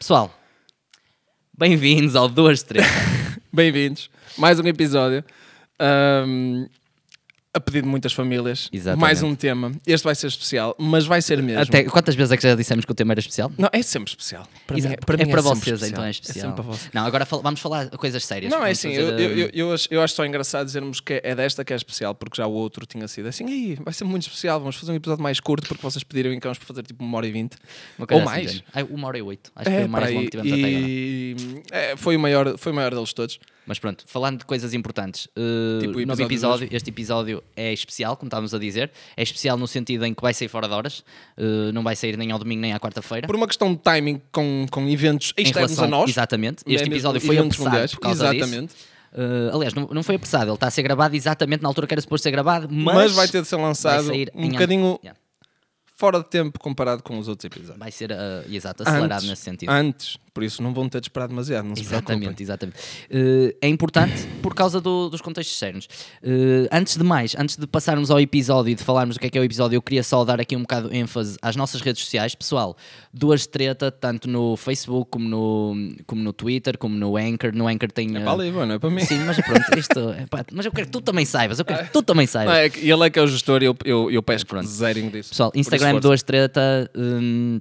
[0.00, 0.34] Pessoal,
[1.52, 2.86] bem-vindos ao Duas Três.
[3.52, 4.10] Bem-vindos.
[4.38, 5.22] Mais um episódio.
[5.78, 6.64] Ahm,
[7.52, 8.68] a pedido de muitas famílias.
[8.72, 9.00] Exatamente.
[9.00, 9.72] Mais um tema.
[9.84, 11.60] Este vai ser especial, mas vai ser mesmo.
[11.60, 13.50] Até, quantas vezes é que já dissemos que o tema era especial?
[13.58, 14.46] Não, é sempre especial.
[14.68, 14.92] Para Exato.
[14.92, 16.46] mim, para, é mim para sempre vocês, então é especial.
[16.46, 16.90] sempre para vocês.
[16.94, 18.52] Não, agora fal- vamos falar coisas sérias.
[18.52, 21.00] Não, é assim, eu, fazer, eu, eu, hum, eu acho, eu acho só engraçado dizermos
[21.00, 23.92] que é desta que é especial, porque já o outro tinha sido assim, aí vai
[23.92, 26.84] ser muito especial, vamos fazer um episódio mais curto, porque vocês pediram então vamos fazer
[26.84, 27.56] tipo uma hora e vinte.
[27.98, 28.62] ou assim, mais.
[28.72, 29.50] Ah, uma hora e oito.
[29.56, 30.82] Acho que É, foi o mais para longo que tivemos até agora.
[30.88, 31.36] E
[31.72, 33.40] é, foi, o maior, foi o maior deles todos.
[33.70, 38.26] Mas pronto, falando de coisas importantes, uh, Tipo episódio episódio, este episódio é especial, como
[38.26, 38.90] estávamos a dizer.
[39.16, 41.04] É especial no sentido em que vai sair fora de horas,
[41.38, 43.28] uh, não vai sair nem ao domingo nem à quarta-feira.
[43.28, 46.10] Por uma questão de timing com, com eventos externos relação- a nós.
[46.10, 46.64] Exatamente.
[46.66, 47.94] É Este episódio foi apressado mundiais.
[47.94, 48.44] por causa disso.
[48.44, 48.74] Exatamente.
[49.12, 51.94] Uh, aliás, não, não foi apressado, ele está a ser gravado exatamente na altura que
[51.94, 55.16] era suposto ser gravado, mas, Mas, vai ter de ser lançado um bocadinho Yeah.
[55.96, 57.78] fora de tempo comparado com os outros episódios.
[57.78, 58.16] vai ser uh,
[58.52, 59.68] exato, acelerado Antes, nesse sentido.
[59.70, 62.78] Antes, por isso não vão ter de esperar demasiado, não se Exatamente, exatamente.
[63.10, 65.86] Uh, é importante por causa do- dos contextos externos.
[66.22, 69.30] Uh, antes de mais, antes de passarmos ao episódio e de falarmos do que é
[69.30, 71.80] que é o episódio, eu queria só dar aqui um bocado de ênfase às nossas
[71.80, 72.34] redes sociais.
[72.34, 72.76] Pessoal,
[73.12, 77.52] duas treta, tanto no Facebook como no, como no Twitter, como no Anchor.
[77.54, 78.14] No Anchor tem.
[78.16, 79.00] É uh, para ali, não é para mim.
[79.04, 80.10] Sim, mas pronto, isto.
[80.22, 82.56] epá, mas eu quero que tu também saibas, eu quero que tu também Não, saibas.
[82.56, 84.66] é que ele é que é o gestor e eu, eu, eu peço Pronto.
[84.66, 85.30] zerem disso.
[85.30, 87.60] Pessoal, Instagram duas treta, hum,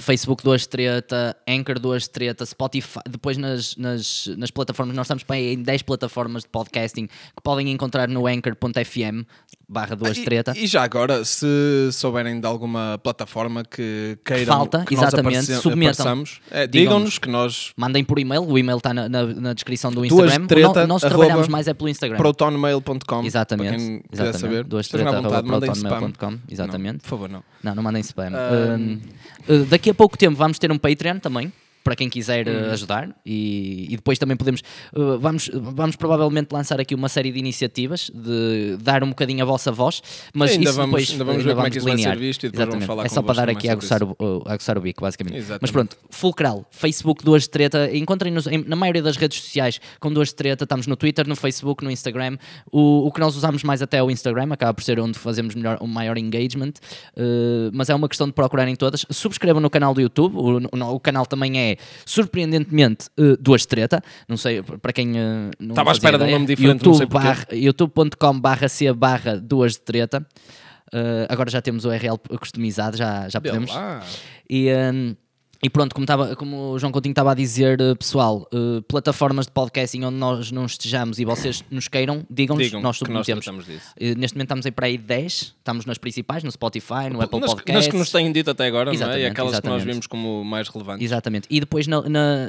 [0.00, 5.62] Facebook duas treta, Anchor duas treta, Spotify, depois nas, nas, nas plataformas, nós estamos em
[5.62, 9.26] 10 plataformas de podcasting que podem encontrar no anchor.fm
[9.70, 10.52] barra duas E- treta.
[10.56, 11.46] E, já agora, se
[11.92, 16.24] souberem de alguma plataforma que queiram falta, que exatamente, submetam.
[16.50, 17.18] é, Digam-nos.
[17.18, 20.46] que nós Mandem por e-mail, o e-mail está na, na, na descrição do Duas Instagram.
[20.48, 22.16] treta, O no- nós trabalhamos mais é pelo Instagram.
[22.18, 24.38] protonmail.com Exatamente, para quem quiser exatamente.
[24.40, 24.64] saber.
[24.64, 26.92] Duas treta, vontade, protonmail.com, exatamente.
[26.94, 27.42] Não, por favor, não.
[27.62, 28.30] Não, não mandem spam.
[28.34, 28.76] Ah,
[29.52, 31.52] uh, daqui a pouco tempo vamos ter um Patreon também.
[31.82, 32.70] Para quem quiser uh, Uhum.
[32.72, 34.60] ajudar, e, e depois também podemos.
[34.94, 39.46] uh, vamos, vamos provavelmente lançar aqui uma série de iniciativas de dar um bocadinho a
[39.46, 40.02] vossa voz,
[40.34, 42.44] mas Ainda isso vamos- depois ainda vamos ver como é que isso vai ser visto
[42.46, 44.16] e depois vamos falar É só para dar aqui a aguçar, o,
[44.46, 45.36] a aguçar o bico, basicamente.
[45.36, 45.62] Exatamente.
[45.62, 50.12] Mas pronto, fulcral, Facebook Duas de Treta, encontrem-nos em- na maioria das redes sociais com
[50.12, 52.36] Duas de Treta, estamos no Twitter, no Facebook, no Instagram.
[52.70, 55.54] O, o que nós usamos mais até é o Instagram, acaba por ser onde fazemos
[55.54, 56.72] melhor, um maior engagement,
[57.16, 59.06] uh, mas é uma questão de procurarem todas.
[59.10, 61.69] Subscrevam no canal do YouTube, o, o- o canal também é
[62.06, 66.24] surpreendentemente uh, Duas de Treta, não sei, para quem uh, não Estava à espera de
[66.24, 66.38] um ideia.
[66.38, 67.26] nome diferente, não sei YouTube porquê.
[67.26, 67.46] barra-
[68.68, 70.26] C barra Duas de Treta.
[70.92, 73.70] Uh, agora já temos o URL customizado, já, já podemos.
[74.48, 75.14] E, hum,
[75.62, 79.44] e pronto, como, tava, como o João Coutinho estava a dizer, eh, pessoal, eh, plataformas
[79.46, 83.26] de podcasting onde nós não estejamos e vocês nos queiram, digam-nos, Digam nós que nós
[83.26, 83.44] submetemos.
[83.44, 83.92] tratamos disso.
[84.00, 87.40] Eh, neste momento estamos aí para aí 10, estamos nas principais, no Spotify, no Apple
[87.40, 87.74] Podcasts.
[87.74, 88.94] nas que nos têm dito até agora, não é?
[88.94, 89.86] E Exatamente, aquelas que nós exatamente.
[89.86, 91.04] vemos como mais relevantes.
[91.04, 91.46] Exatamente.
[91.50, 92.48] E depois na- na-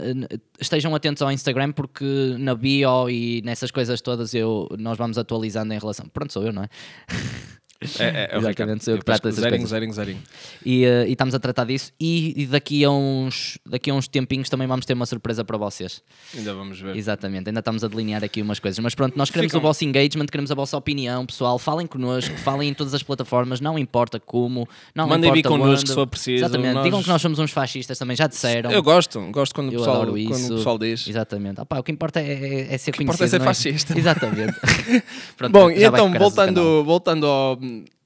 [0.60, 2.06] estejam atentos ao Instagram porque
[2.40, 6.08] na bio e nessas coisas todas eu, nós vamos atualizando em relação.
[6.14, 6.70] Pronto, sou eu, não é?
[8.00, 9.70] É, é, é o Exatamente, sou eu que trato dessas zerinho, coisas.
[9.72, 10.20] zerinho, zerinho.
[10.64, 11.92] E, eh, e estamos a tratar disso.
[12.00, 15.58] E, e daqui, a uns, daqui a uns tempinhos também vamos ter uma surpresa para
[15.58, 16.02] vocês.
[16.38, 16.96] Ainda vamos ver.
[16.96, 18.78] Exatamente, ainda estamos a delinear aqui umas coisas.
[18.78, 21.58] Mas pronto, nós queremos Ficam- o vosso engagement, queremos a vossa opinião, pessoal.
[21.58, 25.80] Falem connosco, falem em todas as plataformas, não importa como, não Mandem vir importa connosco
[25.82, 25.90] onde.
[25.90, 28.70] se for preciso, Exatamente, nós- digam que nós somos uns fascistas também, já disseram.
[28.72, 30.54] Eu gosto, gosto quando o Eu pessoal, adoro quando isso.
[30.54, 31.08] o pessoal diz.
[31.08, 31.60] Exatamente.
[31.60, 33.04] Ah, pá, o que importa é, é- é ser que conhecido.
[33.04, 33.98] importa é ser não fascista.
[33.98, 34.54] Exatamente.
[35.36, 36.20] Pronto, Bom, e então, canal.
[36.20, 37.58] voltando, voltando ao,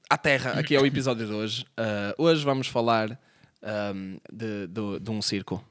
[0.08, 3.18] à Terra, aqui ao episódio de hoje, ah, hoje vamos falar
[3.62, 5.62] ahm, de, de- de um circo.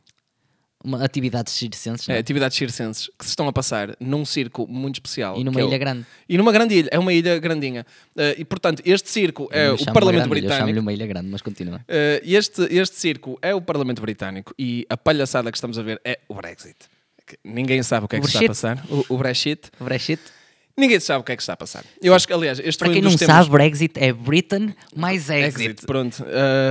[0.83, 2.17] Uma atividade circenses, É, é?
[2.19, 5.35] atividades circenses que se estão a passar num circo muito especial.
[5.35, 6.05] E numa que é o- ilha grande.
[6.29, 7.83] E numa grande ilha, é uma ilha grandinha.
[8.15, 10.81] Ah, e portanto, este circo é Eu o chamo-lhe Parlamento grande ilha, Eu chamo-lhe Britânico.
[10.85, 11.81] uma ilha grande, mas continua.
[11.87, 15.99] Ah, este, este circo é o Parlamento Britânico e a palhaçada que estamos a ver
[16.05, 16.75] é o Brexit.
[17.43, 18.85] Ninguém sabe o que é O que está a passar.
[18.87, 19.71] O, o Brexit.
[19.79, 20.21] Brexit.
[20.77, 21.85] Ninguém sabe o que é que está a passar.
[22.01, 23.35] Eu acho que, aliás, este Para foi quem um dos não temas...
[23.45, 25.61] sabe, Brexit é Britain mais exit.
[25.63, 26.21] Exit, pronto.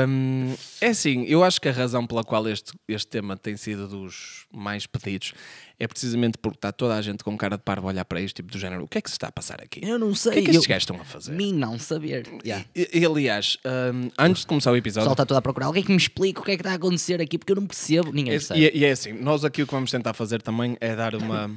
[0.06, 3.88] Hum, é assim, eu acho que a razão pela qual este, este tema tem sido
[3.88, 5.32] dos mais pedidos
[5.80, 8.36] é precisamente porque está toda a gente com cara de parvo a olhar para isto,
[8.36, 9.80] tipo do género, o que é que se está a passar aqui?
[9.82, 10.32] Eu não O sei.
[10.32, 11.32] que é que estes eu- gajos estão a fazer?
[11.32, 12.26] Mim não saber.
[12.44, 12.64] Yeah.
[12.76, 15.66] E, e, aliás, hum, antes de começar o O episódio, pessoal está todo a procurar.
[15.66, 17.66] Alguém que me explique o que é que está a acontecer aqui, porque eu não
[17.66, 18.12] percebo.
[18.12, 18.76] Ninguém Esse- percebe.
[18.76, 21.50] e, e é assim, nós aqui o que vamos tentar fazer também é dar uma,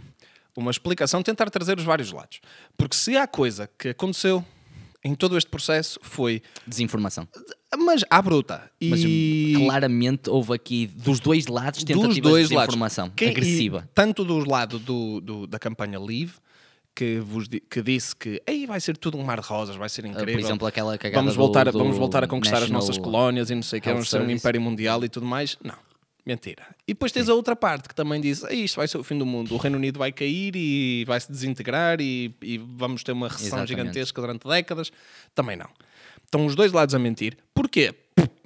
[0.62, 2.39] uma explicação, tentar trazer os vários lados.
[2.75, 4.44] Porque se há coisa que aconteceu
[5.04, 7.27] em todo este processo foi, Desinformação.
[7.77, 8.69] mas à bruta.
[8.81, 9.04] E Mas
[9.65, 13.88] claramente houve aqui, dos dois lados, tentativa dos dois de desinformação Quem- agressiva.
[13.94, 16.33] tanto do lado do, do- da campanha Leave,
[16.95, 20.04] que, vos que disse que Ei, vai ser tudo um mar de rosas, vai ser
[20.04, 20.33] Uh, incrível.
[20.33, 23.51] Por exemplo, aquela cagada vamos do- voltar, do vamos voltar a conquistar as nossas colónias
[23.51, 25.56] e não sei o que, vamos ser um império mundial e tudo mais.
[25.63, 25.75] Não.
[26.27, 26.75] Mentira.
[26.85, 29.18] E depois tens a outra parte que também diz: "Ah, isto vai ser o fim
[29.18, 33.13] do mundo, o Reino Unido vai cair e vai se desintegrar e, e vamos ter
[33.13, 33.69] uma recessão Exatamente.
[33.94, 34.91] gigantesca durante décadas.
[35.33, 35.69] Também não.
[36.25, 37.38] Estão os dois lados a mentir.
[37.53, 37.95] Porquê?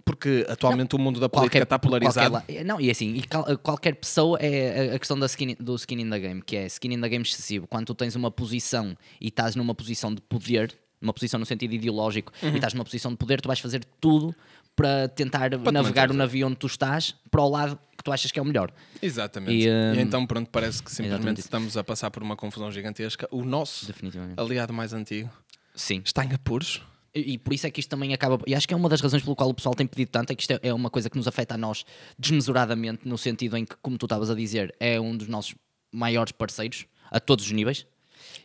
[0.06, 2.30] Porque atualmente o mundo da política está polarizado.
[2.32, 5.56] qualquer la- não, e assim, e cal- qualquer pessoa é a- a questão da skin,
[5.60, 7.66] do skin in the game, que é skin in the game excessivo.
[7.68, 11.74] Quando tu tens uma posição e estás numa posição de poder, numa posição no sentido
[11.74, 12.50] ideológico, Uhum.
[12.52, 14.36] e estás numa posição de poder, tu vais fazer tudo
[14.76, 16.18] para tentar te navegar o é.
[16.18, 18.72] navio onde tu estás para o lado que tu achas que é o melhor.
[19.02, 19.54] Exatamente.
[19.54, 23.28] E, E, hum, então, pronto, parece que simplesmente estamos a passar por uma confusão gigantesca.
[23.32, 23.94] O nosso
[24.38, 25.30] aliado mais antigo
[25.76, 26.02] Sim.
[26.04, 26.82] está em apuros.
[27.14, 28.40] E, e por isso é que isto também acaba.
[28.48, 30.36] E acho que é uma das razões pelo qual o pessoal tem pedido tanto, é
[30.36, 31.86] que isto é, é uma coisa que nos afeta a nós
[32.18, 35.54] desmesuradamente, no sentido em que, como tu estavas a dizer, é um dos nossos
[35.92, 37.86] maiores parceiros, a todos os níveis.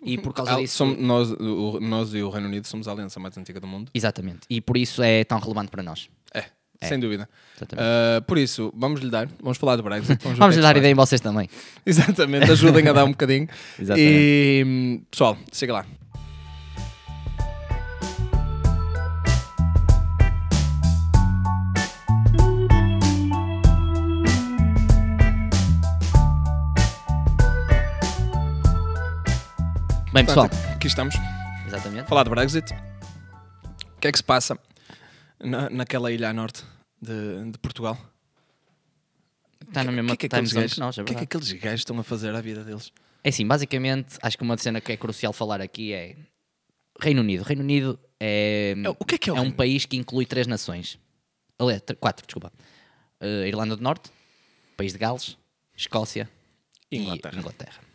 [0.02, 0.76] E por causa Ah, disso.
[0.76, 3.90] somos- nós, o- nós e o Reino Unido somos a aliança mais antiga do mundo.
[3.94, 4.40] Exatamente.
[4.50, 6.08] E por isso é tão relevante para nós.
[6.34, 7.26] É, sem dúvida.
[7.76, 10.22] Ah, por isso, vamos lhe dar, vamos falar de Brexit.
[10.22, 11.48] Vamos, o Vamos é lhe dar ideia em vocês também.
[11.86, 13.48] Exatamente, ajudem a dar um bocadinho.
[13.80, 14.12] Exatamente.
[14.12, 15.86] E pessoal, siga lá.
[30.16, 30.48] Bem, pessoal.
[30.48, 31.14] Portanto, aqui estamos.
[31.66, 32.08] Exatamente.
[32.08, 32.72] Falar de Brexit.
[32.72, 34.58] O que é que se passa
[35.38, 36.64] na, naquela ilha a norte
[37.02, 37.98] de, de Portugal?
[39.68, 41.14] Está na mesma o que é que, time zone que nós, é o que é
[41.16, 41.44] que verdade.
[41.44, 42.90] aqueles gajos estão a fazer à vida deles?
[43.22, 46.16] É assim, basicamente, acho que uma cena que é crucial falar aqui é
[46.98, 47.42] Reino Unido.
[47.42, 50.24] Reino Unido é, É, o que é que é o um Reino país que inclui
[50.24, 50.98] três nações.
[51.58, 52.50] Aliás, tr- quatro, desculpa.
[53.20, 54.10] Uh, Irlanda do Norte,
[54.78, 55.36] País de Gales,
[55.76, 56.26] Escócia
[56.90, 57.34] Inglaterra.
[57.34, 57.85] e Inglaterra.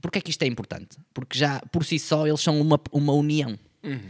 [0.00, 0.96] Porquê é que isto é importante?
[1.12, 3.58] Porque já por si só eles são uma, uma união.
[3.82, 4.00] Uhum.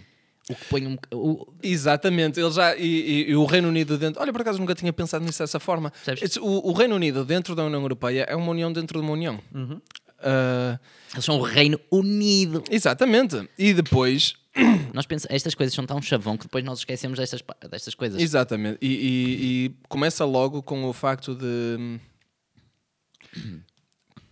[0.50, 4.20] O que põe um, o, Exatamente, ele já, e, e- e o Reino Unido dentro.
[4.22, 5.92] Olha, por acaso nunca tinha pensado nisso dessa forma.
[6.40, 9.38] O, o Reino Unido dentro da União Europeia é uma união dentro de uma união.
[9.54, 9.80] Uhum.
[10.20, 10.78] Ah,
[11.12, 12.64] eles são o Reino Unido.
[12.70, 13.48] exatamente.
[13.58, 14.34] E depois,
[14.94, 18.20] Nós pensamos, estas coisas são tão chavão que depois nós esquecemos destas, destas coisas.
[18.20, 18.78] exatamente.
[18.80, 22.00] E, e- e começa logo com o facto de.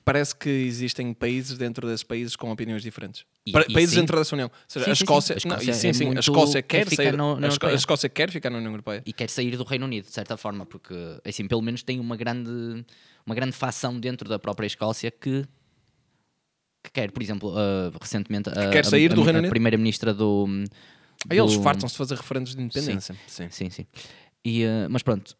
[0.06, 3.24] Parece que existem países dentro desses países com opiniões diferentes.
[3.44, 4.00] E- Pa- e países sim.
[4.02, 4.46] dentro dessa União.
[4.48, 5.04] Ou seja, Sim, a sim, sim.
[5.04, 5.32] Escócia.
[5.32, 7.16] A não, Escócia e sim, é sim, a Escócia quer quer ficar sair.
[7.16, 7.74] no- na a, a.
[7.74, 9.02] Escócia quer ficar na União Europeia.
[9.04, 10.94] e quer sair do Reino Unido, de certa forma, porque
[11.24, 12.84] assim, pelo menos tem uma grande,
[13.26, 15.44] uma grande facção dentro da própria Escócia que,
[16.84, 19.50] que quer, por exemplo, ah, recentemente a, quer a- sair a- do a Reino Unido?
[19.50, 20.46] primeira-ministra do,
[21.28, 23.16] Aí eles do- fartam-se de fazer referendos de independência.
[23.26, 23.48] Sim.
[23.50, 23.86] Sim, sim.
[24.44, 25.36] E, ah, mas pronto,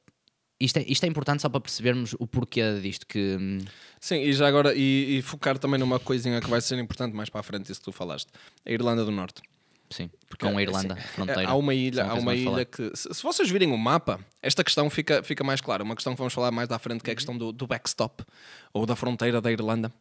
[0.59, 3.59] isto é, isto é importante só para percebermos o porquê disto, que hum,
[4.01, 7.29] Sim, e já agora, e, e focar também numa coisinha que vai ser importante mais
[7.29, 8.29] para a frente, isso que tu falaste.
[8.65, 9.43] A Irlanda do Norte.
[9.91, 11.49] sim, porque é uma Irlanda, Assim, fronteira.
[11.49, 14.63] Há uma é ilha, há uma ilha que, se, se vocês virem o mapa, esta
[14.63, 15.83] questão fica, fica mais clara.
[15.83, 18.25] Uma questão que vamos falar mais à frente, que é a questão do, do backstop,
[18.73, 19.93] ou da fronteira da Irlanda.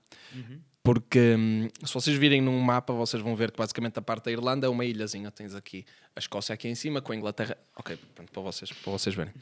[0.83, 4.31] Porque hum, se vocês virem num mapa, vocês vão ver que basicamente a parte da
[4.31, 5.31] Irlanda é uma ilhazinha.
[5.31, 5.83] Tens aqui
[6.15, 7.57] a Escócia aqui em cima, com a Inglaterra.
[7.75, 9.33] Ok, pronto, para vocês, para vocês verem.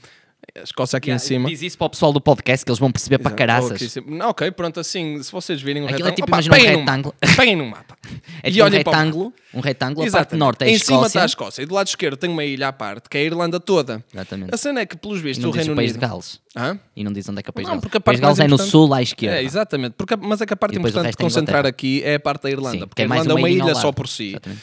[0.55, 1.49] A Escócia aqui em cima.
[1.49, 3.37] Diz isso para o pessoal do podcast que eles vão perceber para Exato.
[3.37, 3.71] caraças.
[3.71, 4.01] Ok, sim.
[4.07, 6.41] Não, ok, pronto, assim, se vocês virem um Aquilo é retângulo.
[6.41, 7.15] tipo, Opa, um retângulo.
[7.37, 7.97] Peguem num mapa.
[8.43, 8.91] É E tipo um para o mapa.
[8.91, 10.39] retângulo, um retângulo, a parte Exatamente.
[10.39, 11.21] norte é a em cima está Escócia.
[11.21, 13.59] a Escócia e do lado esquerdo tem uma ilha à parte, que é a Irlanda
[13.59, 14.03] toda.
[14.13, 14.53] Exatamente.
[14.53, 16.01] A cena é que, pelos E vistos, o Reino o país Unido.
[16.01, 16.39] de Gales.
[16.55, 16.79] Hã?
[16.95, 18.01] E não diz onde é que é o país Não, de porque a Gales.
[18.01, 19.37] O país parte de Gales é no importante- sul, à esquerda.
[19.37, 19.93] É, exatamente.
[19.97, 22.43] Porque, mas é que a parte E importante de é concentrar aqui é a parte
[22.43, 22.79] da Irlanda.
[22.79, 24.29] Sim, porque é a Irlanda é uma ilha só por si.
[24.29, 24.61] Exatamente.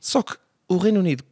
[0.00, 0.34] Só que
[0.68, 1.22] o Reino Unido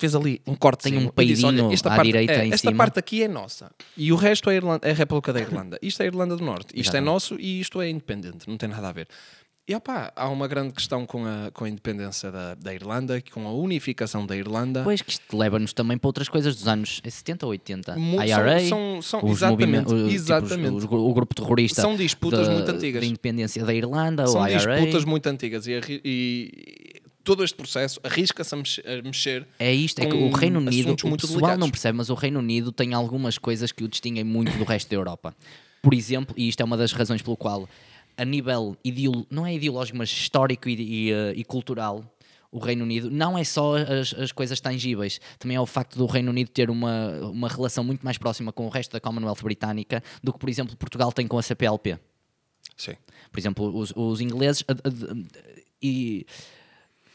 [0.00, 2.76] fez ali um corte Tem um peidinho à parte, direita é, em esta cima.
[2.84, 5.78] parte aqui é nossa e o resto é a, Irlanda, é a República da Irlanda.
[5.82, 6.68] Isto é a Irlanda do Norte.
[6.68, 7.06] Isto é Exatamente.
[7.06, 8.48] nosso e isto é independente.
[8.48, 9.06] Não tem nada a ver.
[9.68, 13.46] E opá, há uma grande questão com a, com a independência da, da Irlanda, com
[13.46, 14.82] a unificação da Irlanda.
[14.82, 17.94] Pois que isto leva-nos também para outras coisas dos anos 70 ou 80.
[17.96, 20.70] Mu- IRA, são- são- os exatamente, movime- o- tipo, exatamente.
[20.74, 23.00] os- o grupo terrorista São disputas da, muito antigas.
[23.00, 24.76] da independência da Irlanda, São IRA.
[24.76, 29.46] disputas muito antigas e, e todo este processo arrisca-se a mex- a mexer.
[29.58, 31.58] É isto, é que o Reino Unido, o pessoal delicados.
[31.58, 34.88] não percebe, mas o Reino Unido tem algumas coisas que o distinguem muito do resto
[34.88, 35.34] da Europa.
[35.82, 37.68] Por exemplo, e isto é uma das razões pelo qual,
[38.16, 42.04] a nível ideolo- não é ideológico, mas histórico e, e, eh, e cultural,
[42.52, 46.04] o Reino Unido não é só as, as coisas tangíveis, também é o facto do
[46.06, 50.02] Reino Unido ter uma, uma relação muito mais próxima com o resto da Commonwealth britânica
[50.22, 51.96] do que, por exemplo, Portugal tem com a CPLP.
[52.76, 52.94] Sim.
[53.30, 54.64] Por exemplo, os, os ingleses
[55.82, 56.26] e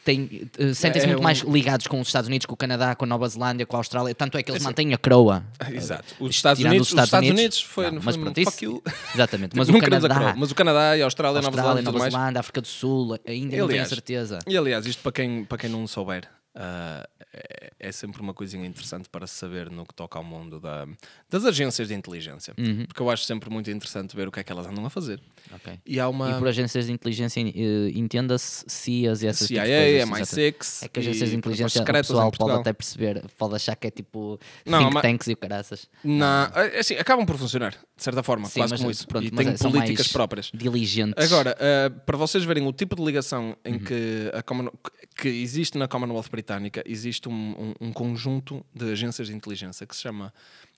[0.06, 2.94] têm, eh, sentem-se É muito um- mais ligados com os Estados Unidos, com o Canadá,
[2.94, 4.14] com a Nova Zelândia, com a Austrália.
[4.14, 5.44] Tanto é que eles mantêm a coroa.
[5.70, 6.14] Exato.
[6.18, 8.82] Os Estados Unidos, os os Estados Unidos, Unidos foi, não, mas pronto, isso-.
[9.14, 9.52] Exatamente.
[9.56, 10.34] Mas o Canadá.
[10.36, 12.12] Mas o Canadá e a Austrália, a Nova Zelândia e Nova mais.
[12.14, 14.38] Zelândia, África do Sul, ainda não tenho Aliás, certeza.
[14.46, 16.24] E aliás, isto para quem, para quem não souber,
[16.56, 20.86] Uh, é, é, sempre uma coisinha interessante para saber no que toca ao mundo da,
[21.28, 22.54] das agências de inteligência.
[22.58, 22.86] Uhum.
[22.86, 25.20] Porque eu acho sempre muito interessante ver o que é que elas andam a fazer.
[25.54, 25.78] Ok.
[25.84, 26.30] E há uma.
[26.30, 30.20] E por agências de inteligência, eh, entenda-se CIAs e essas CIA, coisas, MI6.
[30.20, 30.84] exatamente.
[30.84, 34.38] É que agências de inteligência, o pessoal pode até perceber, pode achar que é tipo
[34.64, 35.88] Não, think mas- tanks e o caraças.
[36.02, 39.06] Na, é assim, acabam por funcionar, de certa forma, Sim, quase mas, como isso.
[39.06, 40.50] pronto, e têm é- políticas próprias.
[40.54, 41.24] Diligentes.
[41.24, 43.74] Agora, uh, para vocês verem o tipo de ligação Uhum.
[43.74, 44.70] em que, a Common-
[45.16, 47.32] que existe na Commonwealth Britânica, existe um,
[47.80, 50.32] um- um conjunto de agências de inteligência que se chama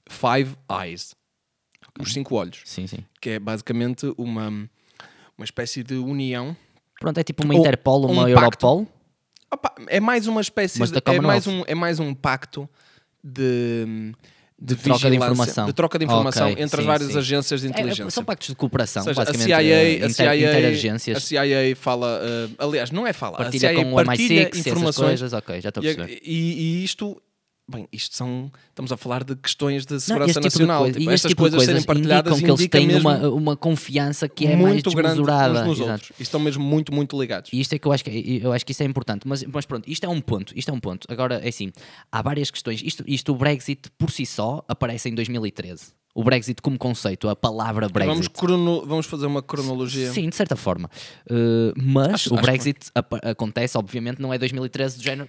[0.09, 1.15] Five Eyes
[2.01, 3.05] os cinco olhos, Sim, sim.
[3.21, 6.57] que é basicamente uma, uma espécie de união.
[7.01, 8.87] Pronto, é tipo uma Interpol, uma um Europol.
[9.51, 12.69] Opa, é mais uma espécie Mas de, é, mais um, é mais um pacto
[13.25, 14.13] de,
[14.61, 15.67] de, troca de informação.
[15.67, 17.19] de troca de informação Ok, entre as sim, várias sim.
[17.19, 18.11] agências de É, inteligência.
[18.11, 19.47] são pactos de cooperação, Ou seja, a basicamente.
[19.47, 21.21] CIA, eh, a inter, CIA, a.
[21.21, 24.59] CIA fala, eh, aliás, não é fala, Partilha a CIA com o partilha MI6 e
[24.59, 25.07] essas informações.
[25.21, 25.33] coisas.
[25.33, 26.21] Ok, já estou a E, perceber.
[26.25, 26.33] e-
[26.81, 27.23] e isto,
[27.71, 30.83] bem, isto são, estamos a falar de questões de Não, segurança este tipo de nacional.
[30.83, 33.57] coisa- Tipo, e estas tipo de coisas serem partilhadas indicam que eles têm uma, uma
[33.57, 35.61] confiança que é mais muito grande desmesurada.
[35.63, 35.93] uns nos Exato.
[35.93, 36.11] outros.
[36.19, 37.51] E estão mesmo muito, muito ligados.
[37.53, 39.27] E isto é que eu acho que, eu acho que isso é importante.
[39.27, 40.53] Mas, mas pronto, isto é um ponto.
[40.57, 41.07] Isto é um ponto.
[41.11, 41.73] Agora, é assim,
[42.11, 42.81] há várias questões.
[42.83, 45.97] Isto, isto o Brexit por si só aparece em 2013.
[46.15, 48.13] O Brexit como conceito, a palavra Brexit.
[48.13, 50.11] Vamos, crono- vamos fazer uma cronologia.
[50.11, 50.91] Sim, de certa forma.
[51.31, 52.91] Uh, mas Acho- o Brexit
[53.23, 55.29] acontece, obviamente, não é 2013 do género.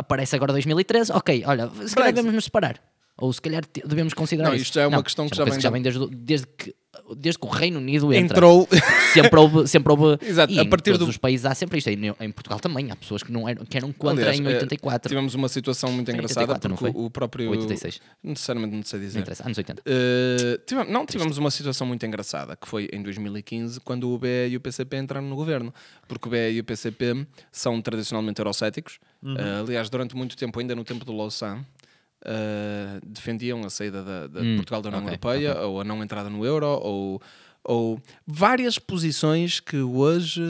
[0.00, 2.80] Aparece agora 2013, ok, olha, se calhar devemos nos separar.
[3.18, 4.62] Ou se calhar devemos considerar Não, isso.
[4.64, 6.74] isto já é uma questão que já vem coisa da- vem desde, desde, que,
[7.16, 8.36] desde que o Reino Unido entra.
[8.36, 8.68] Entrou.
[9.12, 9.66] Sempre houve.
[9.68, 11.88] Sempre houve Exato, a em partir todos do- os países há sempre isto.
[11.90, 15.08] Em, Portugal também há pessoas que não eram, que eram contra Aliás, em eh, 84.
[15.08, 17.04] Tivemos uma situação muito engraçada 84, não porque foi?
[17.04, 17.50] o próprio.
[17.50, 18.00] 86.
[18.22, 19.20] Necessariamente não sei Não dizer.
[19.20, 19.82] interessa, anos 80.
[19.82, 24.48] Uh, tivemos, não, tivemos uma situação muito engraçada que foi em 2015 quando o BE
[24.50, 25.72] e o PCP entraram no governo,
[26.08, 28.98] porque o BE e o PCP são tradicionalmente eurocéticos.
[29.22, 29.34] Uhum.
[29.34, 31.64] Uh, aliás, durante muito tempo, ainda no tempo do Lausanne,
[32.26, 35.84] uh, defendiam a saída da, da- de Hum, Portugal da União ok, Europeia ou a
[35.84, 37.22] não entrada no euro ou,
[37.64, 40.42] ou várias posições que hoje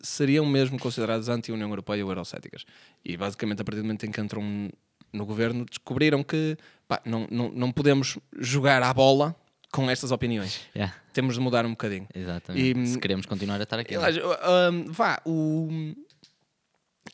[0.00, 2.64] seriam mesmo consideradas anti-União Europeia ou eurocéticas.
[3.04, 4.70] E basicamente, a partir do momento em que entram
[5.12, 9.34] no governo, descobriram que pá, não, não, não podemos jogar à bola
[9.72, 10.60] com estas opiniões.
[10.74, 12.06] Yeah, Temos de mudar um bocadinho.
[12.14, 12.78] exatamente.
[12.80, 13.94] E- Se queremos continuar a estar aqui.
[13.96, 15.68] Aliás, um, vá, o,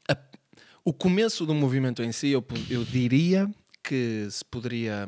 [0.08, 0.16] a-
[0.84, 3.50] o começo do movimento em si, eu, eu diria
[3.84, 5.06] que se poderia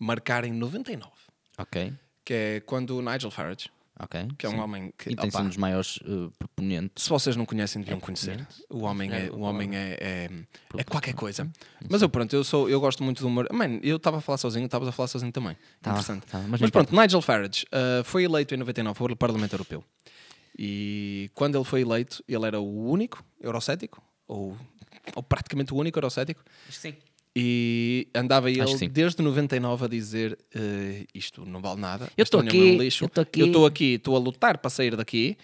[0.00, 1.10] marcar em 99,
[1.58, 1.92] Ok,
[2.24, 4.28] que é quando o Nigel Farage, ok.
[4.36, 4.58] que é um sim.
[4.58, 5.10] homem que.
[5.10, 7.04] E tem opa, sido um dos maiores uh, proponentes.
[7.04, 8.46] se vocês não conhecem, deviam É conhecer.
[8.68, 10.30] O homem é, É, o homem é, é,
[10.76, 11.44] é qualquer coisa.
[11.44, 11.50] Hum,
[11.88, 13.48] Mas eu, pronto, eu, sou, eu gosto muito do humor.
[13.52, 15.56] Mano, eu estava a falar sozinho, estavas a falar sozinho também.
[15.80, 16.26] Tava, Interessante.
[16.26, 19.82] tava, mas Mas, pronto, Nigel Farage uh, foi eleito em 99 para o Parlamento Europeu.
[20.58, 24.56] E quando ele foi eleito, ele era o único eurocético, ou,
[25.14, 26.94] ou praticamente o único eurocético, sim.
[27.38, 32.72] E andava ele desde 99 a dizer uh, isto não vale nada, Eu aqui, é
[32.72, 35.36] um lixo, eu tô aqui." eu estou aqui, estou a lutar para sair daqui.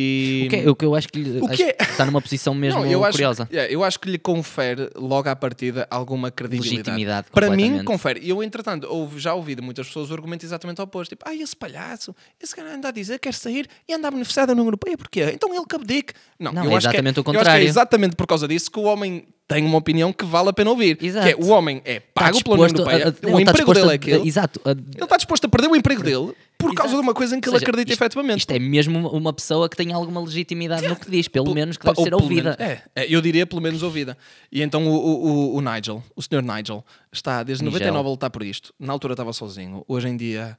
[0.00, 0.44] E...
[0.46, 2.54] O que, é- o que eu acho que, lhe, acho que é- está numa posição
[2.54, 3.48] mesmo Não, eu acho, curiosa.
[3.52, 6.76] yeah, eu acho que lhe confere logo à partida alguma credibilidade.
[6.78, 8.20] Legitimidade, Para mim, confere.
[8.22, 11.10] E eu, entretanto, ouvi- já ouvi de muitas pessoas o argumento exatamente oposto.
[11.10, 14.10] Tipo, ah, esse palhaço, esse cara anda a dizer que quer sair e anda a
[14.10, 15.30] beneficiar da União Europeia, porquê?
[15.34, 16.12] Então ele que abdique.
[16.38, 17.64] Não, Não, é acho exatamente o Eu acho que contrário.
[17.64, 20.70] é exatamente por causa disso que o homem tem uma opinião que vale a pena
[20.70, 20.96] ouvir.
[21.02, 21.26] Exato.
[21.26, 23.90] Que é, o homem é pago pela União disposto a- Europeia, a- o emprego dele
[23.90, 24.28] é aquele.
[24.28, 24.60] Exato.
[24.64, 27.02] a- Ele está disposto a perder o emprego dele por causa Exato.
[27.02, 28.38] de uma coisa em que Ou ele seja, acredita isto- efetivamente.
[28.40, 31.76] Isto é mesmo uma pessoa que tem alguma legitimidade no que diz, pelo Pel- menos
[31.76, 32.56] que deve ser ouvida.
[32.58, 34.16] menos- é, é, eu diria pelo menos ouvida.
[34.52, 37.78] E então o, o, o- Nigel, o senhor Nigel, está desde Nigel.
[37.80, 38.72] 99 a lutar por isto.
[38.78, 39.84] Na altura estava sozinho.
[39.88, 40.58] Hoje em dia,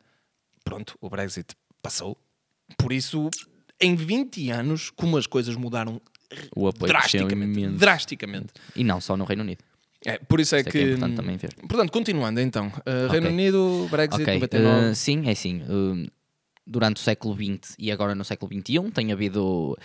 [0.63, 2.17] pronto, o Brexit passou.
[2.77, 3.29] Por isso,
[3.79, 6.01] em 20 anos, como as coisas mudaram
[6.79, 7.77] drasticamente.
[7.77, 8.48] Drasticamente.
[8.75, 9.63] E não só no Reino Unido.
[10.05, 10.77] É, por isso é Isso é que.
[10.79, 11.53] que é importante também ver.
[11.67, 12.67] Portanto, continuando então.
[12.67, 13.29] Uh, Reino.
[13.29, 14.89] Unido, Brexit, Ok, 99.
[14.91, 15.62] uh, sim, é assim.
[15.62, 16.12] uh,
[16.65, 19.77] durante o século XX e agora no século XXI tem havido.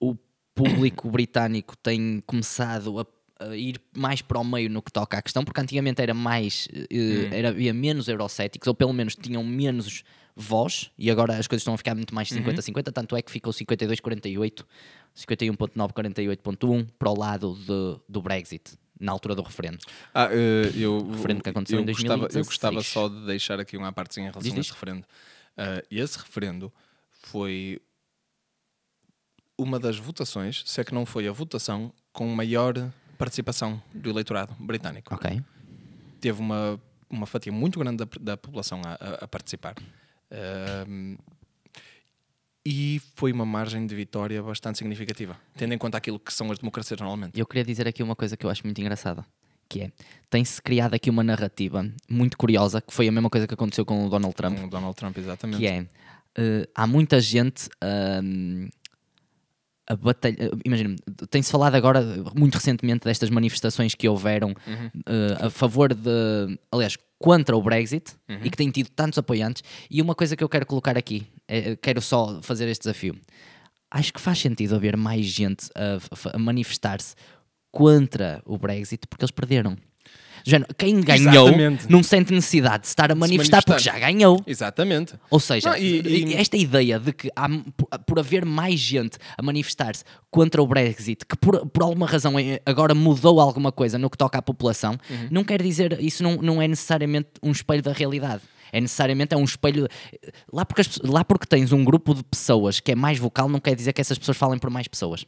[0.00, 0.16] O
[0.54, 3.06] público britânico tem começado
[3.40, 6.66] a, ir mais para o meio no que toca à questão, porque antigamente era mais.
[6.72, 10.04] uh, era, havia menos eurocéticos, ou pelo menos tinham menos
[10.36, 13.52] voz, e agora as coisas estão a ficar muito mais 50-50, tanto é que ficou
[13.52, 14.64] 52-48,
[15.16, 19.78] 51.948.1 para o lado de- do Brexit, na altura do referendo.
[20.14, 22.46] Ah, eh, eu, referendo que aconteceu eu em gostava, eu 2016.
[22.46, 24.66] gostava só de deixar aqui uma partezinha em relação Diz, a diz.
[24.66, 25.06] esse referendo.
[25.56, 26.72] Ah, e esse referendo
[27.10, 27.80] foi
[29.56, 32.74] uma das votações, se é que não foi a votação, com maior
[33.18, 35.14] participação do eleitorado britânico.
[35.14, 35.40] Ok.
[36.20, 39.74] Teve uma, uma fatia muito grande da, da população a, a- a participar.
[40.30, 41.16] Ahm,
[42.64, 46.58] e foi uma margem de vitória bastante significativa, tendo em conta aquilo que são as
[46.58, 47.38] democracias normalmente.
[47.38, 49.24] Eu queria dizer aqui uma coisa que eu acho muito engraçada,
[49.68, 49.92] que é,
[50.30, 54.06] tem-se criado aqui uma narrativa muito curiosa, que foi a mesma coisa que aconteceu com
[54.06, 55.58] o Donald Trump, Com o Donald Trump, exatamente.
[55.58, 55.86] que é,
[56.36, 57.68] eh, há muita gente
[58.22, 58.68] hum,
[59.86, 60.96] a batalha, eh, imagina,
[61.30, 62.02] tem-se falado agora
[62.34, 64.54] muito recentemente destas manifestações que houveram
[65.06, 68.12] eh, a favor de, aliás, contra o Brexit
[68.44, 69.62] e que têm tido tantos apoiantes.
[69.90, 73.14] E uma coisa que eu quero colocar aqui, é, quero só fazer este desafio.
[73.90, 75.98] Acho que faz sentido haver mais gente a-
[76.34, 77.14] a manifestar-se
[77.72, 79.74] contra o Brexit porque eles perderam.
[80.46, 81.90] Género, quem ganhou Exatamente.
[81.90, 84.12] não sente necessidade de estar a manifestar, porque já manifestar.
[84.12, 84.42] ganhou.
[84.46, 85.14] Exatamente.
[85.30, 87.48] Ou seja, Não, e- e- esta ideia de que há,
[88.06, 92.60] por- haver mais gente a manifestar-se contra o Brexit, que por, por alguma razão eh,
[92.66, 95.28] agora mudou alguma coisa no que toca à população, Uhum.
[95.30, 98.42] não quer dizer, isso não, não é necessariamente um espelho da realidade.
[98.72, 99.86] É necessariamente é um espelho.
[100.52, 103.60] Lá porque, as lá porque tens um grupo de pessoas que é mais vocal, não
[103.60, 105.24] quer dizer que essas pessoas falem por mais pessoas.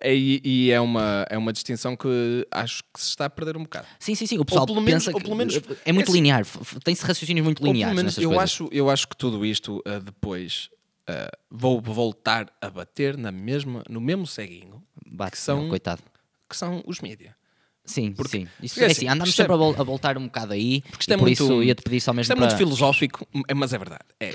[0.00, 3.56] É, E, e é, uma, é uma distinção que acho que se está a perder
[3.56, 3.86] um bocado.
[3.98, 4.38] Sim, sim, sim.
[4.38, 5.54] O pessoal pelo menos- pensa que pelo menos-
[5.84, 6.46] é muito é assim- linear.
[6.82, 8.44] Tem-se raciocínios muito lineares menos eu coisas.
[8.44, 10.70] acho, eu acho que tudo isto uh, depois
[11.08, 16.02] uh, vou voltar a bater na mesma, no mesmo ceguinho Bate, que são- não, coitado.
[16.48, 17.36] que são os mídia.
[17.84, 18.48] Sim, Porque- sim.
[18.62, 20.24] Isso porque é é assim, assim, andamos isto é- sempre a, vol- a voltar um
[20.26, 20.80] bocado aí.
[20.82, 22.46] Porque isto é e por muito, isso ia-te pedir só mesmo isto é para...
[22.46, 24.04] muito filosófico, é- mas é verdade.
[24.20, 24.34] É,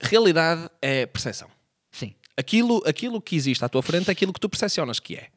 [0.00, 1.48] realidade é percepção.
[2.36, 5.28] Aquilo, aquilo que existe à tua frente é aquilo que tu percepcionas que é.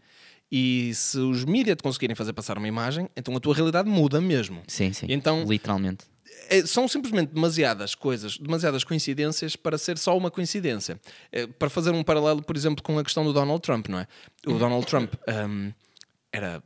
[0.52, 4.20] E se os mídia te conseguirem fazer passar uma imagem, então a tua realidade muda
[4.20, 4.64] mesmo.
[4.68, 5.06] Sim, sim.
[5.08, 6.06] E então- Literalmente.
[6.50, 11.00] É, são simplesmente demasiadas coisas, demasiadas coincidências para ser só uma coincidência.
[11.32, 14.08] É, para fazer um paralelo, por exemplo, com a questão do Donald Trump, não é?
[14.48, 15.14] O Donald Trump
[15.48, 15.72] hum,
[16.32, 16.64] era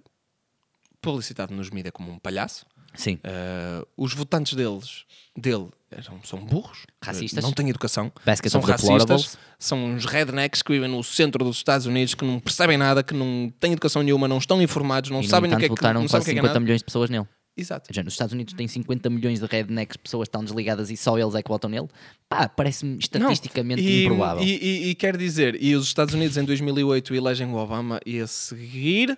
[1.02, 2.66] publicitado nos mídias como um palhaço.
[2.96, 3.16] Sim.
[3.16, 5.06] Uh, os votantes deles,
[5.38, 7.44] dele eram, são burros, Racistas.
[7.44, 11.86] não têm educação, Basket são racistas, são uns rednecks que vivem no centro dos Estados
[11.86, 15.24] Unidos, que não percebem nada, que não têm educação nenhuma, não estão informados, não e,
[15.24, 16.40] no sabem o entanto, que é que, votaram não sabem quase o que é, que
[16.40, 16.60] é 50 nada.
[16.60, 17.28] milhões de pessoas nele.
[17.56, 17.94] Exato.
[17.94, 21.36] Já, nos Estados Unidos tem 50 milhões de rednecks, pessoas estão desligadas e só eles
[21.36, 21.88] é que votam nele.
[22.28, 24.44] Pá, parece-me estatisticamente Não, e, improvável.
[24.44, 28.20] E, e- e quer dizer, e os Estados Unidos em 2008 elegem o Obama e
[28.20, 29.16] a seguir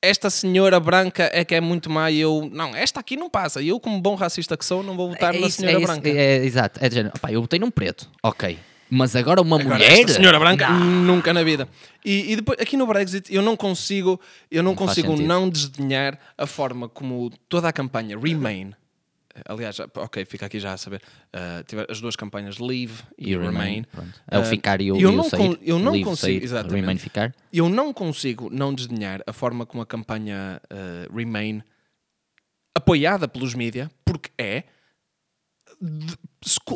[0.00, 3.60] esta senhora branca é que é muito má e eu, não, esta aqui não passa.
[3.60, 5.82] E eu, como bom racista que sou, não vou votar é na isso, senhora é
[5.82, 6.08] isso, branca.
[6.08, 6.80] É, é, exato.
[6.82, 8.08] É de género, opá, eu votei num preto.
[8.22, 8.58] Ok.
[8.90, 10.00] Mas agora uma Agora, mulher...
[10.00, 10.80] esta senhora branca, Não.
[10.80, 11.68] nunca na vida.
[12.04, 14.18] E, e depois, aqui no Brexit, eu não consigo,
[14.50, 18.72] eu não, Não consigo não desdenhar a forma como toda a campanha Remain,
[19.46, 21.00] aliás, ok, fica aqui já a saber,
[21.34, 23.84] uh, tiver as duas campanhas Leave e, E Remain.
[23.92, 24.12] Remain.
[24.30, 25.38] É o Uh, ficar e o, eu e não sair.
[25.38, 26.80] con- eu não Leave, consigo- sair, exatamente.
[26.80, 27.34] Remain ficar.
[27.52, 31.62] Eu não consigo não desdenhar a forma como a campanha uh, Remain,
[32.74, 34.64] apoiada pelos mídia, porque é,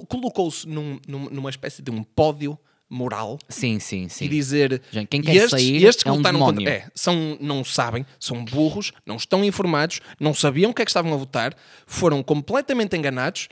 [0.09, 2.59] colocou-se num- num- numa espécie de um pódio
[2.93, 4.29] moral Sim, sim, e sim.
[4.29, 6.59] dizer Gente, quem e quer estes, sair e estes que é um votaram demónio.
[6.59, 10.85] contra, é, são, não sabem, são burros, não estão informados, não sabiam o que é
[10.85, 11.55] que estavam a votar,
[11.87, 13.49] foram completamente enganados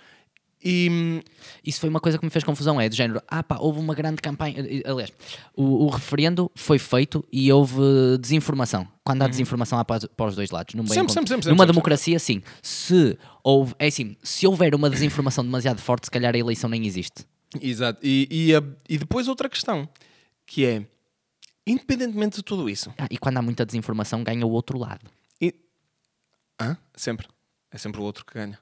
[0.62, 1.22] e
[1.64, 3.94] Isso foi uma coisa que me fez confusão, é do género, ah pá, houve uma
[3.94, 5.10] grande campanha, aliás,
[5.56, 7.80] o, o referendo foi feito e houve
[8.20, 8.86] desinformação.
[9.02, 10.74] Quando há desinformação há para, para os dois lados.
[10.74, 11.08] Num bem Uhum.
[11.08, 12.42] Sempre, sempre, sempre, Numa democracia, sim.
[12.62, 16.86] Se houve, é assim, se houver uma desinformação demasiado forte, se calhar a eleição nem
[16.86, 17.24] existe.
[17.60, 18.00] Exato.
[18.02, 19.88] E, e, a- e depois outra questão,
[20.46, 20.86] que é
[21.66, 25.08] independentemente de tudo isso, Ah, e quando há muita desinformação, ganha o outro lado.
[25.40, 25.54] e-
[26.94, 27.26] sempre,
[27.70, 28.58] é sempre o outro que ganha.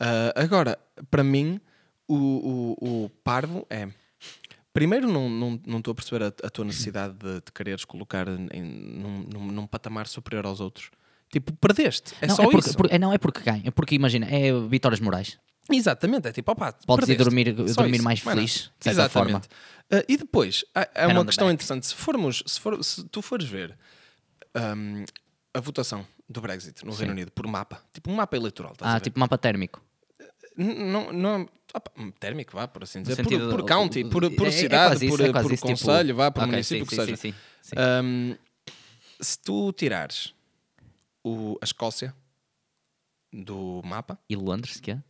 [0.00, 0.78] Ah, agora,
[1.10, 1.60] para mim,
[2.08, 3.88] o, o, o parvo é.
[4.72, 7.84] Primeiro, não estou não, não estou a perceber a, a tua necessidade de te quereres
[7.84, 10.90] colocar em, num, num, num patamar superior aos outros.
[11.30, 12.14] Tipo, perdeste.
[12.22, 12.76] É não, só é porque, isso.
[12.78, 15.38] por- é, não é porque ganha, é porque imagina, é vitórias morais.
[15.70, 19.48] Exatamente, é tipo, opá, Podes ir dormir- Só dormir isso, mais feliz, de certa Exatamente.
[19.90, 21.54] Ah, e depois, há, há And on uma questão back.
[21.54, 21.86] interessante.
[21.86, 23.76] Se formos, se, for, se tu fores ver
[24.54, 25.04] ahm,
[25.54, 29.18] a votação do Brexit no Reino Unido por mapa, tipo um mapa eleitoral, Ah, tipo
[29.20, 29.80] mapa térmico.
[30.56, 34.52] Não, não, opa, térmico, vá, por assim dizer, por, por county, por, por é- é
[34.52, 36.94] cidade, quase isso, por, é por isso, tipo- conselho, vá, por Ok, município sim, que
[36.96, 37.16] sim, seja.
[37.16, 37.74] sim, sim, sim.
[37.78, 38.36] Ahm,
[39.20, 40.34] se tu tirares
[41.24, 42.14] o, a Escócia
[43.32, 45.02] do mapa, E Londres, que é?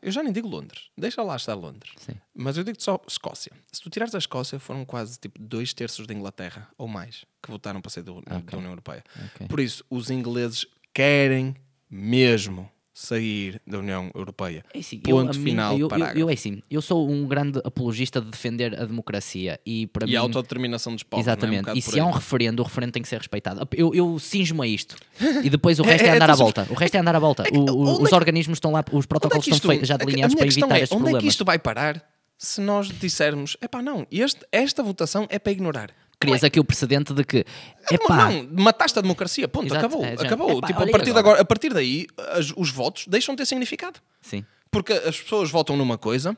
[0.00, 1.92] Eu já nem digo Londres, deixa lá estar Londres.
[1.98, 2.14] Sim.
[2.34, 3.52] Mas eu digo só Escócia.
[3.72, 7.50] Se tu tirares a Escócia, foram quase tipo dois terços da Inglaterra ou mais que
[7.50, 8.56] votaram para sair do- da Ok.
[8.58, 9.04] União Europeia.
[9.34, 9.48] Ok.
[9.48, 11.54] Por isso, os ingleses querem
[11.90, 14.62] mesmo sair da União Europeia.
[14.74, 17.58] É assim, eu, Ponto mim- final, eu, eu, eu, é assim, eu sou um grande
[17.64, 20.16] apologista de defender a democracia e para E mim...
[20.16, 21.24] a autodeterminação dos povos.
[21.26, 21.34] não é?
[21.34, 21.78] Um Exatamente.
[21.78, 23.66] e se há um referendo, o referendo tem que ser respeitado.
[23.72, 24.96] Eu, eu cinjo-me a isto.
[25.42, 26.66] E depois o resto é, É- é andar à volta.
[26.70, 27.44] O resto é andar à volta.
[27.52, 29.68] O- o- onde é os organismos estão lá, os Onde é protocolos que estão isto-
[29.68, 31.32] feitos, já delineados para evitar é, estes Onde é que problemas.
[31.32, 32.04] isto vai parar
[32.38, 35.90] se nós dissermos, epá, não, este, esta votação é para ignorar.
[36.22, 37.44] Crias aqui o precedente de que,
[37.90, 40.04] É, epá, não, mataste a democracia, ponto, Exato, acabou.
[40.04, 40.58] é, acabou.
[40.58, 41.18] epá, tipo, a, partir agora.
[41.20, 44.00] agora, a partir daí, as- os votos deixam de ter significado.
[44.20, 44.44] sim.
[44.70, 46.34] Porque as pessoas votam numa coisa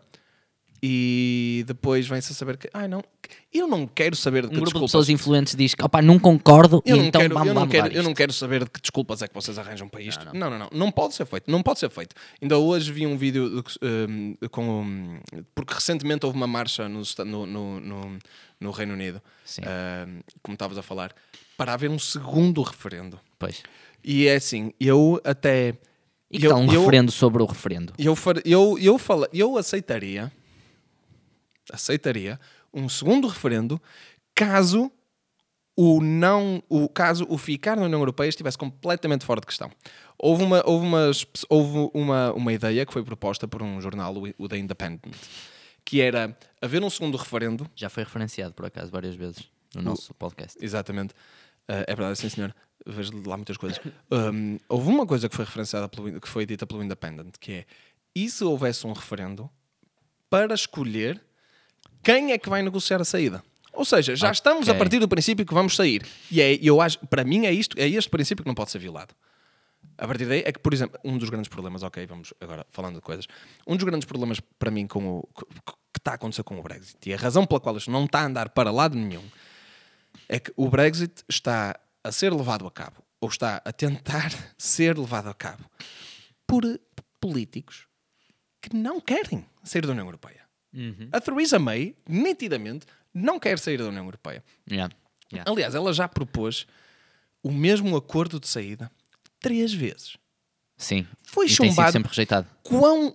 [0.87, 3.03] e depois vem-se a saber que, ai não,
[3.51, 4.91] eu não quero saber de Um que grupo de desculpas.
[4.91, 7.67] pessoas influentes diz que, opá, não concordo, eu e não, então quero, vamos eu, não
[7.67, 8.17] quero, mudar eu não isto.
[8.19, 10.23] quero saber de que desculpas é que vocês arranjam para isto.
[10.35, 10.69] Não, não, não.
[10.71, 11.51] Não pode ser feito.
[11.51, 12.15] Não pode ser feito.
[12.43, 14.83] Ainda hoje vi um vídeo um, com.
[14.83, 15.21] um,
[15.55, 18.19] porque recentemente houve uma marcha no, no, no, no-
[18.61, 19.63] no Reino Unido, Sim.
[19.63, 21.13] um, como estavas a falar,
[21.57, 23.19] para haver um segundo referendo.
[23.39, 23.63] Pois.
[24.03, 25.75] E é assim, eu até.
[26.31, 27.93] E que eu, tal um eu, referendo sobre o referendo?
[27.99, 30.31] eu, far- eu, eu, fala, eu aceitaria
[31.73, 32.39] aceitaria
[32.73, 33.81] um segundo referendo
[34.35, 34.91] caso
[35.77, 39.71] o não o caso o ficar na União Europeia estivesse completamente fora de questão.
[40.19, 44.35] Houve uma houve umas, houve uma, uma ideia que foi proposta por um jornal, o-
[44.39, 45.15] o The Independent,
[45.85, 50.15] que era haver um segundo referendo Já foi referenciado, por acaso, várias vezes no nosso
[50.15, 50.57] podcast.
[50.65, 51.13] Exatamente.
[51.69, 52.55] Uh, é verdade, sim, senhor.
[52.87, 53.81] Vejo lá muitas coisas.
[54.11, 57.67] Um, houve uma coisa que foi referenciada, pelo, que foi dita pelo Independent, que é
[58.15, 59.51] e se houvesse um referendo
[60.31, 61.21] para escolher
[62.05, 63.43] quem é que vai negociar a saída?
[63.73, 66.07] Ou seja, já estamos a partir do princípio que vamos sair.
[66.31, 68.79] E é, eu acho, para mim é isto, é este princípio que não pode ser
[68.79, 69.13] violado.
[69.99, 72.97] A partir daí é que, por exemplo, um dos grandes problemas, ok, vamos agora falando
[72.97, 73.27] de coisas,
[73.67, 75.45] um dos grandes problemas para mim com o que,
[75.93, 78.21] que está a acontecer com o Brexit e a razão pela qual isto não está
[78.21, 79.23] a andar para lado nenhum
[80.29, 84.99] é que o Brexit está a ser levado a cabo, ou está a tentar ser
[84.99, 85.65] levado a cabo,
[86.47, 86.63] por
[87.21, 87.87] políticos
[88.61, 90.44] que não querem sair da União Europeia.
[91.13, 94.43] A Theresa May, nitidamente, não quer sair da União Europeia.
[94.71, 94.95] Yeah.
[95.33, 95.51] Yeah.
[95.51, 96.67] Aliás, ela já propôs
[97.43, 98.91] o mesmo acordo de saída
[99.41, 100.17] três vezes.
[100.77, 101.07] Sim.
[101.23, 101.93] Foi e tem sido chumbado.
[101.93, 102.47] sempre rejeitado.
[102.63, 103.15] Quão.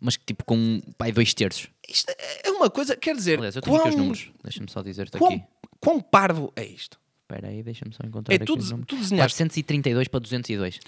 [0.00, 1.68] Mas tipo com pai, dois terços.
[1.88, 2.12] Isto
[2.44, 4.30] é uma coisa, quer dizer, Aliás, eu tenho quão, aqui os números.
[4.42, 5.44] Deixa-me só dizer-te quão, aqui.
[5.80, 6.98] quão parvo é isto?
[7.22, 8.86] Espera aí, deixa-me só encontrar É aqui tudo- os números.
[8.86, 9.36] tudo desenhaste.
[9.38, 10.78] 432 para 202.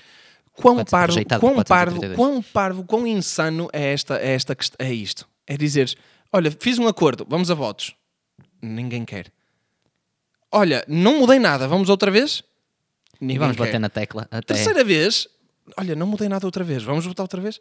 [0.52, 2.16] Quão parvo, quão parvo, 432.
[2.16, 5.28] quão parvo, quão insano é, esta, é, esta, é isto?
[5.46, 5.96] É dizeres,
[6.32, 7.94] olha, fiz um acordo, vamos a votos.
[8.60, 9.32] Ninguém quer.
[10.50, 12.42] Olha, não mudei nada, vamos outra vez?
[13.20, 13.64] Ninguém E vamos quer.
[13.66, 14.54] bater na tecla até.
[14.54, 15.28] Terceira vez,
[15.76, 17.58] olha, não mudei nada outra vez, vamos votar outra vez?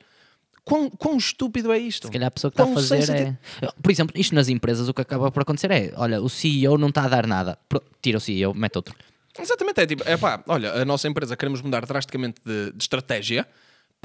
[0.64, 2.08] Quão, quão estúpido é isto?
[2.08, 3.38] Se calhar a pessoa que está a fazer é.
[3.82, 6.90] Por exemplo, isto nas empresas o que acaba por acontecer é: olha, o CEO não
[6.90, 7.58] está a dar nada.
[8.02, 8.96] Tira o CEO, mete outro.
[9.38, 13.48] Exatamente, é tipo, é pá, olha, a nossa empresa queremos mudar drasticamente de, de estratégia,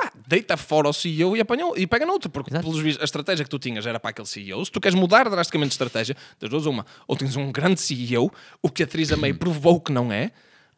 [0.01, 2.65] pá, deita fora o CEO e, apanha, e pega noutro, porque Exato.
[2.65, 4.65] pelos vistos a estratégia que tu tinhas era para aquele CEO.
[4.65, 8.33] Se tu queres mudar drasticamente de estratégia, das duas, uma, ou tens um grande CEO,
[8.63, 10.33] o que a Theresa May provou que não é,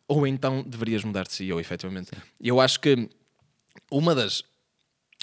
[0.09, 2.11] ou então deverias mudar de CEO, efetivamente.
[2.41, 3.09] E eu acho que
[3.91, 4.43] uma das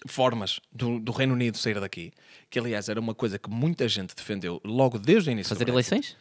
[0.07, 2.13] formas do, do Reino Unido sair daqui,
[2.49, 6.15] que aliás era uma coisa que muita gente defendeu logo desde o início Fazer eleições?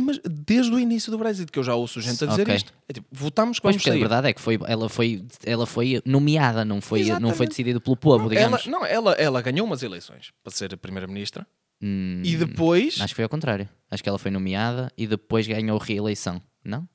[0.00, 2.54] Mas desde o início do Brexit, que eu já ouço gente a dizer Ok.
[2.56, 2.72] isto.
[2.88, 4.00] É tipo, votamos que Pois, vamos porque a sair.
[4.00, 7.96] verdade é que foi, ela, foi, ela foi nomeada, não foi, não foi decidido pelo
[7.96, 8.66] povo, ela, digamos.
[8.66, 11.46] não, ela, ela ganhou umas eleições para ser a primeira-ministra
[11.82, 13.00] Hum, e depois...
[13.00, 13.66] Acho que foi ao contrário.
[13.90, 16.42] Acho que ela foi nomeada e depois ganhou reeleição.
[16.62, 16.86] Não?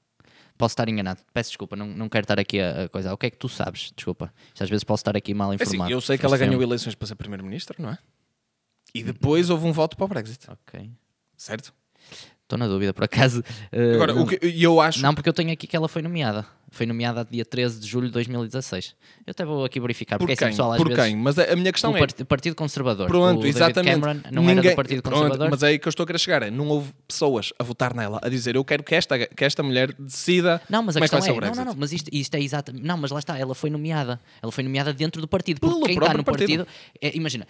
[0.58, 1.22] Posso estar enganado.
[1.34, 3.12] Peço desculpa, não, não quero estar aqui a, a coisa.
[3.12, 3.92] O que é que tu sabes?
[3.96, 4.32] Desculpa.
[4.60, 5.92] Às vezes posso estar aqui mal É assim, informado.
[5.92, 7.98] eu sei que ela ganhou eleições para ser primeira-ministra, não é?
[8.94, 10.92] E depois houve um voto para o Brexit, Ok.
[11.36, 11.74] certo?
[12.46, 13.44] Estou na dúvida, por acaso.
[13.74, 15.02] Uh, Agora, o que eu acho...
[15.02, 16.46] não, porque eu tenho aqui que ela foi nomeada.
[16.76, 18.94] Foi nomeada dia 13 de julho de 2016.
[19.26, 20.50] Eu até vou aqui verificar, por porque quem?
[20.50, 21.16] pessoal, por quem?
[21.16, 22.00] Mas a, minha questão O é...
[22.00, 23.08] Part- Partido Conservador.
[23.08, 24.00] Pronto, o David exatamente.
[24.02, 25.50] Cameron não era do Partido Pronto, Conservador.
[25.52, 26.44] mas é aí que eu estou a querer chegar.
[26.44, 29.64] é, Não houve pessoas a votar nela, a dizer eu quero que esta, que esta
[29.64, 31.66] mulher decida Não, mas a como é que questão vai ser é, o não, Brexit.
[31.66, 32.74] não, não, mas isto, isto é exato.
[32.78, 34.20] Não, mas lá está, ela foi nomeada.
[34.44, 35.62] Ela foi nomeada dentro do partido.
[35.62, 36.66] Pelo Porque quem está no partido.
[36.66, 36.68] partido,
[37.02, 37.48] é, imagina,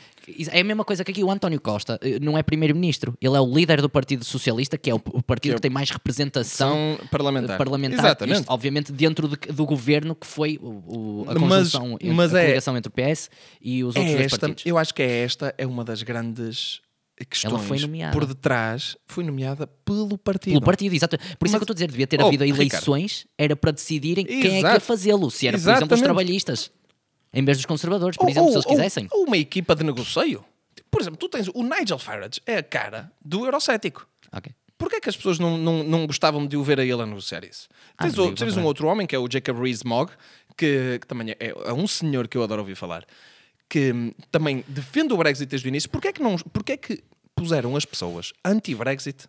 [0.52, 3.18] é a mesma coisa que aqui o António Costa eh, não é primeiro-ministro.
[3.20, 5.60] Ele é o líder do Partido Socialista, que é o, o partido Que que, é-
[5.62, 7.58] tem mais representação São parlamentar.
[7.58, 8.06] parlamentar.
[8.06, 8.40] Exatamente.
[8.42, 12.34] Isto, obviamente, dentro de- do governo que foi o, o- a Mas- conjunção, entre- mas
[12.34, 13.30] a é- coligação entre o PS
[13.62, 14.66] e os outros é dois esta, partidos.
[14.66, 16.82] eu acho que é esta é uma das grandes
[17.30, 20.52] questões por detrás foi nomeada pelo partido.
[20.54, 21.18] Pelo partido, exato.
[21.18, 22.62] Por isso é Mas- que eu estou a dizer, devia ter Oh, havido Ricardo.
[22.62, 24.82] eleições, era para decidirem quem é que ia Exato.
[24.82, 25.32] fazê-lo.
[25.32, 26.72] Se era, por exemplo, os trabalhistas,
[27.34, 29.08] em vez dos conservadores, por Ou- exemplo, ou, se eles ou- quisessem.
[29.12, 30.44] Ou uma equipa de negocio.
[30.92, 34.08] Por exemplo, tu tens o Nigel Farage, é a cara do Eurocético.
[34.32, 34.54] Ok.
[34.78, 37.06] Porquê é que as pessoas não, não, não gostavam de o ver a ele a
[37.06, 37.68] negociar isso?
[37.98, 38.66] Ah, tens o- tens um contrário.
[38.66, 40.12] outro homem que é o Jacob Rees-Mogg,
[40.58, 43.06] que, que também é, é um senhor que eu adoro ouvir falar,
[43.70, 45.90] que hum, também defende o Brexit desde o início.
[45.90, 47.02] Porquê é que, não, porquê é que
[47.34, 49.28] puseram as pessoas anti-Brexit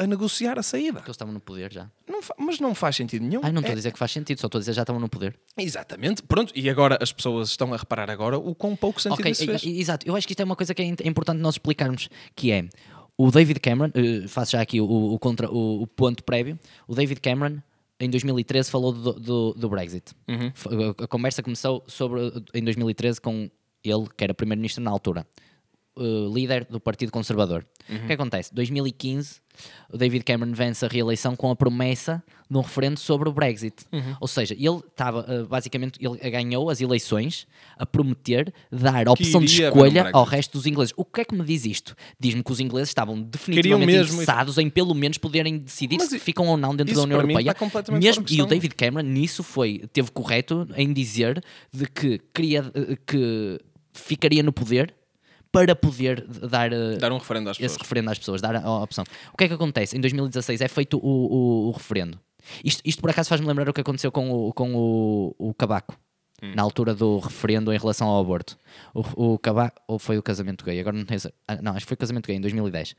[0.00, 0.94] a negociar a saída.
[0.94, 1.90] Porque eles estavam no poder já.
[2.08, 3.40] Não mas não faz sentido nenhum.
[3.42, 4.82] Ai, não estou É- a dizer que faz sentido, só estou a dizer que já
[4.82, 5.36] estavam no poder.
[5.56, 6.22] Exatamente.
[6.22, 9.44] Pronto, e agora as pessoas estão a reparar agora o quão pouco sentido Ok, isso
[9.44, 9.64] fez.
[9.64, 10.06] exato.
[10.06, 12.68] Eu acho que isto é uma coisa que é é importante nós explicarmos, que é
[13.18, 16.94] o David Cameron, eh, faço já aqui o, o contra, o, o ponto prévio, o
[16.94, 17.58] David Cameron
[18.00, 20.12] em 2013 falou do, do, do Brexit.
[20.28, 20.94] Uhum.
[21.02, 22.20] A conversa começou sobre
[22.54, 23.50] em 2013 com
[23.82, 25.26] ele, que era primeiro-ministro na altura,
[25.98, 27.66] eh, líder do Partido Conservador.
[27.88, 28.54] O que acontece?
[28.54, 29.40] 2015,
[29.92, 33.84] o David Cameron vence a reeleição com a promessa de um referendo sobre o Brexit.
[34.20, 39.40] Ou seja, ele estava, eh, basicamente, ele ganhou as eleições a prometer dar a opção
[39.40, 40.92] de escolha ao resto dos ingleses.
[40.96, 41.94] O que é que me diz isto?
[42.18, 46.46] Diz-me que os ingleses estavam definitivamente interessados em pelo menos poderem decidir Mas se ficam
[46.46, 47.54] ou não dentro da isso União Europeia.
[47.98, 48.46] Mesmo, e o.
[48.46, 53.60] David Cameron nisso foi, teve correto em dizer de que queria eh, que
[53.92, 54.94] ficaria no poder
[55.66, 57.82] para poder dar, eh, Dar um referendo às esse pessoas.
[57.82, 59.04] referendo às pessoas, dar a, a opção.
[59.32, 59.96] O que é que acontece?
[59.96, 62.18] Em 2016 é feito o, o- o referendo.
[62.64, 65.98] Isto, isto por acaso faz-me lembrar o que aconteceu com o, com o, o Cabaco.
[66.40, 66.52] Hum.
[66.54, 68.56] Na altura do referendo em relação ao aborto.
[68.94, 70.78] O, o Cabaco, ou foi o casamento gay?
[70.78, 72.94] Agora não tenho ah, Não, acho que foi o casamento gay em 2010.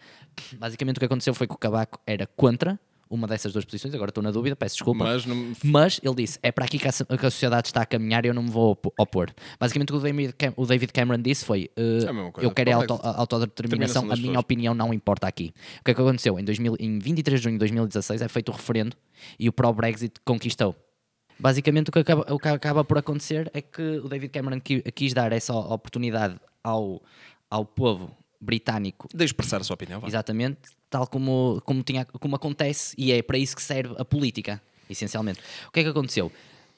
[0.58, 2.78] Basicamente o que aconteceu foi que o Cabaco era contra
[3.10, 5.04] uma dessas duas posições, agora estou na dúvida, peço desculpa.
[5.04, 7.86] Mas não- Mas ele disse: é para aqui que a, que a sociedade está a
[7.86, 9.32] caminhar e eu não me vou opo- opor.
[9.60, 13.18] Basicamente, o que o David, Cameron disse foi: uh, É eu quero é auto, a-
[13.20, 14.38] autodeterminação, Determinação a minha pessoas.
[14.38, 15.52] opinião não importa aqui.
[15.80, 16.40] O que é que aconteceu?
[16.40, 18.96] Em, 2000, em 23 de junho de 2016 é feito o referendo
[19.40, 20.76] e o pró-Brexit conquistou.
[21.40, 24.82] Basicamente, o que, acaba, o que acaba por acontecer é que o David Cameron qui-
[24.94, 27.02] quis dar essa oportunidade ao,
[27.50, 30.00] ao povo britânico de expressar a sua opinião.
[30.00, 30.08] vá.
[30.08, 34.62] Exatamente, tal como, como, tinha, como acontece e é para isso que serve a política,
[34.90, 35.40] essencialmente.
[35.68, 36.32] O que é que aconteceu?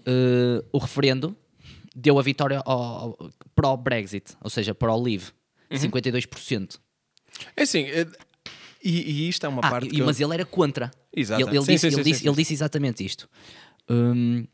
[0.06, 1.36] Eh, o referendo
[1.96, 5.26] deu a vitória ao, ao, para o Brexit, ou seja, para o Leave,
[5.70, 5.78] Uhum.
[5.78, 6.80] 52%.
[7.56, 8.08] É assim, é-
[8.84, 10.90] e, e isto é uma Ah, parte e- que eu- mas ele era contra.
[11.16, 11.42] Exato.
[11.42, 13.30] Ele, ele Sim, disse, sim, ele, sim, disse, sim, ele disse exatamente isto.
[13.90, 14.46] Hum,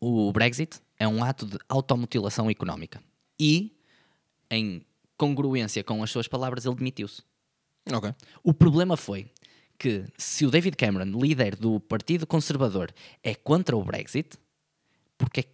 [0.00, 3.00] o Brexit é um ato de automutilação económica.
[3.40, 3.76] E,
[4.50, 4.82] em
[5.18, 7.22] congruência com as suas palavras, ele demitiu-se.
[7.92, 8.14] Ok.
[8.42, 9.30] O problema foi
[9.78, 14.36] que se o David Cameron, líder do Partido Conservador, é contra o Brexit,
[15.16, 15.50] porque é, que-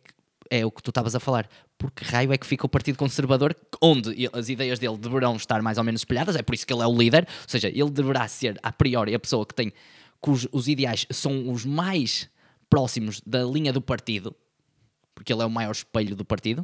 [0.50, 1.48] é o que tu estavas a falar,
[1.78, 5.78] porque raio é que fica o Partido Conservador, onde as ideias dele deverão estar mais
[5.78, 8.26] ou menos espelhadas, é por isso que ele é o líder, ou seja, ele deverá
[8.28, 9.72] ser a priori a pessoa que tem
[10.20, 12.28] cujos os ideais são os mais
[12.70, 14.34] próximos da linha do partido,
[15.14, 16.62] porque ele é o maior espelho do partido.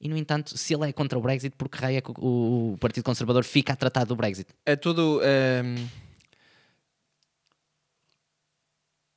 [0.00, 2.78] E no entanto, se ele é contra o Brexit, porque raio é que o, o
[2.78, 4.48] Partido Conservador fica a tratar do Brexit?
[4.64, 5.20] É tudo.
[5.22, 5.76] ehm,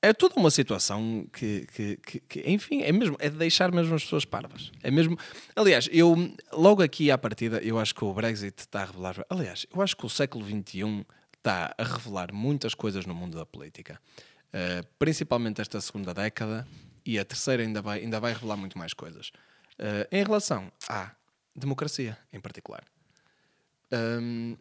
[0.02, 3.96] É toda uma situação que, que, que- que, enfim, é mesmo, é de deixar mesmo
[3.96, 4.70] as pessoas parvas.
[4.84, 5.18] É mesmo.
[5.56, 6.14] Aliás, eu
[6.52, 9.26] logo aqui à partida, eu acho que o Brexit está a revelar.
[9.30, 11.06] Aliás, eu acho que o século XXI
[11.38, 13.98] está a revelar muitas coisas no mundo da política.
[14.54, 16.68] Uh, principalmente esta segunda década
[17.06, 19.32] e a terceira ainda vai, ainda vai revelar muito mais coisas.
[19.80, 21.12] Uh, em relação à
[21.56, 22.84] democracia, em particular.
[23.92, 24.56] Um,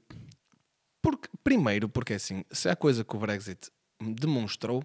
[1.00, 3.70] porque, primeiro, porque assim, se há coisa que o Brexit
[4.00, 4.84] demonstrou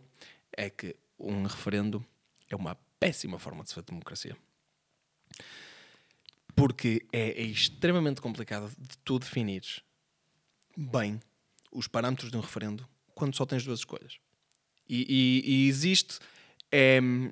[0.56, 2.06] é que um referendo
[2.50, 4.36] é uma péssima forma de se fazer democracia.
[6.56, 9.82] Porque é, é extremamente complicado de tu definires
[10.76, 11.20] bem
[11.72, 14.18] os parâmetros de um referendo quando só tens duas escolhas.
[14.90, 15.06] E,
[15.46, 16.20] e- e existe,
[16.72, 17.32] em,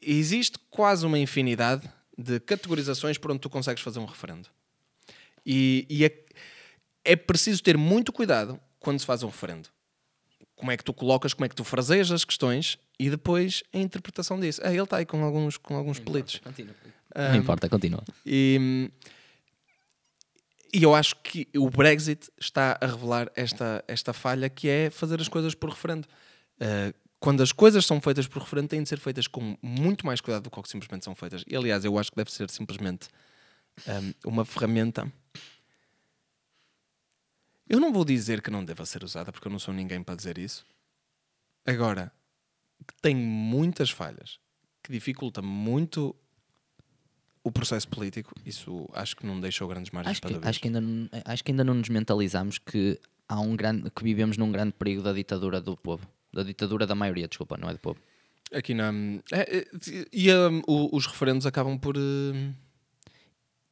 [0.00, 4.48] existe quase uma infinidade de categorizações por onde tu consegues fazer um referendo.
[5.44, 6.24] E, e é,
[7.04, 9.68] é preciso ter muito cuidado quando se faz um referendo.
[10.54, 13.78] Como é que tu colocas, como é que tu fraseias as questões e depois a
[13.78, 14.60] interpretação disso.
[14.64, 16.40] Ah, ele está aí com alguns, com alguns pelitos.
[17.14, 18.02] Não importa, continua.
[18.24, 18.90] E,
[20.72, 25.20] e eu acho que o Brexit está a revelar esta, esta falha que é fazer
[25.20, 26.08] as coisas por referendo.
[26.60, 30.20] Uh, quando as coisas são feitas por referendo, têm de ser feitas com muito mais
[30.20, 31.44] cuidado do que, o que simplesmente são feitas.
[31.46, 33.08] E aliás, eu acho que deve ser simplesmente
[34.24, 35.10] um, uma ferramenta.
[37.68, 40.14] Eu não vou dizer que não deva ser usada, porque eu não sou ninguém para
[40.14, 40.64] dizer isso.
[41.66, 42.12] Agora,
[42.86, 44.38] que tem muitas falhas,
[44.82, 46.14] que dificulta muito
[47.42, 50.68] o processo político, isso acho que não deixou grandes margens Acho para que, acho, que
[50.68, 54.50] ainda, não- acho que ainda não nos mentalizamos que, há um grande, que vivemos num
[54.52, 56.06] grande perigo da ditadura do povo.
[56.36, 57.98] Da ditadura da maioria, desculpa, não é do povo.
[58.52, 58.92] Aqui na.
[59.32, 59.64] é, é,
[60.12, 61.96] e um, os referendos acabam por.
[61.96, 62.52] um,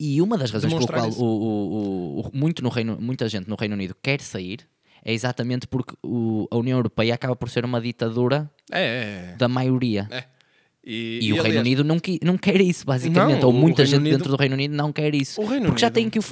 [0.01, 3.55] E uma das razões pelo qual o, o- o- muito no Reino, muita gente no
[3.55, 4.61] Reino Unido quer sair
[5.05, 9.37] é exatamente porque o- a União Europeia acaba por ser uma ditadura É, é, é.
[9.37, 10.09] da maioria.
[10.11, 10.25] É.
[10.87, 13.41] E, E, o Reino Unido não, qui- não quer isso, basicamente.
[13.41, 15.37] Não, Ou o muita gente Unido- dentro do Reino Unido não quer isso.
[15.41, 16.23] Porque já Unido- tem que o,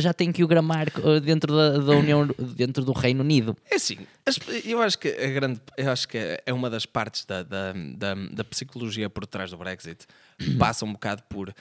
[0.00, 3.56] já tem que o gramar uh, dentro da, da União, dentro do Reino Unido.
[3.70, 7.24] É assim, as- eu acho que a grande, eu acho que é uma das partes
[7.24, 10.04] da, da, da, da psicologia por trás do Brexit
[10.58, 11.54] passa um bocado por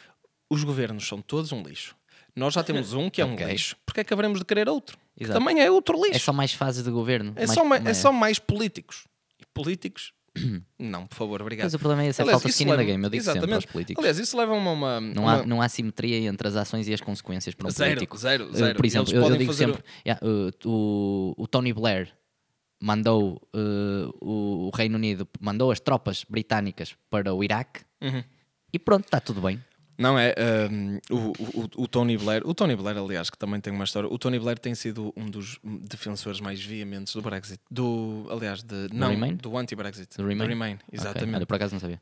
[0.50, 1.96] os governos são todos um lixo.
[2.36, 3.46] Nós já temos um que é um Ok.
[3.46, 3.76] lixo.
[3.86, 4.98] Porque é que haveremos de querer outro?
[5.16, 6.16] Que também é outro lixo.
[6.16, 7.34] É só mais fases de governo.
[7.36, 9.06] É mais- só, ma- é mais- só mais políticos.
[9.40, 10.12] E políticos?
[10.80, 11.66] Não, por favor, obrigado.
[11.66, 13.10] Mas o problema é esse, é Aliás, falta de skin in the leva- game, eu
[13.10, 13.56] digo sempre Exatamente.
[13.66, 14.02] aos políticos.
[14.02, 14.72] Aliás, isso leva a uma.
[14.72, 17.70] uma- Não uma- há, não há simetria entre as ações e as consequências para um
[17.72, 18.18] Zero, político.
[18.18, 18.76] zero, Uh, zero.
[18.78, 22.14] Por exemplo, eu, eu digo fazer o- sempre: yeah, uh, o, o Tony Blair
[22.82, 28.24] mandou uh, o, o Reino Unido, mandou as tropas britânicas para o Iraque Uhum.
[28.74, 29.64] e pronto, está tudo bem.
[30.02, 30.34] Não é
[30.72, 34.10] um, o, o, o Tony Blair, o Tony Blair, aliás, que também tem uma história.
[34.12, 38.88] O Tony Blair tem sido um dos defensores mais veementes do Brexit, do aliás, de,
[38.92, 39.36] não, Remain?
[39.36, 40.74] do anti-Brexit, Do Remain?
[40.74, 41.36] Ok, exatamente.
[41.36, 42.02] olha, por acaso não sabia.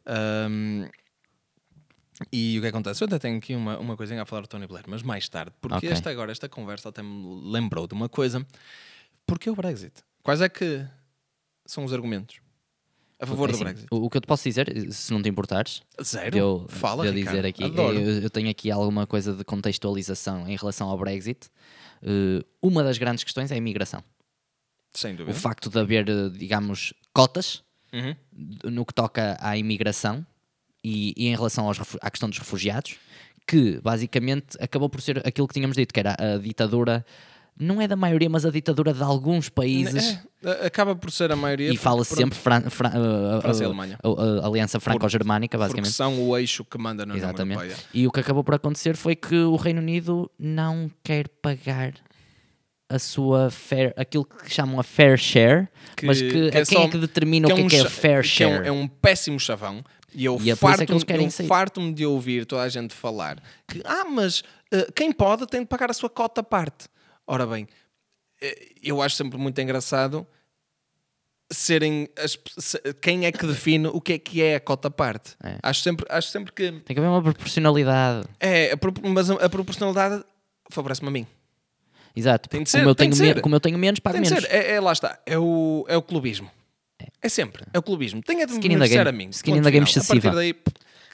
[0.49, 0.87] Um,
[2.31, 3.03] e o que acontece?
[3.03, 5.51] Eu até tenho aqui uma, uma coisinha a falar do Tony Blair, mas mais tarde,
[5.59, 5.89] porque Ok.
[5.89, 8.45] esta agora, esta conversa até me lembrou de uma coisa.
[9.27, 9.93] Porquê o Brexit?
[10.23, 10.85] Quais é que
[11.65, 12.39] são os argumentos
[13.19, 13.87] a favor É do assim, Brexit?
[13.91, 16.37] o, o que eu te posso dizer, se não te importares, Zero.
[16.37, 20.89] eu, Fala, eu dizer aqui, eu, eu tenho aqui alguma coisa de contextualização em relação
[20.89, 21.47] ao Brexit.
[22.01, 24.01] Uh, uma das grandes questões é a imigração.
[24.93, 25.37] Sem O dúvida.
[25.37, 28.15] facto de haver, uh, digamos, cotas Uhum.
[28.71, 30.23] no que toca à imigração
[30.83, 32.97] e, e em relação aos, à questão dos refugiados,
[33.47, 37.03] que basicamente acabou por ser aquilo que tínhamos dito, que era a ditadura,
[37.59, 40.17] não é da maioria, mas a ditadura de alguns países.
[40.41, 41.69] É, acaba por ser a maioria.
[41.71, 42.93] E fala-se porque, sempre Fran- Fran-
[43.37, 43.99] uh, França e uh, Alemanha.
[44.03, 45.93] uh, uh, Aliança Franco-Germânica, Porque basicamente.
[45.93, 47.61] são o eixo que manda na União Exatamente.
[47.61, 47.83] Europeia.
[47.93, 51.93] E o que acabou por acontecer foi que o Reino Unido não quer pagar
[52.91, 56.65] a sua fair, aquilo que chamam a fair share, Que- mas que, que é quem
[56.65, 58.51] só- é que determina o que é, um que é cha- fair que é um-
[58.51, 58.67] share?
[58.67, 59.83] é um péssimo chavão.
[60.15, 61.45] E eu E é é que farto-me sair.
[61.47, 64.41] farto-me de ouvir toda a gente falar que, ah, mas
[64.71, 66.87] eh, quem pode tem de pagar a sua cota à parte.
[67.31, 67.67] Ora bem,
[68.41, 70.25] eh, eu acho sempre muito engraçado
[71.51, 72.37] serem as
[73.01, 75.35] quem é que define o que é que é a cota parte.
[75.43, 75.57] É.
[75.63, 78.27] Acho, sempre, acho sempre que Tem que haver uma proporcionalidade.
[78.39, 78.71] é,
[79.11, 80.23] mas a, proporcionalidade
[80.71, 81.27] favorece-me a mim.
[82.15, 82.49] Exato.
[82.49, 84.43] Tem de ser, como, eu tenho me- como eu tenho menos, pago Tem de menos.
[84.45, 86.49] ser, é, é- lá está, é o, é o clubismo.
[87.21, 87.29] É.
[87.29, 88.21] sempre, é o clubismo.
[88.43, 89.29] A de the beneficiar a mim.
[89.29, 89.85] Skin the game.
[89.85, 90.21] A excessiva.
[90.21, 90.55] partir daí,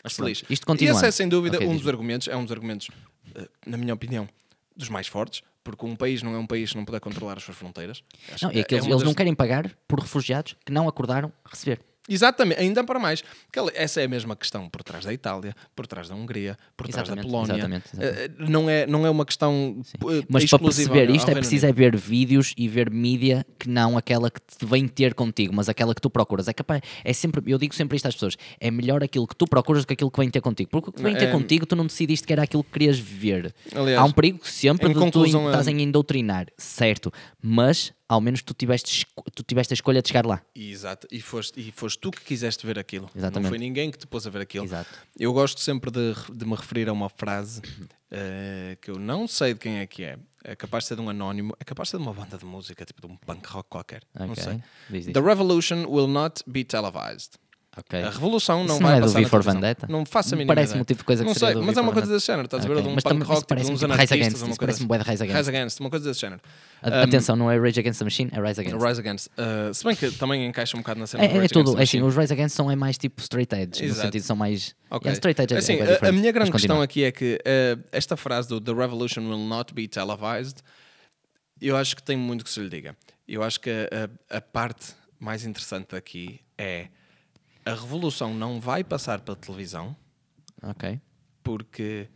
[0.04, 0.46] Mas lixe.
[0.50, 1.00] isto E continuando.
[1.00, 2.90] esse é sem dúvida Ok, um dos argumentos, é um dos argumentos,
[3.36, 4.28] eh, na minha opinião,
[4.76, 7.44] dos mais fortes, porque um país não é um país se não puder controlar as
[7.44, 8.02] suas fronteiras.
[8.32, 10.72] Acho Não, que é que eles, uma eles das- não querem pagar por refugiados que
[10.72, 11.82] não acordaram receber.
[12.08, 13.24] Exatamente, ainda para mais.
[13.74, 17.08] Essa é a mesma questão por trás da Itália, por trás da Hungria, por trás
[17.08, 17.54] da Exatamente, Polónia.
[17.54, 18.22] exatamente, exatamente.
[18.42, 21.72] Eh, Não, é, não é uma questão eh, Mas para perceber isto é preciso é
[21.74, 25.96] ver vídeos e ver mídia que não aquela que te vem ter contigo, mas aquela
[25.96, 26.48] que tu procuras.
[26.48, 29.46] É capaz, é sempre, eu digo sempre isto às pessoas: é melhor aquilo que tu
[29.48, 30.70] procuras do que aquilo que vem ter contigo.
[30.70, 33.00] Porque o que vem ter É- contigo, tu não decidiste que era aquilo que querias
[33.00, 33.54] ver.
[33.74, 37.12] Aliás, Há um perigo sempre em de tu estás é- em doutrinar, certo?
[37.42, 40.42] Mas ao menos tu tiveste, tu tiveste a escolha de chegar lá.
[40.56, 43.10] Exato, e foste, e foste tu que quiseste ver aquilo.
[43.14, 43.50] Não Exatamente.
[43.50, 44.66] foi ninguém que te pôs a ver aquilo.
[44.66, 44.90] Exato.
[45.20, 47.62] Eu gosto sempre de, de me referir a uma frase
[48.12, 50.18] eh, que eu não sei de quem é que é.
[50.48, 52.46] É capaz de ser de um anónimo, é capaz de ser de uma banda de
[52.46, 54.04] música, tipo de um punk rock qualquer.
[54.14, 54.44] Não Ok.
[54.44, 54.62] sei.
[54.90, 55.14] Diz, diz.
[55.14, 57.32] The revolution will not be televised.
[57.78, 58.02] Ok.
[58.02, 59.62] A revolução não Isso vai não é do passar V na for televisão.
[59.62, 59.88] Vendetta?
[59.90, 60.82] Não faço a mínima parece ideia.
[60.82, 62.46] um tipo de coisa que não seria sei, do mas é uma coisa desse género.
[62.46, 62.82] Estás a ver?
[62.82, 65.04] De um mas punk rock, tipo, uns tipo Rise anarquistas, uma coisa parece-me bué de
[65.04, 65.38] Rise Against.
[65.38, 66.42] Rise Against, uma coisa desse género.
[66.82, 68.82] A- Atenção, não é Rage Against the Machine, é Rise Against.
[68.86, 69.28] Rise Against.
[69.28, 71.72] Uh, se bem que também encaixa um bocado na cena É, do é Rage tudo,
[71.72, 74.02] Against the é assim, os Rise Against são é mais tipo straight edge, no Exato.
[74.08, 74.74] sentido são mais.
[74.90, 75.08] Ok.
[75.10, 77.78] Yeah, straight edge é- Assim, é a- a, minha grande questão aqui é que eh,
[77.92, 80.60] esta frase do The Revolution will not be televised,
[81.62, 82.96] eu acho que tem muito que se lhe diga.
[83.28, 86.88] Eu acho que a, a parte mais interessante aqui é
[87.66, 89.96] a revolução não vai passar pela televisão
[90.62, 91.00] Ok.
[91.44, 92.08] porque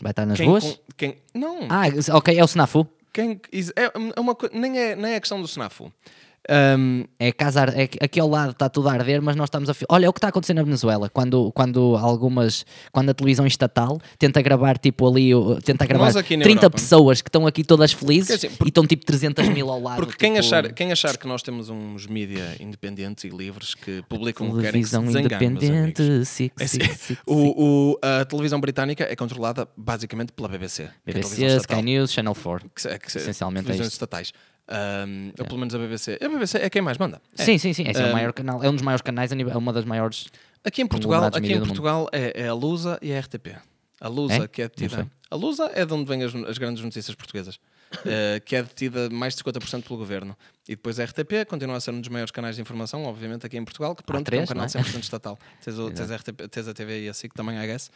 [0.00, 0.64] Vai estar nas quem, ruas?
[0.64, 1.84] con- quem não Ah,
[2.16, 2.86] ok, é o Snafu.
[3.12, 3.40] quem
[3.76, 5.92] é é uma nem é nem é questão do snafu
[6.50, 9.74] Um, É casa, é aqui ao lado está tudo a arder, mas nós estamos a.
[9.90, 11.08] Olha, é o que está acontecendo na Venezuela.
[11.10, 12.64] Quando, quando algumas.
[12.90, 15.30] Quando a televisão estatal tenta gravar, tipo ali.
[15.62, 18.56] Tenta gravar nós aqui na 30 Europa- pessoas que estão aqui todas felizes Porque assim,
[18.64, 19.96] e estão tipo 300 mil ao lado.
[19.96, 24.02] Porque quem, tipo, achar, quem achar que nós temos uns mídia independentes e livres que
[24.08, 26.00] publicam o que querem que se independente.
[26.02, 26.28] amigos.
[26.28, 26.78] Six, É assim,
[27.26, 30.84] o, o- a televisão britânica é controlada basicamente pela BBC.
[30.84, 32.70] é BBC, Sky News, Channel 4.
[32.74, 33.84] que é- que é- essencialmente é isto.
[33.92, 34.32] estatais.
[34.70, 36.18] Um, ou pelo menos a BBC.
[36.22, 37.20] A BBC é quem mais manda.
[37.38, 37.42] É.
[37.44, 37.84] Sim, sim, sim.
[37.88, 40.26] Esse é, o Um, maior canal, é um dos maiores canais, é uma das maiores.
[40.64, 41.58] Aqui em Portugal, aqui em.
[41.60, 43.56] Portugal é, é a Lusa e a RTP.
[44.00, 44.48] A Lusa, É?
[44.48, 45.06] que é sei.
[45.30, 47.58] A Lusa é de onde vêm as, as grandes notícias portuguesas,
[48.04, 50.36] eh, que é detida mais de 50% pelo governo.
[50.68, 53.56] E depois a RTP continua a ser um dos maiores canais de informação, obviamente, aqui
[53.56, 54.68] em Portugal, que pronto, três, é um canal é?
[54.68, 55.38] 100% estatal.
[55.64, 57.90] Tens, o, tens, a RTP, tens a TV e a SIC também, I guess.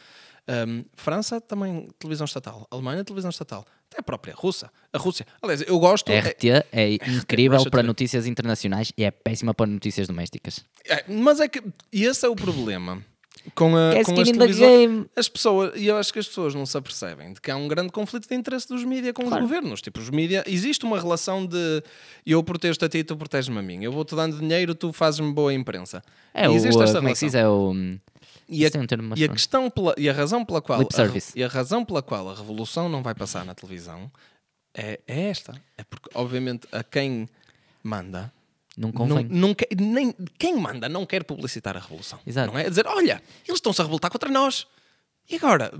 [0.47, 2.67] Um, França, também televisão estatal.
[2.69, 3.65] Alemanha, televisão estatal.
[3.89, 4.69] Até a própria Rússia.
[4.91, 5.25] A Rússia.
[5.41, 6.11] Aliás, eu gosto.
[6.11, 10.65] A é- RT é incrível Russia para notícias internacionais e é péssima para notícias domésticas.
[10.89, 13.03] é, mas é que e esse é o problema.
[13.55, 14.57] Com, a, Quer com as televisões.
[14.71, 15.05] game.
[15.15, 17.67] As pessoas, e eu acho que as pessoas não se apercebem de que há um
[17.67, 19.43] grande conflito de interesse dos mídias com Claro.
[19.43, 19.81] os governos.
[19.81, 21.83] Tipo, os mídias, existe uma relação de
[22.25, 23.83] eu protejo-te a ti e tu proteges-me a mim.
[23.83, 26.01] Eu vou-te dando dinheiro, tu fazes-me boa imprensa.
[26.33, 27.27] É E o, existe esta como é que se relação.
[27.27, 27.35] diz?
[27.35, 27.71] É o...
[27.71, 27.99] hum,
[28.47, 31.43] E a, um e a questão pela, e a razão pela qual Lip a e
[31.43, 34.09] a razão pela qual a revolução não vai passar na televisão
[34.73, 35.53] é, é esta.
[35.77, 37.27] É porque obviamente a quem
[37.83, 38.31] manda
[38.77, 39.27] Não não, convém.
[39.29, 42.19] não quer, nem quem manda não quer publicitar a revolução.
[42.25, 42.51] Exato.
[42.51, 44.65] Não é dizer, olha, eles estão-se a revoltar contra nós.
[45.29, 45.71] E agora?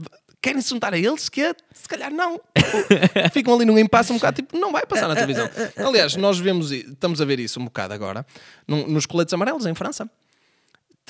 [0.41, 1.30] Querem se juntar a eles?
[1.30, 2.39] Que é, se calhar não.
[3.34, 5.50] Ficam ali num impasse um bocado, tipo, não vai passar na televisão.
[5.88, 8.26] Aliás, nós vemos, estamos a ver isso um bocado agora,
[8.68, 10.10] num- nos coletes amarelos em França.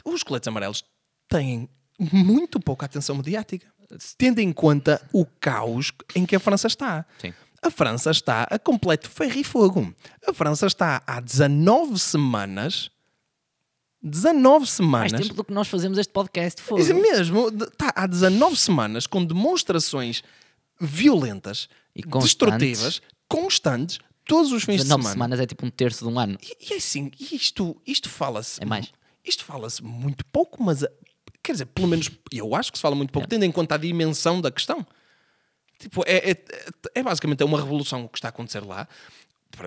[0.05, 0.83] Os coletes amarelos
[1.27, 1.67] têm
[1.99, 3.67] muito pouca atenção mediática,
[4.17, 7.05] tendo em conta o caos em que a França está.
[7.19, 7.33] Sim.
[7.63, 9.93] A França está a completo ferro e fogo.
[10.27, 12.89] A França está há 19 semanas.
[14.01, 15.11] 19 Mais semanas.
[15.21, 16.61] tempo do que nós fazemos este podcast.
[16.61, 16.81] Fogo.
[16.81, 20.21] Isso mesmo, está há 19 semanas com demonstrações
[20.79, 22.29] violentas, E constantes.
[22.33, 25.13] destrutivas, constantes, todos os fins de 19 semana.
[25.13, 26.37] semanas é tipo um terço de um ano.
[26.41, 28.61] E, e é assim, isto, isto fala-se.
[28.61, 28.91] É mais.
[29.23, 30.83] Isto fala-se muito pouco, mas
[31.41, 33.13] quer dizer, pelo menos eu acho que se fala muito É.
[33.13, 34.85] pouco, tendo em conta a dimensão da questão.
[35.83, 36.37] Tipo, é, é,
[36.95, 38.87] é basicamente é uma revolução que está a acontecer lá.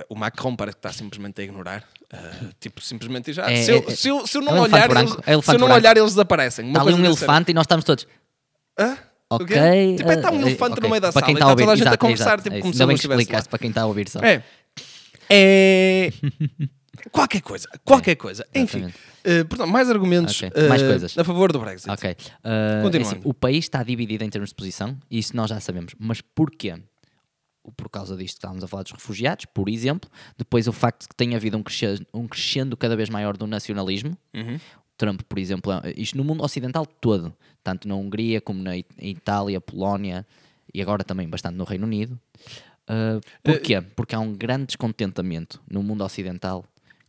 [0.08, 1.84] O Macron parece que está simplesmente a ignorar.
[2.12, 3.48] eh, tipo, simplesmente já.
[3.50, 5.22] É- se, eu, é- se, eu, se eu é não um elefante olhar, branco, eles,
[5.26, 5.74] é se eu não branco.
[5.80, 6.64] olhar, eles desaparecem.
[6.64, 8.06] Uma Está ali um elefante e nós estamos todos.
[8.78, 8.96] Hã?
[9.30, 9.46] O Ok.
[9.96, 10.82] Tipo, é, está um eh, elefante ok.
[10.82, 11.98] no meio da Para sala quem e está está ouvir, toda a gente a exato,
[11.98, 12.62] conversar, exato, tipo, é isso.
[12.62, 13.22] como se não estivesse lá.
[13.22, 14.20] explicaste para quem está a ouvir só.
[14.20, 14.42] É.
[15.30, 16.12] É.
[17.10, 18.46] Qualquer coisa, qualquer coisa.
[18.54, 18.92] Enfim,
[19.24, 21.18] eh, portanto, mais argumentos Ok, mais eh, coisas.
[21.18, 21.90] a favor do Brexit.
[21.90, 22.16] Ok.
[22.44, 25.94] Uh, assim, o país está dividido em termos de posição, e isso nós já sabemos.
[25.98, 26.74] Mas porquê?
[27.76, 30.08] Por causa disto que estávamos a falar dos refugiados, por exemplo.
[30.38, 33.46] Depois o facto de que tem havido um crescendo, um crescendo cada vez maior do
[33.46, 34.16] nacionalismo.
[34.34, 34.58] Uhum.
[34.96, 39.60] Trump, por exemplo, é- isto no mundo ocidental todo, tanto na Hungria como na Itália,
[39.60, 40.24] Polónia
[40.72, 42.18] e agora também bastante no Reino Unido.
[42.88, 43.80] Uh, porquê?
[43.80, 46.64] Porque há um grande descontentamento no mundo ocidental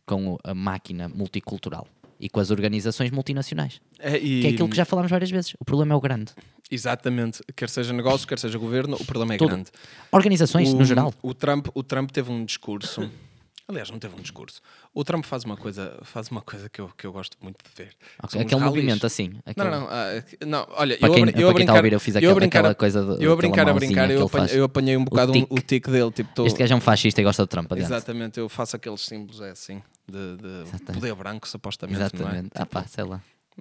[0.08, 1.86] com a máquina multicultural
[2.18, 3.80] e com as organizações multinacionais.
[3.98, 5.54] É, e- Que é aquilo que já falámos várias vezes.
[5.60, 6.32] O problema é o grande.
[6.70, 7.40] Exatamente.
[7.54, 9.70] Quer seja negócio, quer seja governo, o problema é grande.
[10.10, 11.12] Organizações, o, no geral.
[11.22, 13.08] O Trump, o Trump teve um discurso.
[13.70, 14.62] Aliás, não teve um discurso.
[14.94, 17.70] O Trump faz uma coisa, faz uma coisa que, eu, que eu gosto muito de
[17.76, 17.94] ver.
[18.22, 18.76] Ok, São os Aquele rallies.
[18.82, 19.38] movimento assim.
[19.44, 20.06] aquele- Não, não, ah,
[20.46, 22.18] não, olha, Para eu, quem- a eu a está a brincar, ouvir, eu fiz a
[22.18, 25.04] aquela- brincar, aquela coisa do- eu a brincar, a brincar, eu apanhei, eu apanhei um
[25.04, 25.46] bocado um- tique.
[25.50, 27.70] o tique dele, tipo, tô- Este gajo é um fascista e gosta de Trump.
[27.70, 27.92] Adiante.
[27.92, 32.34] Exatamente, eu faço aqueles símbolos, é assim, de, de poder branco, supostamente, Exatamente.
[32.54, 32.62] não é?
[32.62, 33.20] Ah pá, sei lá.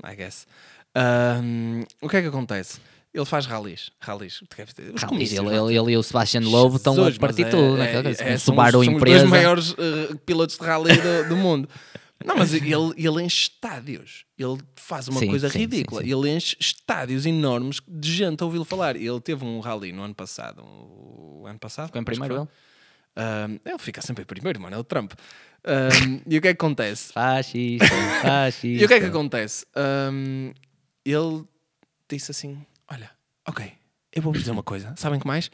[0.10, 0.48] I guess.
[2.02, 2.80] O que é que acontece?
[3.14, 3.90] Ele faz rallies.
[4.00, 4.42] Rallies.
[4.94, 5.40] Os comícios.
[5.40, 5.58] ele, é?
[5.60, 7.76] ele, ele e o Sebastian Loeb estão a partir mas tudo.
[7.76, 11.30] é- naquela é- é- Um são são os dois maiores eh, pilotos de rally do,
[11.30, 11.68] do mundo.
[12.24, 14.26] Não, mas ele, ele enche estádios.
[14.38, 16.02] Ele faz uma Sim, coisa sim, ridícula.
[16.04, 16.12] sim.
[16.12, 18.96] Ele enche estádios enormes de gente a ouvi-lo falar.
[18.96, 20.62] Ele teve um rally no ano passado.
[20.64, 21.88] O ano passado?
[21.88, 22.48] Ficou em primeiro ele.
[23.16, 24.76] Ahm, ele fica sempre em primeiro, mano.
[24.76, 25.14] É o Trump.
[25.64, 27.14] Ahm, e o que é que acontece?
[27.14, 27.86] Fascista,
[28.22, 28.82] fascista.
[28.82, 29.66] E o que é que acontece?
[29.76, 30.52] Ahm,
[31.04, 31.44] ele
[32.10, 33.12] disse assim: Olha,
[33.48, 33.72] ok,
[34.14, 34.96] eu vou dizer uma coisa.
[34.98, 35.52] Sabem que mais?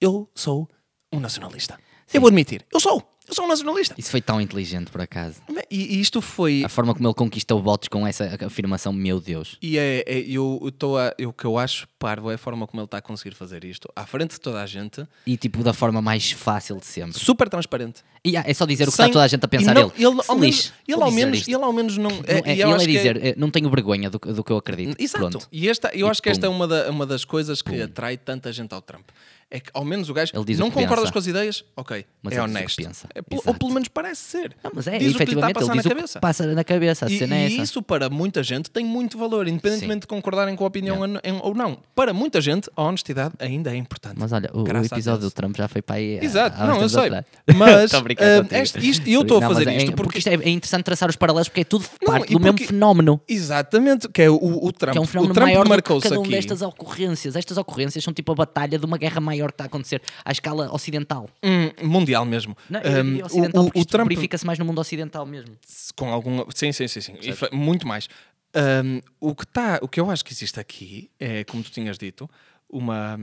[0.00, 0.68] Eu sou
[1.12, 1.78] um nacionalista.
[2.12, 3.13] Eu vou admitir, eu sou.
[3.26, 3.94] Eu sou um nacionalista.
[3.96, 5.36] Isso foi tão inteligente, por acaso.
[5.70, 6.62] E, e isto foi.
[6.64, 9.56] A forma como ele conquistou votos com essa afirmação, meu Deus.
[9.62, 10.96] E é, é- eu estou
[11.26, 13.88] O que eu acho parvo é a forma como ele está a conseguir fazer isto
[13.96, 17.18] à frente de toda a gente, E tipo, da forma mais fácil de sempre.
[17.18, 18.02] super transparente.
[18.22, 19.90] E ah, é só dizer o que Sem- está toda a gente a pensar não-.
[19.96, 21.48] Ele, Se ao menos, ele, ao menos, isto.
[21.48, 22.10] ele ao menos não.
[22.10, 24.50] Não é, é, eu ele é é- dizer, não tenho vergonha do, que- do que
[24.52, 25.00] eu acredito.
[25.00, 25.30] Exato.
[25.30, 25.48] Pronto.
[25.50, 26.56] E esta, eu E acho que esta é pum.
[26.56, 29.08] uma, da- uma das coisas que atrai tanta gente ao Trump.
[29.50, 32.04] É que ao menos o gajo Ele diz o não concordas com as ideias, ok,
[32.22, 32.82] Mas é o honesto.
[32.82, 33.08] pensa.
[33.14, 34.56] É, ou pelo menos parece ser.
[34.64, 36.20] Não, mas é, diz o que lhe está a efetivamente, passar na o cabeça.
[36.20, 37.06] passa na cabeça.
[37.06, 37.62] A E, cena é e essa.
[37.62, 40.98] isso para muita gente tem muito valor, independentemente de concordarem com a opinião
[41.42, 41.78] ou não.
[41.94, 44.16] Para muita gente, a honestidade ainda é importante.
[44.18, 46.18] Mas olha, o, o episódio do Trump já foi para aí.
[46.18, 47.06] há- Exato, há não, eu sei.
[47.06, 47.24] atrás.
[47.56, 48.00] Mas eh,
[48.42, 48.54] contigo.
[48.62, 51.08] este- isto- eu estou a fazer é- isto porque, porque- isto é, é interessante traçar
[51.08, 53.20] os paralelos porque é tudo Não, parte e do mesmo fenómeno.
[53.28, 54.34] Exatamente, que é o,
[54.64, 54.92] o Trump.
[54.92, 56.32] Que é um o fenómeno Trump maior marcou-se cada um aqui.
[56.32, 57.36] destas ocorrências.
[57.36, 60.32] Estas ocorrências são tipo a batalha de uma guerra maior que está a acontecer à
[60.32, 61.28] escala ocidental.
[61.42, 62.56] Hum, mundial mesmo.
[62.70, 65.56] Não, Um, ocidental, o, o, o Trump verifica-se mais no mundo ocidental mesmo.
[65.96, 68.08] com algum sim sim sim sim E muito mais
[68.56, 71.98] Um, o que tá o que eu acho que existe aqui é como tu tinhas
[71.98, 72.30] dito
[72.70, 73.16] uma,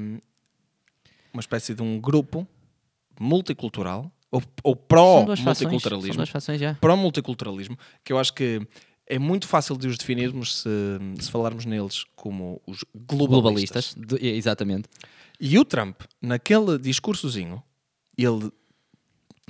[1.34, 2.46] uma espécie de um grupo
[3.18, 6.24] multicultural ou, ou pró-multiculturalismo
[6.80, 8.62] pró-multiculturalismo, que eu acho que
[9.08, 10.70] é muito fácil de os definirmos se,
[11.20, 13.94] se falarmos neles como os globalistas.
[13.96, 14.20] Globalistas.
[14.20, 14.88] De- exatamente.
[15.42, 17.62] E o Trump, naquele discursozinho,
[18.18, 18.52] ele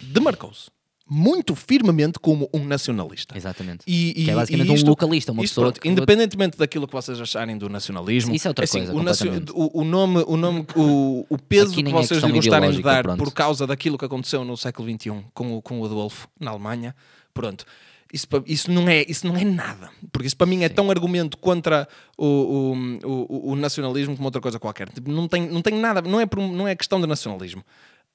[0.02, 0.70] demarcou-se
[1.14, 3.38] muito firmemente como um nacionalista.
[3.38, 3.84] Exatamente.
[3.86, 6.58] E, e- Que é basicamente e um isto- localista, uma isto, pessoa pronto, que- independentemente
[6.58, 9.84] daquilo que vocês acharem do nacionalismo, Isso é outra assim, coisa, o, nacio- o- o
[9.84, 13.18] nome, o, nome, o, o peso que é vocês questão lhe gostarem de dar pronto.
[13.22, 16.96] por causa daquilo que aconteceu no século XXI com o, com o Adolfo na Alemanha,
[17.34, 17.66] pronto.
[18.14, 21.38] Isso, isso, não é, isso não é nada, porque isso para mim é tão argumento
[21.38, 21.88] contra
[22.18, 22.76] o, o,
[23.08, 24.90] o, o nacionalismo como outra coisa qualquer.
[24.90, 27.64] Tipo, não, tem, não tem nada, não é, não é questão de nacionalismo.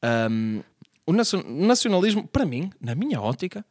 [0.03, 0.61] Ahm,
[1.07, 3.65] o nacio- nacionalismo, para mim, na minha ótica,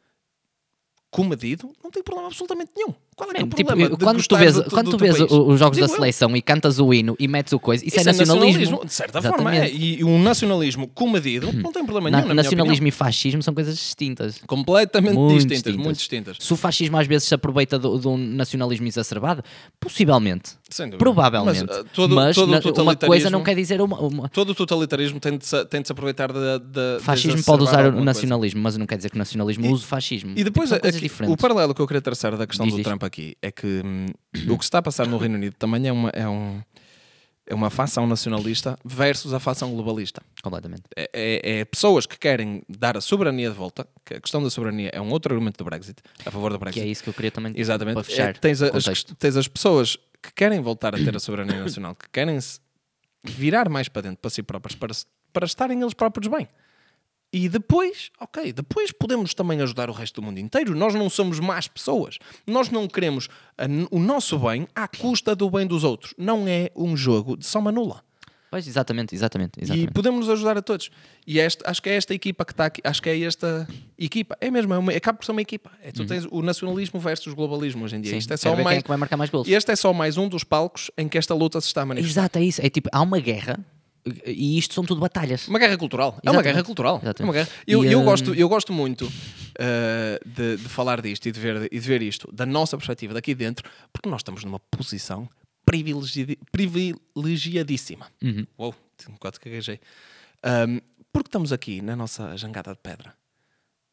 [1.16, 2.92] comedido, não tem problema absolutamente nenhum.
[3.16, 3.96] Qual é, que é o Tipo, problema?
[3.96, 5.96] quando tu vês, do- quando do tu teu vês os jogos da Digo eu.
[5.96, 8.84] seleção e cantas o hino e metes o coisa, isso, é nacionalismo.
[8.84, 9.72] De certa forma, é.
[9.72, 12.28] E um nacionalismo comedido não tem problema Na- nenhum.
[12.28, 14.38] Na minha nacionalismo e fascismo são coisas distintas.
[14.46, 15.84] completamente Muito distintas, distintas.
[15.84, 16.36] muito distintas.
[16.38, 19.42] Se o fascismo às vezes se aproveita de um nacionalismo exacerbado,
[19.80, 20.50] possivelmente.
[20.98, 21.64] Provavelmente.
[21.66, 23.98] Mas, uh, todo- Mas todo na- uma coisa não quer dizer uma.
[24.00, 26.58] uma- Todo o totalitarismo tem de se, tem de se aproveitar da.
[26.58, 28.04] da fascismo de pode usar o alguma coisa.
[28.04, 30.32] nacionalismo, mas não quer dizer que o nacionalismo use o fascismo.
[30.36, 31.34] E depois, coisas aqui, diferentes.
[31.34, 32.84] o paralelo que eu queria traçar da questão Diz, do diz.
[32.86, 34.06] Trump aqui é que hum,
[34.50, 36.60] o que se está a passar no Reino Unido também é uma, é, um,
[37.46, 40.20] é uma facção nacionalista versus a facção globalista.
[40.42, 40.82] Completamente.
[40.96, 44.50] É, é- é pessoas que querem dar a soberania de volta, que a questão da
[44.50, 46.84] soberania é um outro argumento do Brexit, a favor do Que Brexit.
[46.86, 47.94] é isso que eu queria também Exatamente.
[47.94, 48.30] para fechar.
[48.30, 52.08] É, tens, as, tens as pessoas que querem voltar a ter a soberania nacional, que
[52.10, 52.58] querem se
[53.24, 54.94] virar mais para dentro para si próprias, para,
[55.32, 56.48] para estarem eles próprios bem.
[57.36, 60.74] E depois, ok, depois podemos também ajudar o resto do mundo inteiro.
[60.74, 62.18] Nós não somos más pessoas.
[62.46, 63.28] Nós não queremos
[63.90, 66.14] o nosso bem à custa do bem dos outros.
[66.16, 68.02] Não é um jogo de soma nula.
[68.50, 69.60] Pois, exatamente, exatamente.
[69.60, 69.92] E exatamente.
[69.92, 70.88] podemos nos ajudar a todos.
[71.26, 72.80] E esta, acho que é esta equipa que está aqui.
[72.82, 73.68] Acho que é esta
[73.98, 74.34] equipa.
[74.40, 75.70] É mesmo, é uma, acaba por ser uma equipa.
[75.82, 78.12] É, tu tens o nacionalismo versus o globalismo hoje em dia.
[78.12, 78.14] Uhum.
[78.14, 78.78] Sim, Isto é só mais.
[78.78, 79.46] é que vai marcar mais gols.
[79.46, 81.86] E este é só mais um dos palcos em que esta luta se está a
[81.86, 82.22] manifestar.
[82.22, 82.64] Exato, é isso.
[82.64, 83.62] É tipo, há uma guerra
[84.26, 85.48] e isto são tudo batalhas.
[85.48, 86.08] Uma guerra cultural.
[86.08, 86.44] É uma Exatamente.
[86.54, 86.96] guerra cultural.
[86.96, 87.22] É Exatamente.
[87.28, 87.48] uma guerra.
[87.66, 91.40] Eu, E, eu, hum, gosto, eu gosto muito uh, de, de falar disto e de,
[91.40, 95.28] ver, e de ver isto da nossa perspectiva daqui dentro, porque nós estamos numa posição
[95.64, 98.06] privilegi- privilegiadíssima.
[98.22, 98.46] Uhum.
[98.58, 98.74] Uou,
[99.08, 99.80] um que gaguejei.
[100.44, 100.80] Um,
[101.12, 103.14] porque estamos aqui na nossa jangada de pedra.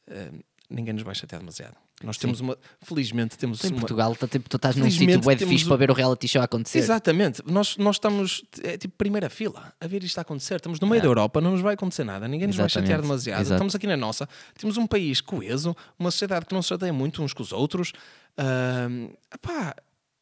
[0.10, 0.40] Um,
[0.70, 1.76] ninguém nos vai chatear demasiado.
[2.04, 2.58] Nós temos uma.
[2.82, 3.80] Felizmente temos Tu em uma.
[3.80, 6.80] Portugal, tá, tipo, tu estás num sítio temos fixe para ver o reality show acontecer.
[6.80, 10.56] Exatamente, nós, nós estamos é, tipo primeira fila a ver isto a acontecer.
[10.56, 12.94] Estamos no meio da Europa, não nos vai acontecer nada, ninguém nos vai chatear É.
[12.94, 13.42] Exatamente, demasiado.
[13.42, 13.54] exato.
[13.56, 14.28] Estamos aqui na nossa,
[14.58, 17.94] temos um país coeso, uma sociedade que não se chateia muito uns com os outros.
[18.38, 19.76] Ahm, epá,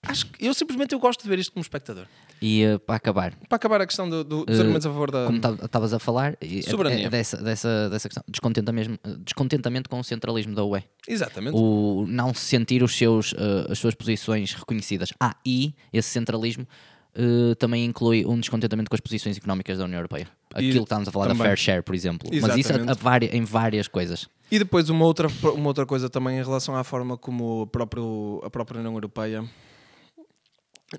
[0.04, 2.06] acho que eu simplesmente eu gosto de ver isto como espectador.
[2.42, 5.12] E eh, para acabar, Para acabar a questão do, do, dos Eh, argumentos a favor
[5.12, 5.26] da.
[5.26, 7.06] como estavas a falar, e é- Soberania.
[7.06, 10.84] é dessa, dessa, dessa questão, descontentamento, descontentamento com o centralismo da UE.
[11.08, 11.56] Exatamente.
[11.56, 15.14] O não se sentir os seus, eh, as suas posições reconhecidas.
[15.20, 16.68] Ah, e esse centralismo
[17.14, 20.28] eh, também inclui um descontentamento com as posições económicas da União Europeia.
[20.54, 21.46] Aquilo que estávamos a falar da também.
[21.46, 22.28] fair share, por exemplo.
[22.34, 23.04] Mas isso a- a Exatamente.
[23.04, 24.28] vari- em várias coisas.
[24.50, 28.50] E depois uma outra, uma outra coisa também em relação à forma como próprio, a
[28.50, 29.44] própria União Europeia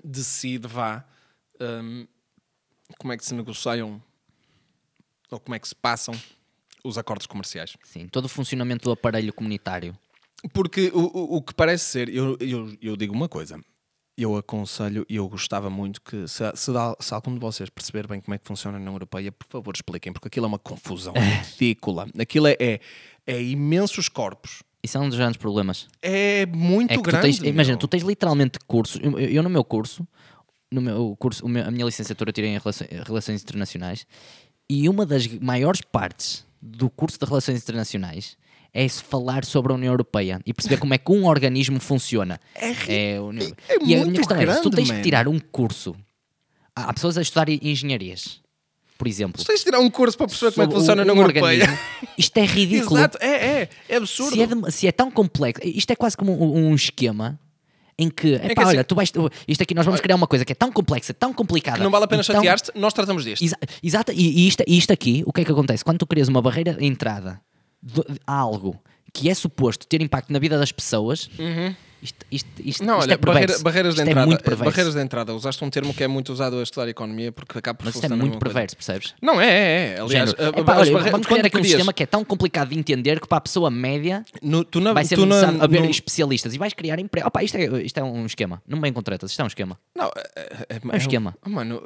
[0.03, 1.05] decide, vá,
[1.59, 2.07] hum,
[2.97, 4.01] como é que se negociam
[5.31, 6.13] ou como é que se passam
[6.83, 7.75] os acordos comerciais.
[7.83, 9.97] Sim, todo o funcionamento do aparelho comunitário.
[10.53, 13.59] Porque o, o, o que parece ser, eu, eu, eu digo uma coisa,
[14.17, 18.05] eu aconselho e eu gostava muito que se, se, dá- se algum de vocês perceber
[18.05, 20.59] bem como é que funciona a União Europeia, por favor expliquem, porque aquilo é uma
[20.59, 21.13] confusão
[21.57, 22.07] ridícula.
[22.19, 22.79] Aquilo é, é,
[23.25, 24.61] é imensos corpos.
[24.83, 25.87] Isso é um dos grandes problemas.
[26.01, 27.21] É muito É que tu grande.
[27.39, 28.99] tens, imagina, tu tens literalmente cursos.
[29.01, 30.05] Eu, eu no meu curso,
[30.71, 34.05] no meu curso, a minha licenciatura eu tirei em relações, relações internacionais,
[34.69, 38.35] e uma das maiores partes do curso de relações internacionais
[38.73, 42.39] é se falar sobre a União Europeia e perceber como é que um organismo funciona.
[42.87, 44.95] É, a União- é e a minha questão é: se tu grande, tens man.
[44.97, 45.95] que tirar um curso,
[46.75, 48.41] há pessoas a estudar engenharias,
[48.97, 49.41] por exemplo.
[49.43, 51.23] Tu tens de tirar um curso para perceber como é que funciona a um União
[51.25, 51.63] Europeia.
[51.63, 51.77] organismo.
[52.17, 52.97] Isto é ridículo.
[52.99, 54.33] Exato, é, é, é absurdo.
[54.35, 57.39] Se é, de- se é tão complexo, isto é quase como um, um esquema
[57.97, 59.11] em que, epá, que assim- olha, tu vais,
[59.47, 61.77] isto aqui nós vamos criar uma coisa que é tão complexa, tão complicada.
[61.77, 63.43] Que não vale a pena chatear-te, nós tratamos disto.
[63.43, 65.83] Exa- Exato, e, e isto, e isto aqui, o que é que acontece?
[65.83, 67.39] Quando tu crias uma barreira de entrada
[67.81, 68.81] de, de algo
[69.13, 71.75] que é suposto ter impacto na vida das pessoas, Uhum.
[72.03, 73.23] Isto, isto, isto, Não, isto olha, é perverso.
[73.23, 74.63] barreira- barreiras, de Isto é entrada, muito perverso.
[74.71, 75.33] barreiras de entrada.
[75.33, 78.03] Usaste um termo que é muito usado a estudar economia porque acaba por Mas isto
[78.05, 78.53] é muito mesma coisa.
[78.53, 79.15] perverso, percebes?
[79.21, 79.99] Não, é, é, é.
[80.01, 82.69] Aliás, Género, a- epá, olha, barreiras- vamos criar aqui um sistema que é tão complicado
[82.69, 85.63] de entender que para a pessoa média no- tu na- vai ser tu na- necessário
[85.63, 87.25] haver no- especialistas e vais criar emprego.
[87.27, 88.61] Opa, isto, é, isto é um esquema.
[88.67, 89.79] Não me vem com tretas, isto é um esquema.
[89.95, 91.37] Não, é, é- é- um esquema.
[91.45, 91.81] oh, Mano,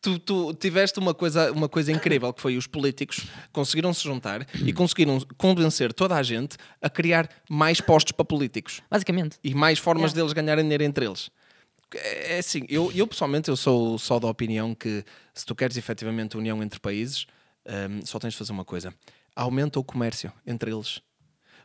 [0.00, 3.20] tu, tu tiveste uma coisa, uma coisa incrível que foi os políticos
[3.52, 8.82] conseguiram se juntar e conseguiram convencer toda a gente a criar mais postos para políticos
[8.90, 9.36] Basicamente.
[9.44, 10.16] e mais formas Yeah.
[10.20, 11.30] deles ganharem dinheiro entre eles.
[11.94, 15.76] É é assim, eu, eu pessoalmente eu sou só da opinião que se tu queres
[15.76, 17.26] efetivamente união entre países,
[17.66, 18.94] hum, só tens de fazer uma coisa:
[19.36, 21.00] aumenta o comércio entre eles.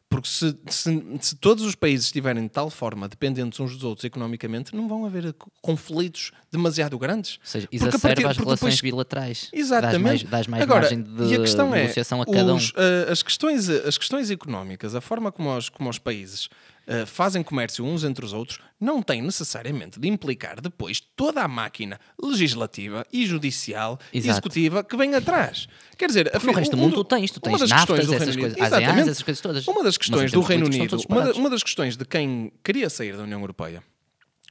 [0.09, 4.05] Porque se, se, se todos os países estiverem de tal forma dependentes uns dos outros
[4.05, 7.33] economicamente, não vão haver co- conflitos demasiado grandes.
[7.41, 9.49] Ou seja, Porque a exacerba partir- as relações depois- bilaterais.
[9.51, 9.99] Exatamente.
[9.99, 12.55] Dás mais, dás mais Agora, margem de e a questão é, negociação a cada um.
[12.55, 16.47] os, eh, as, questões, as questões económicas, a forma como os, como os países
[16.87, 21.47] eh, fazem comércio uns entre os outros, não tem necessariamente de implicar depois toda a
[21.47, 25.67] máquina legislativa e judicial e executiva que vem atrás.
[25.97, 27.97] Quer dizer, No resto do um mundo do- tu tens, tu uma tens das naftas,
[27.99, 29.09] questões do essas Reino coisas, Exatamente.
[29.09, 29.67] essas coisas todas.
[29.67, 33.15] Uma das questões do Reino Unido, uma, da- uma das questões de quem queria sair
[33.17, 33.83] da União Europeia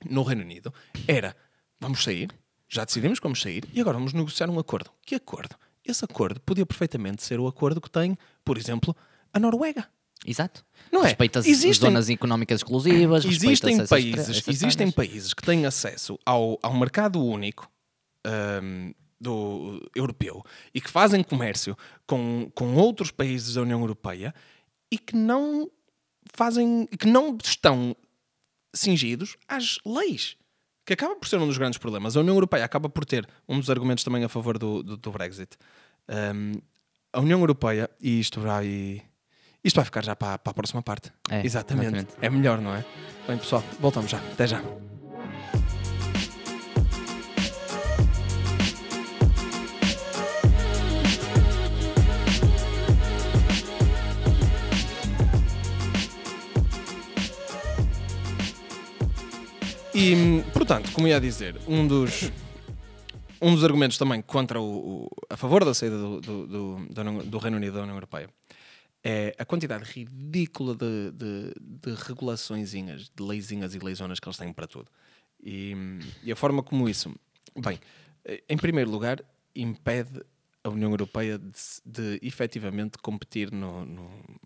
[0.08, 0.72] no Reino Unido
[1.08, 1.34] era:
[1.80, 2.30] vamos sair,
[2.68, 4.90] já decidimos vamos sair e agora vamos negociar um acordo.
[5.06, 5.56] Que acordo?
[5.84, 8.94] Esse acordo podia perfeitamente ser o acordo que tem, por exemplo,
[9.32, 9.88] a Noruega.
[10.26, 10.64] Exato.
[10.90, 11.04] Não é?
[11.08, 16.58] Respeita as Existem- zonas económicas exclusivas, Existem países, essas existem países que têm acesso ao,
[16.62, 17.70] ao mercado único
[18.24, 20.42] ahm, do europeu
[20.74, 24.34] e que fazem comércio com, com outros países da União Europeia
[24.90, 25.70] e que não
[26.34, 27.96] fazem, que não estão
[28.74, 30.36] cingidos às leis.
[30.84, 32.16] Que acaba por ser um dos grandes problemas.
[32.16, 35.10] A União Europeia acaba por ter um dos argumentos também a favor do, do, do
[35.10, 35.56] Brexit.
[36.08, 36.60] Ahm,
[37.12, 39.02] a União Europeia, e isto vai.
[39.68, 41.12] Isto vai ficar já para, para a próxima parte.
[41.28, 41.86] É, exatamente.
[41.96, 42.14] exatamente.
[42.22, 42.84] É melhor, não é?
[43.26, 44.18] Bem, pessoal, voltamos já.
[44.18, 44.62] Até já.
[59.94, 62.30] E, portanto, como ia dizer, um dos,
[63.40, 67.38] um dos argumentos também contra o, o- a favor da saída do, do, do, do
[67.38, 68.28] Reino Unido da União Europeia
[69.08, 74.52] é a quantidade ridícula de, de, de regulaçõezinhas, de leizinhas e leizonas que eles têm
[74.52, 74.90] para tudo.
[75.40, 75.74] E,
[76.24, 77.14] e a forma como isso,
[77.56, 77.78] bem,
[78.24, 79.22] eh, em primeiro lugar,
[79.54, 80.24] impede
[80.64, 81.52] a União Europeia de,
[81.84, 84.40] de efetivamente competir no, no-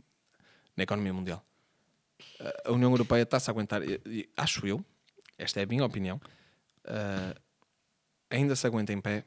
[0.76, 1.42] na economia mundial.
[2.66, 3.80] A- União Europeia está-se a aguentar,
[4.36, 4.84] acho eu,
[5.38, 6.20] esta é a minha opinião,
[6.84, 7.34] ah,
[8.28, 9.24] ainda se aguenta em pé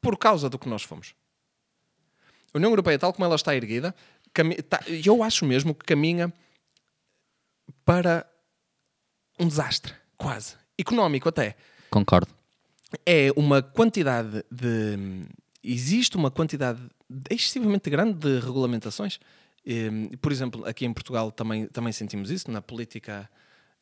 [0.00, 1.14] por causa do que nós fomos.
[2.54, 3.94] A União Europeia, tal como ela está erguida,
[4.68, 6.32] tá- eu acho mesmo que caminha
[7.84, 8.26] para
[9.38, 10.56] um desastre, quase.
[10.78, 11.56] Económico até.
[11.90, 12.28] Concordo.
[13.06, 15.24] É uma quantidade de.
[15.64, 16.80] Existe uma quantidade
[17.30, 19.18] excessivamente grande de regulamentações.
[19.64, 23.30] E, por exemplo, aqui em Portugal também, também sentimos isso na política,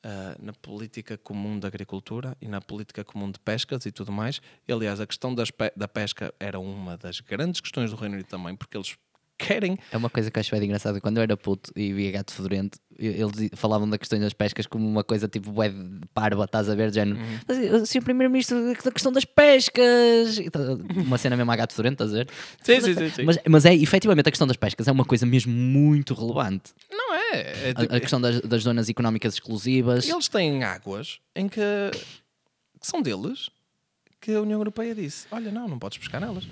[0.03, 4.41] ah, na política comum da agricultura e na política comum de pescas e tudo mais.
[4.67, 8.27] E, aliás, a questão pe- da pesca era uma das grandes questões do Reino Unido
[8.29, 8.97] também, porque eles
[9.41, 11.01] querem É uma coisa que eu acho bem engraçada.
[11.01, 14.87] Quando eu era puto e via gato fedorento, eles falavam da questão das pescas como
[14.87, 16.93] uma coisa tipo de parva, estás a ver?
[16.93, 17.19] Género.
[17.19, 17.39] Uhum.
[17.49, 18.03] Eh, Sr.
[18.03, 20.37] Primeiro-Ministro, da questão das pescas.
[20.53, 20.61] Tá-
[20.97, 22.29] Uma cena mesmo a gato fedorento, estás a ver?
[22.63, 23.23] Sim, sim, sim, sim.
[23.25, 26.73] Mas, mas é, efetivamente, a questão das pescas é uma coisa mesmo muito relevante.
[26.91, 27.31] Não é.
[27.41, 30.07] é A, a questão das, das zonas económicas exclusivas.
[30.09, 31.61] Eles têm águas em que,
[32.81, 33.51] que são deles
[34.21, 36.47] que a União Europeia disse: olha, não, não podes pescar nelas.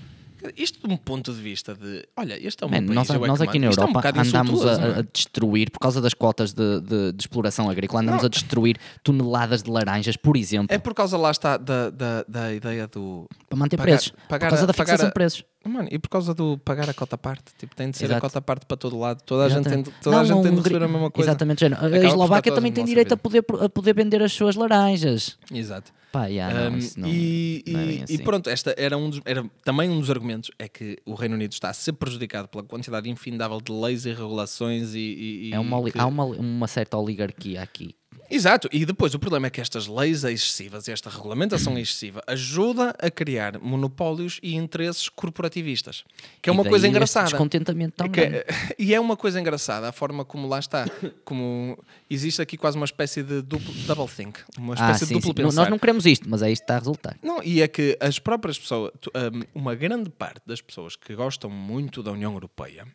[0.57, 3.19] Isto de um ponto de vista de, olha, este é meu Man, país, nós, é
[3.27, 3.69] nós aqui na.
[3.71, 4.99] Isto é um Europa andamos a, não é?
[5.01, 8.27] a destruir, por causa das cotas de, de- de exploração agrícola, andamos Não.
[8.27, 12.53] a destruir toneladas de laranjas, por exemplo, É por causa lá está da, da, da
[12.55, 13.27] ideia do.
[13.49, 14.13] para manter pagar- preços.
[14.29, 15.45] pagar por causa a- da fixação a- de preços.
[15.67, 17.53] Mano, e por causa do pagar a cota parte.
[17.59, 18.21] Tipo, tem de ser a Exato.
[18.23, 19.21] cota parte para todo lado.
[19.23, 21.31] Toda a gente tem, toda a Não, gente tem de não, receber a mesma coisa.
[21.31, 21.65] Exatamente.
[21.65, 25.37] A Eslováquia também tem a direito a poder, a poder vender as suas laranjas.
[25.53, 25.93] Exato.
[26.11, 28.15] Pá, yeah, não, Um, não, e, não é assim.
[28.15, 31.35] e pronto, esta era, um dos, era também um dos argumentos é que o Reino
[31.35, 35.59] Unido está a ser prejudicado pela quantidade infindável de leis e regulações e, e- É
[35.59, 37.95] uma, que- Há uma, uma certa oligarquia aqui.
[38.31, 43.11] Exato, e depois o problema é que estas leis excessivas, esta regulamentação excessiva, ajuda a
[43.11, 46.05] criar monopólios e interesses corporativistas,
[46.43, 47.27] que é E uma coisa engraçada.
[47.31, 48.47] descontentamento tão Que é-
[48.79, 50.85] e é uma coisa engraçada a forma como lá está,
[51.25, 51.79] como
[52.11, 55.31] existe aqui quase uma espécie de duplo, double think, uma Ah, espécie sim, de duplo
[55.31, 55.35] sim.
[55.35, 55.61] Pensar.
[55.63, 57.17] Nós não queremos isto, mas é isto que está a resultar.
[57.23, 58.93] Não, e é que as próprias pessoas,
[59.33, 62.87] hum, uma grande parte das pessoas que gostam muito da União Europeia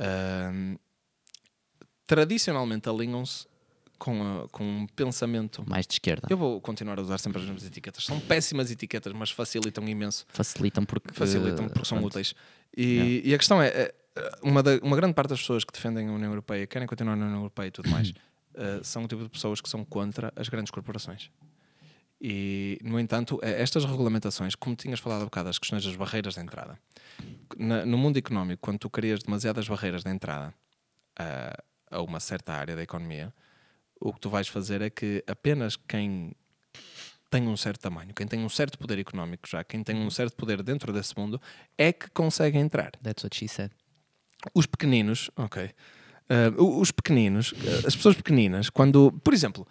[0.00, 0.76] hum,
[2.06, 3.46] tradicionalmente alinham-se
[4.00, 5.62] com, a- com um pensamento.
[5.68, 6.26] Mais de esquerda.
[6.28, 8.04] Eu vou continuar a usar sempre as mesmas etiquetas.
[8.04, 10.24] São péssimas etiquetas, mas facilitam imenso.
[10.28, 11.12] Facilitam porque.
[11.14, 12.10] Facilitam porque são pronto.
[12.14, 12.34] úteis.
[12.76, 13.94] E, e a questão é: é,
[14.42, 17.26] uma, da- uma grande parte das pessoas que defendem a União Europeia, querem continuar na
[17.26, 18.12] União Europeia e tudo mais,
[18.54, 21.30] eh, são o tipo de pessoas que são contra as grandes corporações.
[22.22, 26.34] E, no entanto, eh, estas regulamentações, como tinhas falado há bocado, as questões das barreiras
[26.34, 26.78] de entrada,
[27.56, 30.52] na- no mundo económico, quando tu crias demasiadas barreiras de entrada
[31.18, 31.56] a,
[31.90, 33.32] a uma certa área da economia,
[34.00, 36.32] o que tu vais fazer é que apenas quem
[37.30, 40.34] tem um certo tamanho, quem tem um certo poder económico já, quem tem um certo
[40.36, 41.40] poder dentro desse mundo,
[41.78, 42.90] é que consegue entrar.
[43.02, 43.70] That's what she said.
[44.54, 45.70] Os pequeninos, ok.
[46.58, 49.66] O- os pequeninos, ah, as pessoas pequeninas, quando, por exemplo,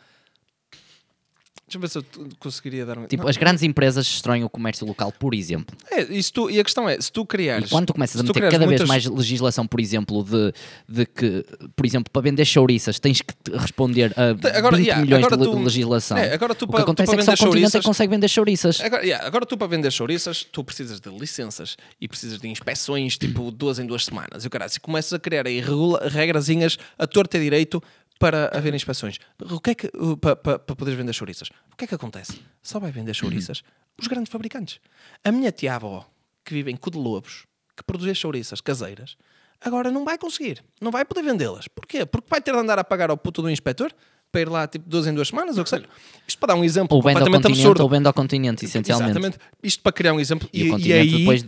[1.70, 2.06] deixa-me ver se eu
[2.40, 3.06] conseguiria dar um.
[3.06, 5.76] Tipo, Não, as grandes empresas destroem o comércio local, por exemplo.
[5.92, 7.68] é, isso tu- e a questão é: se tu criares.
[7.68, 10.54] E quando tu começas a tu meter cada vez muitas- mais legislação, por exemplo, de,
[10.88, 11.46] de que,
[11.76, 15.38] por exemplo, para vender chouriças tens que responder a Te- agora, 20 yeah, milhões agora
[15.38, 16.18] de tu- legislação.
[16.18, 17.80] é, agora tu o pa- que tu acontece para é que só o continente é
[17.80, 18.82] que consegue vender chouriças.
[18.82, 23.18] Agora, yeah, agora tu para vender chouriças, tu precisas de licenças e precisas de inspeções
[23.18, 24.44] tipo duas em duas semanas.
[24.44, 27.82] E o caralho, se começas a criar aí regula- regrazinhas a torta e direito
[28.20, 29.18] para haver inspeções.
[29.40, 31.50] O que é que, para, para, para poderes vender chouriças?
[31.72, 32.42] O que é que acontece?
[32.62, 33.64] Só vai vender chouriças
[33.98, 34.80] os grandes fabricantes.
[35.24, 36.08] A minha tia-avó,
[36.44, 37.46] que vive em Cu de Lobos,
[37.76, 39.18] que produzia chouriças caseiras,
[39.62, 40.64] agora não vai conseguir.
[40.82, 41.68] Não vai poder vendê-las.
[41.68, 42.06] Porquê?
[42.06, 43.94] Porque vai ter de andar a pagar ao puto do inspetor
[44.32, 45.86] para ir lá tipo duas em duas semanas, ou o que seja.
[46.28, 47.82] Isto para dar um exemplo Ou completamente absurdo.
[47.82, 49.12] ou vende ao continente, essencialmente.
[49.12, 49.38] Exatamente.
[49.64, 50.48] Isto para criar um exemplo.
[50.54, 51.44] E, o E, continente e aí depois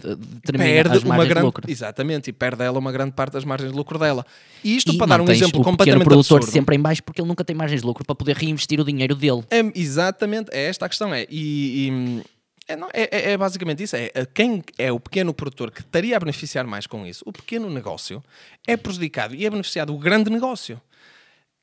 [0.57, 1.69] perde as uma grande, de lucro.
[1.71, 4.25] Exatamente, e perde ela uma grande parte das margens de lucro dela.
[4.63, 6.51] E isto E para dar um exemplo o pequeno completamente produtor absurdo.
[6.53, 9.15] sempre em baixo porque ele nunca tem margens de lucro para poder reinvestir o dinheiro
[9.15, 9.43] dele.
[9.51, 11.13] É, exatamente, é esta a questão.
[11.13, 12.21] É, e, e-
[12.67, 13.95] é, não, é, é- é basicamente isso.
[13.95, 17.31] É, é quem é o pequeno produtor que estaria a beneficiar mais com isso, o
[17.31, 18.23] pequeno negócio,
[18.67, 20.81] é prejudicado e é beneficiado o grande negócio.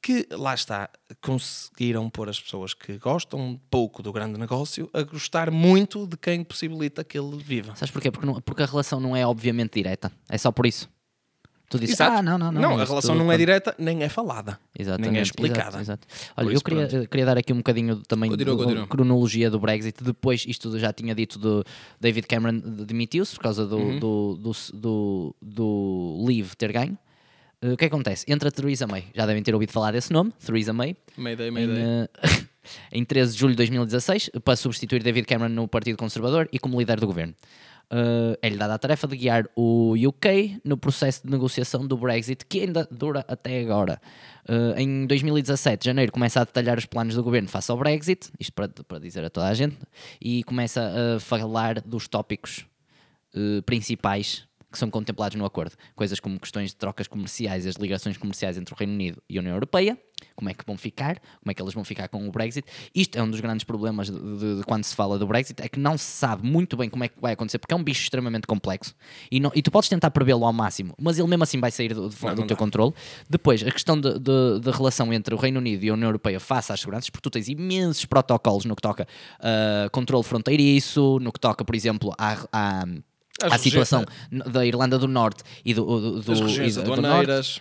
[0.01, 0.89] Que lá está,
[1.21, 6.45] conseguiram pôr as pessoas que gostam pouco do grande negócio a gostar muito de quem
[6.45, 7.75] possibilita que ele viva.
[7.75, 8.11] Sabes porquê?
[8.11, 10.11] Porque, não- porque a relação não é obviamente direta.
[10.29, 10.89] É só por isso.
[11.71, 12.17] Tu dizes, Exato.
[12.19, 12.63] ah, não, não, não.
[12.63, 14.59] Não, a isto relação tudo- não é direta, nem é falada.
[14.79, 15.81] Exatamente, nem é explicada.
[15.81, 16.07] exato, exato.
[16.35, 17.09] Olha, Por eu isso, queria, pronto.
[17.11, 18.87] queria dar aqui um bocadinho também de continua.
[18.87, 20.03] cronologia do Brexit.
[20.03, 21.63] Depois, isto já tinha dito do
[22.01, 23.99] David Cameron demitiu-se por causa do, Uhum.
[23.99, 26.97] do, do, do, do Leave ter ganho.
[27.63, 28.25] Eh, o que acontece?
[28.29, 31.83] Entra Theresa May, já devem ter ouvido falar desse nome, Theresa May, Mayday, em, mayday.
[31.83, 32.09] eh,
[32.93, 36.79] em 13 de julho de 2016, para substituir David Cameron no Partido Conservador e como
[36.79, 37.35] líder do governo.
[37.91, 42.45] Eh, é-lhe dada a tarefa de guiar o UK no processo de negociação do Brexit,
[42.47, 44.01] que ainda dura até agora.
[44.47, 48.53] Eh, em 2017, janeiro, começa a detalhar os planos do governo face ao Brexit, isto
[48.53, 49.79] para, para dizer a toda a gente,
[50.21, 52.67] e começa a falar dos tópicos
[53.35, 55.75] eh, principais que são contemplados no acordo.
[55.97, 59.39] Coisas como questões de trocas comerciais e as ligações comerciais entre o Reino Unido e
[59.39, 59.99] a União Europeia,
[60.35, 62.67] como é que vão ficar, como é que eles vão ficar com o Brexit.
[62.95, 65.69] Isto é um dos grandes problemas de, de- de quando se fala do Brexit, é
[65.69, 68.03] que não se sabe muito bem como é que vai acontecer, porque é um bicho
[68.03, 68.95] extremamente complexo
[69.31, 71.95] e, não- e tu podes tentar prevê-lo ao máximo, mas ele mesmo assim vai sair
[71.95, 72.59] do, fora Não, do não teu dá.
[72.59, 72.93] controle.
[73.31, 76.81] Depois, a questão de relação entre o Reino Unido e a União Europeia face às
[76.81, 79.07] seguranças, porque tu tens imensos protocolos no que toca
[79.41, 82.85] a controle fronteiriço, no que toca, por exemplo, à, à,
[83.43, 86.83] As à situação da Irlanda do Norte e do, do, do, As e regiões da-
[86.83, 87.05] do Norte.
[87.07, 87.61] aduaneiras.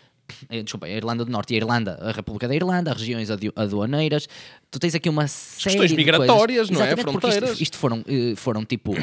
[0.49, 3.30] Eh, Desculpa, a Irlanda do Norte e a Irlanda, a República da Irlanda, as regiões
[3.32, 4.28] adu- aduaneiras.
[4.69, 6.69] Tu tens aqui uma série questões de migratórias, coisas.
[6.69, 6.88] não é?
[6.88, 7.61] Exatamente, isto- Fronteiras.
[7.61, 8.93] Isto, foram, eh, foram tipo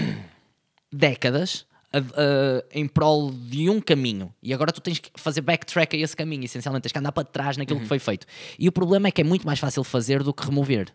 [0.92, 5.96] décadas a- a- em prol de um caminho e agora tu tens que fazer backtrack
[5.96, 7.82] a esse caminho, essencialmente tens que andar para trás naquilo Uhum.
[7.84, 8.26] que foi feito.
[8.58, 10.88] E o problema é que é muito mais fácil fazer do que remover.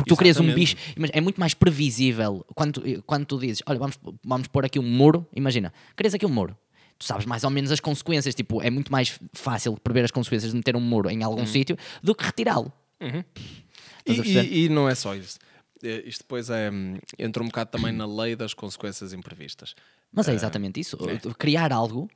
[0.00, 3.62] Porque tu crias um bicho, mas é muito mais previsível quando, tu- quando tu dizes,
[3.66, 6.56] olha, vamos, vamos pôr aqui um muro, imagina, crias aqui um muro.
[6.98, 10.50] Tu sabes mais ou menos as consequências, tipo, é muito mais fácil prever as consequências
[10.52, 12.70] de meter um muro em algum sítio do que retirá-lo.
[13.00, 14.44] E, a perceber?
[14.52, 15.38] e- e não é só isso.
[15.82, 19.74] Eh, Isto depois é, hum, entra um bocado também na lei das consequências imprevistas.
[20.12, 20.98] Mas é exatamente isso.
[21.08, 21.34] é.
[21.38, 22.10] Criar algo,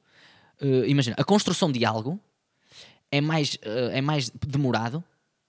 [0.60, 2.20] eh, imagina, a construção de algo
[3.10, 5.02] é mais, eh, é mais demorado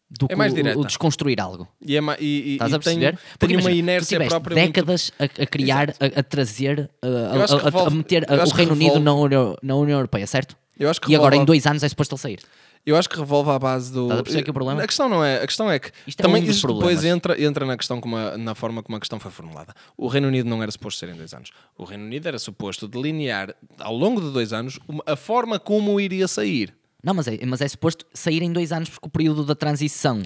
[0.09, 1.67] do É que mais o- o, desconstruir algo.
[1.81, 3.11] E, é e, e- Estás a perceber?
[3.17, 6.23] Tem, Porque tem uma imagina, tu inércia própria muito- décadas a, a criar, a, a
[6.23, 10.27] trazer, a, que a- revolve- meter o Reino Unido revolve- na União, na União Europeia,
[10.27, 10.55] certo?
[10.79, 12.39] Eu acho que E agora revolve em dois anos é suposto ele sair.
[12.85, 14.03] Eu acho que revolve à base do.
[14.03, 14.83] Estás a perceber que o problema?
[14.83, 15.41] A questão não é.
[15.41, 16.93] A questão é que Isto é também um dos isso problemas.
[17.01, 19.73] depois entra, entra na questão como a- na forma como a questão foi formulada.
[19.97, 21.49] O Reino Unido não era suposto ser em dois anos.
[21.75, 25.99] O Reino Unido era suposto delinear ao longo de dois anos uma- a forma como
[25.99, 26.75] iria sair.
[27.05, 30.21] Não, mas é, mas é suposto sair em dois anos porque o período da transição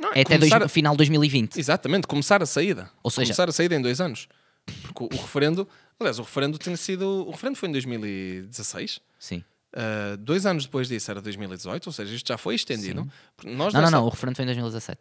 [0.00, 1.58] Não, é até dois, a- final de 2020.
[1.58, 2.88] Exatamente, começar a saída.
[3.02, 4.28] Ou seja- começar a saída em dois anos.
[4.82, 5.66] Porque o, o referendo,
[5.98, 7.26] aliás, o referendo tem sido.
[7.26, 9.00] O referendo foi em 2016.
[9.18, 9.42] Sim.
[9.74, 13.08] Uh, dois anos depois disso era 2018, ou seja, isto já foi estendido.
[13.44, 15.00] Nós Não, não, não, o referendo foi em 2017.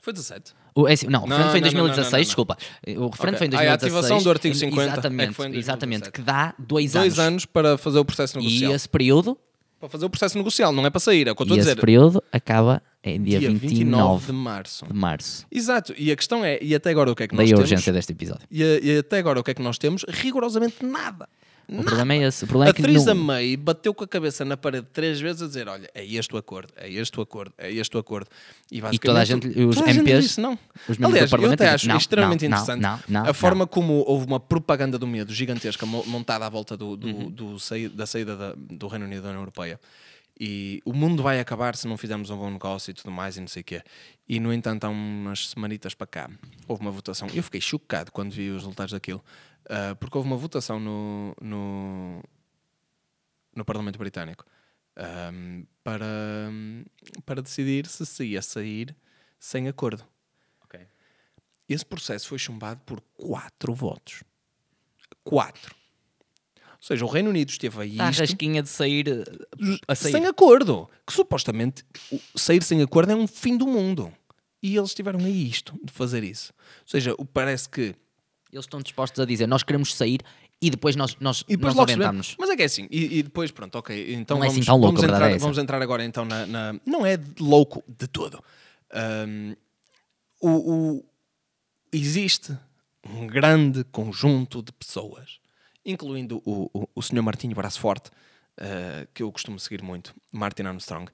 [0.00, 0.52] Foi 17.
[0.74, 2.24] O, é assim, não, o Não, referendo foi em não, não, não, 2016, não, não.
[2.24, 2.58] desculpa.
[3.00, 3.38] O referendo Ok.
[3.38, 3.82] foi em Ah, é a 2016.
[3.94, 5.58] ativação do artigo 50 é que Exatamente, foi em 2017.
[5.58, 7.18] exatamente que dá dois, Dois anos.
[7.18, 8.72] anos para fazer o processo E negocial.
[8.74, 9.38] esse período,
[9.84, 11.60] Para fazer o processo negocial, não é para sair, é o que eu estou a
[11.60, 11.80] esse dizer.
[11.80, 14.86] período acaba em dia, Dia 29 29 de março.
[14.86, 15.46] de março.
[15.52, 17.56] Exato, e a questão é, e até agora o que é que nós Daí a
[17.56, 17.70] temos?
[17.70, 18.46] urgência deste episódio.
[18.50, 20.04] E, a- e até agora o que é que nós temos?
[20.08, 21.28] Rigorosamente nada.
[21.68, 22.44] O problema é esse.
[22.44, 25.42] O problema A é que Theresa May bateu com a cabeça na parede três vezes
[25.42, 28.28] a dizer: Olha, é este o acordo, é este o acordo, é este o acordo.
[28.70, 30.58] E, E toda a gente, os a gente MPs, disse não.
[30.88, 33.66] os membros Aliás, do Parlamento eu até acho não, extremamente não, interessante não, a forma
[33.66, 37.30] como houve uma propaganda do medo gigantesca mo- montada à volta do, do- Uhum.
[37.30, 37.56] do
[37.94, 39.80] da saída da- do Reino Unido da União Europeia.
[40.38, 43.40] E o mundo vai acabar se não fizermos um bom negócio e tudo mais e
[43.40, 43.82] não sei o quê.
[44.28, 46.30] E no entanto, há umas semanitas para cá,
[46.66, 47.28] houve uma votação.
[47.32, 49.22] Eu fiquei chocado quando vi os resultados daquilo,
[49.68, 52.22] ah, porque houve uma votação no, no,
[53.54, 54.44] no Parlamento Britânico
[54.96, 56.50] ahm, para,
[57.24, 58.94] para decidir se se ia sair
[59.38, 60.04] sem acordo.
[61.68, 64.22] Esse processo foi chumbado por quatro votos.
[65.22, 65.74] Quatro.
[66.56, 69.06] Ou seja, o Reino Unido esteve aí Está a rasquinha de sair
[69.88, 70.12] a sair.
[70.12, 70.88] sem acordo.
[71.06, 71.82] Que supostamente
[72.36, 74.12] sair sem acordo é um fim do mundo.
[74.62, 76.52] E eles tiveram a isto de fazer isso.
[76.82, 77.94] Ou seja, parece que
[78.54, 80.20] Eles estão dispostos a dizer nós queremos sair
[80.62, 82.36] e depois nós, nós, E depois nós orientamos.
[82.38, 84.14] Mas é que é assim, e, e depois, pronto, ok.
[84.14, 86.46] Então Não é vamos, assim louco, vamos, verdade entrar, é vamos entrar agora então na.
[86.46, 88.42] na- não é louco de todo.
[88.92, 89.54] Ahm,
[90.40, 90.48] o,
[90.98, 91.04] o-
[91.92, 92.56] existe
[93.04, 95.38] um grande conjunto de pessoas,
[95.84, 98.10] incluindo o, o, o senhor Martinho Braço Forte,
[98.58, 101.10] ah, que eu costumo seguir muito, Martin Armstrong,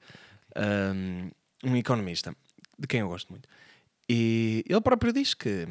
[0.55, 1.29] ahm,
[1.63, 2.35] um economista,
[2.77, 3.47] de quem eu gosto muito.
[4.07, 5.67] E ele próprio diz que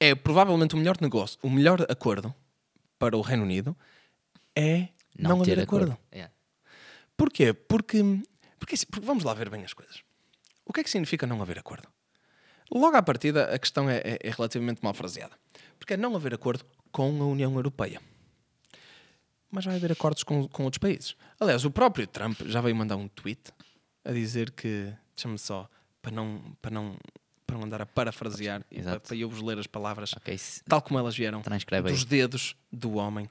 [0.00, 2.34] é provavelmente o melhor negócio, o melhor acordo
[2.98, 3.76] para o Reino Unido
[4.54, 4.88] é
[5.18, 5.98] não, ter haver acordo.
[6.10, 6.30] É.
[7.16, 7.52] Porquê?
[7.52, 8.02] Porque,
[8.58, 10.02] porque, assim, porque vamos lá ver bem as coisas.
[10.64, 11.88] O que é que significa não haver acordo?
[12.70, 15.34] Logo à partida, a questão é, é- é relativamente mal fraseada.
[15.78, 18.00] Porque é não haver acordo com a União Europeia.
[19.50, 21.16] Mas vai haver acordos com, com outros países.
[21.38, 23.52] Aliás, o próprio Trump já veio mandar um tweet
[24.04, 25.68] a dizer que, deixa-me só,
[26.02, 26.96] para não, para não,
[27.46, 30.82] para não andar a parafrasear, e para, eu vos ler as palavras Ok, se- tal
[30.82, 31.94] como elas vieram Transcreve aí.
[31.94, 33.28] dos dedos do homem.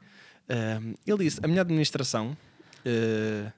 [0.48, 2.38] Ahm, ele disse: A minha administração
[2.86, 3.52] eh,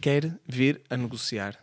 [0.00, 1.58] quer vir a negociar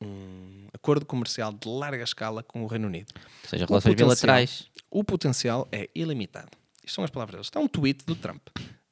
[0.00, 3.12] um acordo comercial de larga escala com o Reino Unido.
[3.42, 4.68] ou seja, relações bilaterais.
[4.90, 6.50] O potencial é ilimitado.
[6.84, 7.46] Isto são as palavras.
[7.46, 8.40] Isto é um tweet do Trump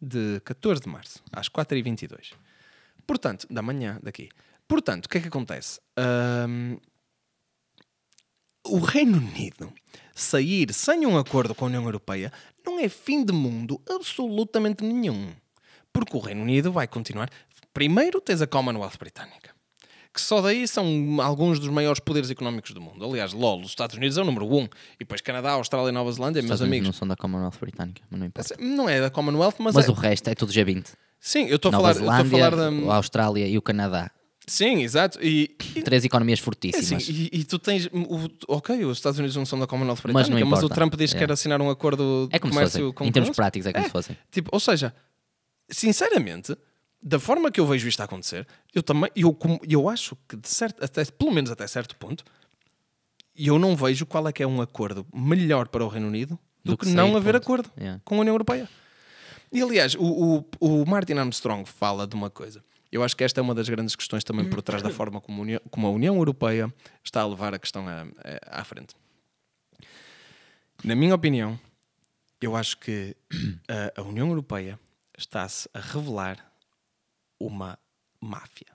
[0.03, 2.32] de 14 de março, às 4h22.
[3.07, 4.28] Portanto, da manhã daqui.
[4.68, 5.80] Portanto, o que é que acontece?
[5.97, 6.76] Ahm,
[8.69, 9.73] o Reino Unido
[10.14, 12.33] sair sem um acordo com a União Europeia
[12.64, 15.29] não é fim de mundo absolutamente nenhum.
[15.93, 17.31] Porque o Reino Unido vai continuar.
[17.73, 19.51] Primeiro tens a Commonwealth Britânica,
[20.12, 23.05] que só daí são alguns dos maiores poderes económicos do mundo.
[23.05, 24.64] Aliás, LOL, os Estados Unidos é o número um.
[24.64, 26.87] E depois Canadá, Austrália e Nova Zelândia, Os meus Estados Unidos amigos.
[26.89, 28.57] não são da Commonwealth Britânica, mas não importa.
[28.59, 29.91] Não é da Commonwealth, mas, Mas é.
[29.91, 30.87] o resto é tudo G20.
[31.21, 32.69] Sim, eu estou a falar, a falar da.
[32.69, 34.11] a Austrália e o Canadá.
[34.49, 35.18] Sim, exato.
[35.20, 37.03] E, e- Três economias é fortíssimas.
[37.03, 37.86] assim, e, e tu tens.
[37.86, 40.68] o- ok, os Estados Unidos não são da Commonwealth Mas Britânica, não mas, o.
[40.68, 41.20] Trump diz que É.
[41.26, 43.84] quer assinar um acordo de é como se comércio com Em termos práticos, é como
[43.86, 44.16] se fossem.
[44.30, 44.94] Tipo, ou seja,
[45.68, 46.57] sinceramente,
[47.03, 49.36] da forma que eu vejo isto a acontecer, eu também, eu,
[49.68, 52.24] eu acho que de certo, até, pelo menos até certo ponto,
[53.36, 56.72] eu não vejo qual é que é um acordo melhor para o Reino Unido do,
[56.72, 57.42] Do que, que não sair, haver ponto.
[57.42, 58.01] acordo Yeah.
[58.05, 58.68] com a União Europeia.
[59.53, 62.64] E aliás, o, o, o Martin Armstrong fala de uma coisa.
[62.91, 65.39] Eu acho que esta é uma das grandes questões também por trás da forma como,
[65.41, 66.72] a União- como a União Europeia
[67.03, 68.07] está a levar a questão à,
[68.61, 68.95] à frente.
[70.84, 71.59] Na minha opinião,
[72.41, 73.16] eu acho que
[73.97, 74.78] a, a União Europeia
[75.18, 76.53] está-se a revelar
[77.41, 77.78] uma
[78.20, 78.66] máfia.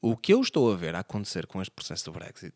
[0.00, 2.54] O que eu estou a ver a acontecer com este processo do Brexit,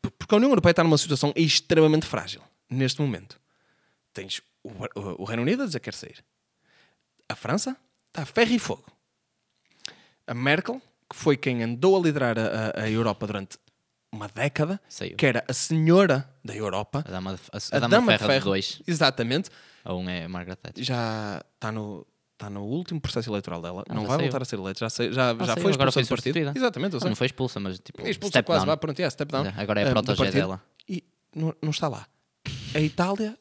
[0.00, 3.40] por- porque a União Europeia está numa situação extremamente frágil neste momento.
[4.12, 6.24] Tens o, o- o Reino Unido a dizer que quer sair.
[7.28, 7.76] A França
[8.12, 8.84] está a ferro e fogo.
[10.26, 12.42] A Merkel, que foi quem andou a liderar a,
[12.76, 13.58] a- a Europa durante
[14.12, 15.16] uma década, Saiu.
[15.16, 18.38] que era a senhora da Europa, A dama, de- a, a, a dama, dama ferro,
[18.40, 18.82] de dois.
[18.86, 19.50] exatamente,
[19.84, 20.84] A um é a Margaret Thatcher.
[20.84, 23.82] já está no, está no último processo eleitoral dela.
[23.88, 24.30] Ah, não já vai saiu.
[24.30, 24.78] voltar a ser eleita.
[24.80, 26.34] Já, sei- já, já saiu, foi agora expulsa foi do partido.
[26.34, 26.52] substituída.
[26.56, 28.66] Exatamente, eu Não, foi expulsa, mas tipo, Expulsa quase, down.
[28.66, 29.44] vá, pronto, é, step down.
[29.56, 30.34] Agora é protege partido.
[30.40, 30.62] dela.
[30.88, 31.02] E
[31.34, 32.06] não, não está lá.
[32.74, 33.36] A Itália,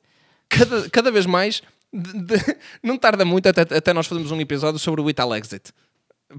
[0.50, 1.62] cada, cada vez mais,
[1.94, 5.72] de- de- não tarda muito até, até nós fazermos um episódio sobre o Italexit.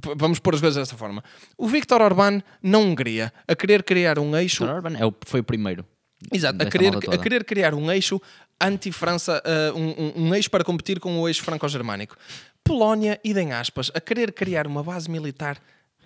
[0.00, 1.22] P- Vamos pôr as coisas desta forma.
[1.58, 5.40] O Viktor Orbán, na Hungria, a querer criar um eixo Viktor Orban é o, foi
[5.40, 5.84] o primeiro.
[6.32, 8.20] Exato, a querer, a querer criar um eixo
[8.60, 12.16] anti-França, uh, um, um- um eixo para competir com o eixo franco-germânico.
[12.64, 15.58] Polónia, idem aspas, a querer criar uma base militar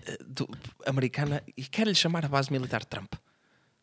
[0.08, 0.48] uh, do-
[0.86, 3.12] americana e quer-lhe chamar a base militar Trump.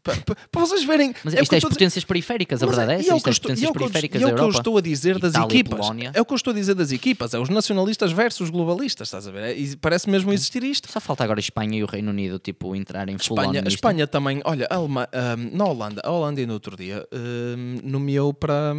[0.04, 1.14] Pa- pa- Para vocês verem.
[1.24, 3.14] Mas é isto é eu as potências periféricas, a Mas verdade é essa.
[3.14, 4.60] o Isto é as potências é periféricas e é da o que eu Europa.
[4.60, 5.80] estou a dizer das Itália, equipas.
[6.14, 7.34] É o que eu estou a dizer das equipas.
[7.34, 9.44] É os nacionalistas versus os globalistas, estás a ver?
[9.44, 10.92] É- E parece mesmo existir isto.
[10.92, 13.64] Só falta agora a Espanha e o Reino Unido, tipo, entrarem full on Espanha.
[13.68, 18.34] Espanha também, olha, a Alema- ahm, na Holanda, a Holanda ainda outro dia ahm, nomeou
[18.34, 18.74] para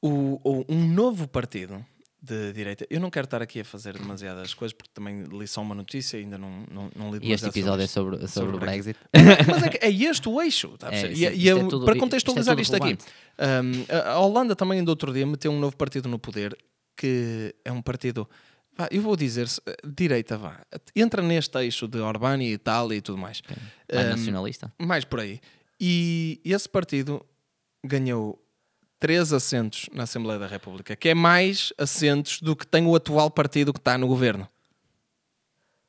[0.00, 1.84] o- um novo partido
[2.24, 2.86] de direita.
[2.88, 6.16] Eu não quero estar aqui a fazer demasiadas coisas porque também li só uma notícia
[6.16, 8.60] e ainda não, não, não li E este episódio é sobre sobre, sobre, sobre o
[8.60, 8.96] Brexit.
[8.96, 9.50] isto.
[9.50, 11.68] Mas é, que é este o eixo, a É, sim, E- e isto é eu-
[11.68, 15.26] tudo- para isto é contextualizar tudo isto, aqui, hum, a Holanda também ainda outro dia
[15.26, 16.56] meteu um novo partido no poder
[16.96, 18.28] que é um partido.
[18.78, 20.60] vá, eu vou dizer, se- direita, vá,
[20.94, 23.42] entra neste eixo de Orbán e Itália e tudo mais.
[23.92, 24.72] Mais Hum, nacionalista.
[24.80, 25.40] mais por aí.
[25.80, 27.20] E esse partido
[27.84, 28.38] ganhou
[29.02, 33.28] três assentos na Assembleia da República, que é mais assentos do que tem o atual
[33.32, 34.48] partido que está no governo.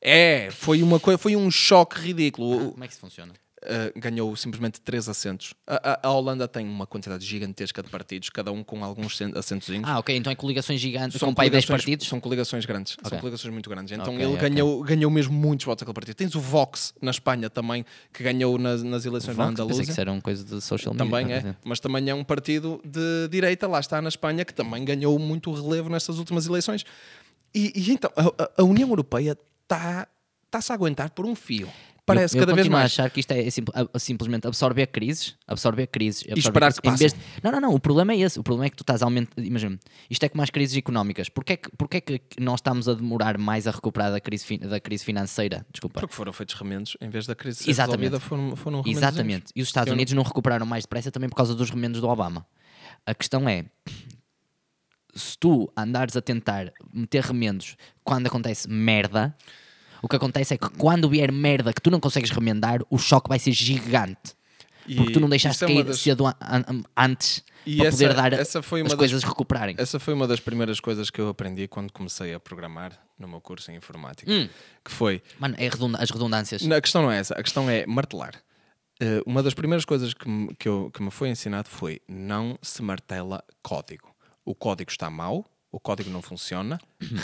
[0.01, 2.69] É, foi, uma foi um choque ridículo.
[2.69, 3.31] O- Como é que isso funciona?
[3.63, 5.53] Uh, ganhou simplesmente três assentos.
[5.65, 9.87] A, a- a Holanda tem uma quantidade gigantesca de partidos, cada um com alguns assentozinhos.
[9.89, 12.07] Ah, ok, então é coligações gigantes, com pai 10 coligações- partidos.
[12.07, 12.93] São coligações grandes.
[12.93, 13.19] São Ok.
[13.19, 13.91] coligações muito grandes.
[13.93, 14.49] Então Ok, ele ok.
[14.49, 16.15] ganhou, ganhou mesmo muitos votos aquele partido.
[16.15, 19.91] Tens o Vox na Espanha também, que ganhou nas, nas eleições Vox, pensei que Andaluzia.
[19.91, 21.05] isso era uma coisa de social media.
[21.09, 21.57] Também é, dizer.
[21.63, 25.51] mas também é um partido de direita, lá está na Espanha, que também ganhou muito
[25.53, 26.85] relevo nestas últimas eleições.
[27.55, 30.07] E, e então, a, a- a União Europeia está-
[30.45, 31.69] está-se a aguentar por um fio.
[32.05, 32.83] Parece eu, eu cada vez mais.
[32.83, 36.89] a achar que isto é a- simplesmente absorver crises, absorver crises, absorver esperar crises, que
[36.89, 37.07] passem.
[37.09, 38.37] de- Não, não, não, o problema é esse.
[38.37, 39.41] O problema é que tu estás a aumentar.
[39.41, 39.79] Imagina,
[40.09, 41.29] isto é como as crises económicas.
[41.29, 44.43] Porquê é que, porquê é que nós estamos a demorar mais a recuperar da crise,
[44.45, 45.65] fin- da crise financeira?
[45.71, 46.01] Desculpa.
[46.01, 48.19] Porque foram feitos remendos, em vez da crise Exatamente.
[48.19, 49.01] foram, foram remendos.
[49.01, 49.45] Exatamente.
[49.55, 52.09] E os Estados Eu Unidos não recuperaram mais depressa também por causa dos remendos do
[52.09, 52.45] Obama.
[53.05, 53.63] A questão é:
[55.15, 59.35] se tu andares a tentar meter remendos quando acontece merda,
[60.03, 63.27] o que acontece é que quando vier merda que tu não consegues remendar, o choque
[63.29, 64.35] vai ser gigante.
[64.97, 68.13] Porque tu não deixaste é cair das- cedo an- an- antes E para essa- poder
[68.13, 69.75] dar essa foi uma as das- coisas recuperarem.
[69.79, 73.39] Essa foi uma das primeiras coisas que eu aprendi quando comecei a programar no meu
[73.39, 74.29] curso em informática.
[74.29, 74.49] Hum.
[74.83, 76.61] Que foi Mano, é redunda- as redundâncias.
[76.63, 78.33] Não, A questão não é essa, a questão é martelar.
[78.99, 82.59] Eh, uma das primeiras coisas que me, que, eu- que me foi ensinado foi não
[82.61, 84.13] se martela código.
[84.43, 86.77] O código está mau, o código não funciona,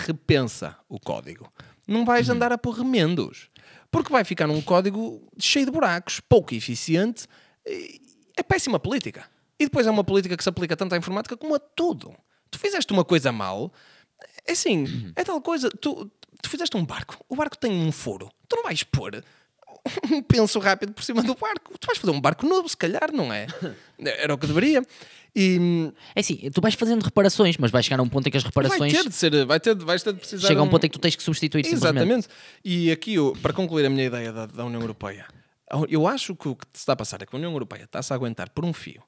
[0.06, 1.52] repensa o código.
[1.90, 3.50] Não vais andar a pôr remendos,
[3.92, 7.28] porque vai ficar um código cheio de buracos, pouco eficiente,
[8.38, 9.26] é péssima política.
[9.60, 12.14] E depois é uma política que se aplica tanto à informática como a tudo.
[12.50, 13.74] Tu fizeste uma coisa mal,
[14.48, 16.10] é assim, é tal coisa, tu,
[16.42, 19.24] tu fizeste um barco, o barco tem um furo, tu não vais pôr
[20.12, 21.78] um penso rápido por cima do barco.
[21.78, 23.48] Tu vais fazer um barco novo, se calhar, não é?
[24.00, 24.84] Era o que deveria.
[25.36, 28.38] E É assim, tu vais fazendo reparações, mas vais chegar a um ponto em que
[28.38, 30.48] as vai reparações ter de ser, vai ter, vais ter de precisar.
[30.48, 31.66] chega a um um- ponto em que tu tens que substituir.
[31.66, 32.28] Exatamente.
[32.64, 35.26] E aqui, eu- para concluir a minha ideia da, da União Europeia,
[35.88, 38.12] eu acho que o que se está a passar é que a União Europeia está-se
[38.12, 39.04] a aguentar por um fio.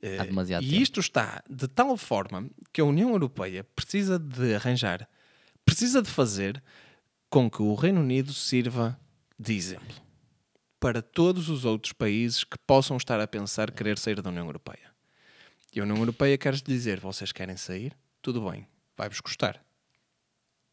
[0.00, 0.82] Eh, Há demasiado e tempo.
[0.82, 5.08] isto está de tal forma que a União Europeia precisa de arranjar,
[5.64, 6.62] precisa de fazer
[7.28, 8.96] com que o Reino Unido sirva
[9.38, 9.96] de exemplo
[10.80, 14.87] para todos os outros países que possam estar a pensar querer sair da União Europeia.
[15.74, 17.96] E a União Europeia quer dizer: vocês querem sair?
[18.22, 18.66] Tudo bem,
[18.96, 19.62] vai-vos custar.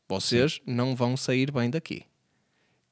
[0.07, 2.05] Vocês não vão sair bem daqui.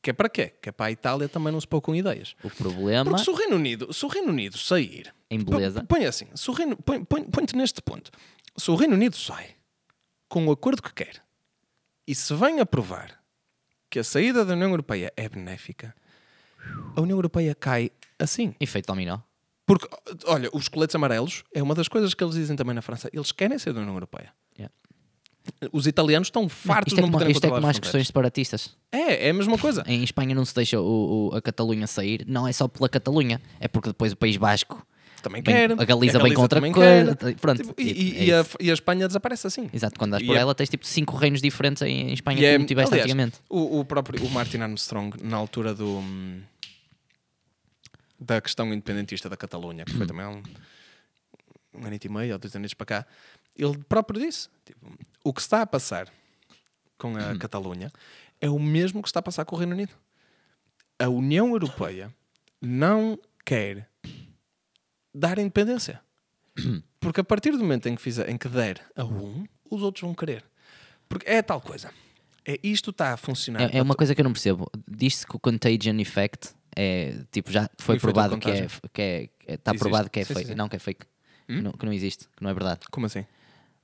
[0.02, 0.50] Que é para quê?
[0.62, 2.36] Que é para a Itália também não se pôr com ideias.
[2.44, 5.84] O problema Porque se o Reino Unido, se o Reino Unido sair, Em beleza.
[5.86, 8.12] Põe assim, se o Reino, põe, põe, põe-te neste ponto.
[8.58, 9.56] Se o Reino Unido sai
[10.28, 11.24] com o acordo que quer
[12.06, 13.24] e se vem a provar
[13.90, 15.96] que a saída da União Europeia é benéfica,
[16.96, 17.90] a União Europeia cai
[18.20, 18.54] assim.
[18.60, 19.20] efeito dominó.
[19.66, 19.88] Porque,
[20.26, 23.10] olha, os coletes amarelos é uma das coisas que eles dizem também na França.
[23.14, 24.30] Eles querem sair da União Europeia.
[24.58, 24.74] Yeah.
[25.72, 28.76] Os italianos estão fartos Isto é de não poderem isto é como as questões separatistas.
[28.92, 29.84] É, é a mesma coisa.
[29.88, 33.42] Em Espanha não se deixa o, o- a Catalunha sair, não é só pela Catalunha,
[33.60, 34.86] é porque depois o País Basco
[35.22, 35.72] Também Bem, quer.
[35.82, 37.90] a Galiza vem com outra também coisa, pronto, Tipo, e,
[38.20, 39.70] é e a, e a Espanha desaparece assim.
[39.74, 42.54] Exato, quando E por é- ela tens tipo cinco reinos diferentes em Espanha E é-
[42.56, 43.38] como tiveste aliás, antigamente.
[43.50, 46.42] O, o próprio o Martin Armstrong, na altura do hum,
[48.24, 50.44] da questão independentista da Catalunha, que foi também há um,
[51.74, 53.08] um ano e meio ou dois anos para cá,
[53.56, 54.92] ele próprio disse: tipo,
[55.24, 56.12] o que está a passar
[56.98, 57.92] com a Catalunha
[58.40, 59.94] é o mesmo que está a passar com o Reino Unido.
[60.98, 62.14] A União Europeia
[62.62, 63.90] não quer
[65.14, 66.02] dar independência.
[67.00, 70.02] Porque a partir do momento em que, fizer, em que der a um, os outros
[70.02, 70.44] vão querer.
[71.10, 71.92] Porque é tal coisa.
[72.46, 73.74] É, isto está a funcionar.
[73.74, 74.70] É, é uma coisa que eu não percebo.
[74.88, 79.30] Diz-se que o contagion effect É, tipo, já foi provado de que é, que é,
[79.54, 79.80] é- tá Existe.
[79.84, 80.48] provado que é Sim, fake.
[80.50, 80.56] sim.
[80.56, 81.06] Não, que é fake.
[81.48, 82.82] Que, não, que não existe, que não é verdade.
[82.90, 83.26] Como assim?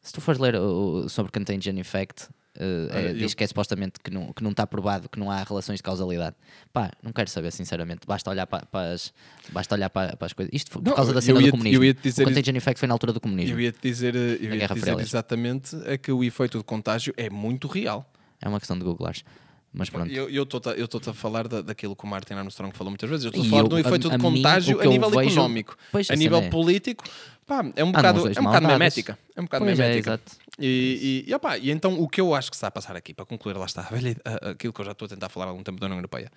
[0.01, 3.43] Se tu fores ler o- o- sobre Contagion Effect, eh, é, Olha, diz eu- que
[3.43, 6.35] é supostamente que não, que não está provado, que não há relações de causalidade.
[6.71, 8.07] Pá, não quero saber, sinceramente.
[8.07, 9.13] Basta olhar para, para as,
[9.51, 10.49] basta olhar para, para as coisas.
[10.53, 11.83] Isto foi por Não, causa da eu cena do comunismo.
[11.83, 13.55] eu dizer o Contagion Effect foi na altura do comunismo.
[13.55, 17.29] Eu ia-te dizer, eh, eu ia dizer exatamente é que o efeito de contágio é
[17.29, 18.09] muito real.
[18.41, 19.23] É uma questão de googlares.
[19.71, 20.09] Mas pronto.
[20.11, 23.25] Eu estou-te a- eu a falar da, daquilo que o Martin Armstrong falou muitas vezes.
[23.25, 25.09] Eu estou a falar eu- do efeito a- de a mim, contágio o a nível
[25.09, 25.77] vejo- económico.
[26.09, 26.49] A nível é.
[26.49, 27.03] político,
[27.45, 29.19] pá, é um Há bocado, noções é um bocado memética.
[29.35, 30.09] É um bocado Pois é, memética.
[30.11, 30.31] exato.
[30.57, 32.95] E, e, e, opá, e então o que eu acho que se está a passar
[32.95, 35.49] aqui, para concluir, lá está, velha- aquilo que eu já estou a tentar falar há
[35.49, 36.31] algum tempo da União Europeia.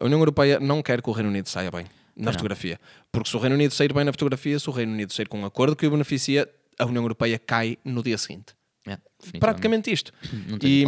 [0.00, 2.32] A União Europeia não quer que o Reino Unido saia bem na não.
[2.32, 2.80] fotografia.
[3.12, 5.38] Porque se o Reino Unido sair bem na fotografia, se o Reino Unido sair com
[5.40, 6.48] um acordo que o beneficia,
[6.78, 8.46] a União Europeia cai no dia seguinte.
[8.86, 8.98] É.
[9.38, 10.12] Praticamente isto.
[10.62, 10.84] E,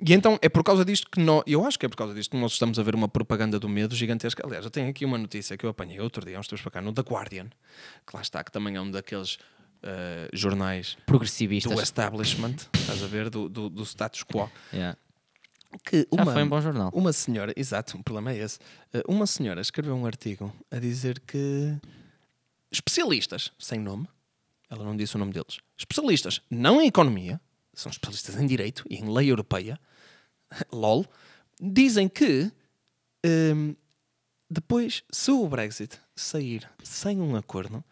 [0.00, 2.30] e então é por causa disto que nós, eu acho que é por causa disto
[2.30, 4.42] que nós estamos a ver uma propaganda do medo gigantesca.
[4.46, 6.80] Aliás, eu tenho aqui uma notícia que eu apanhei outro dia, uns tempos para cá,
[6.80, 7.48] no The Guardian,
[8.06, 9.38] que lá está, que também é um daqueles
[9.82, 11.74] eh, jornais Progressivistas.
[11.74, 14.50] do establishment, estás a ver, do, do, do status quo.
[14.72, 14.96] Yeah.
[15.84, 16.90] Que Já uma, foi um bom jornal.
[16.92, 18.58] uma senhora, exato, o problema é esse.
[18.92, 21.76] Eh, uma senhora escreveu um artigo a dizer que
[22.70, 24.06] especialistas, sem nome,
[24.70, 27.40] ela não disse o nome deles, especialistas não em economia,
[27.74, 29.78] são especialistas em direito e em lei europeia,
[30.72, 31.04] LOL,
[31.60, 32.50] dizem que
[33.26, 33.74] hum,
[34.52, 37.84] depois, se o Brexit sair sem um acordo,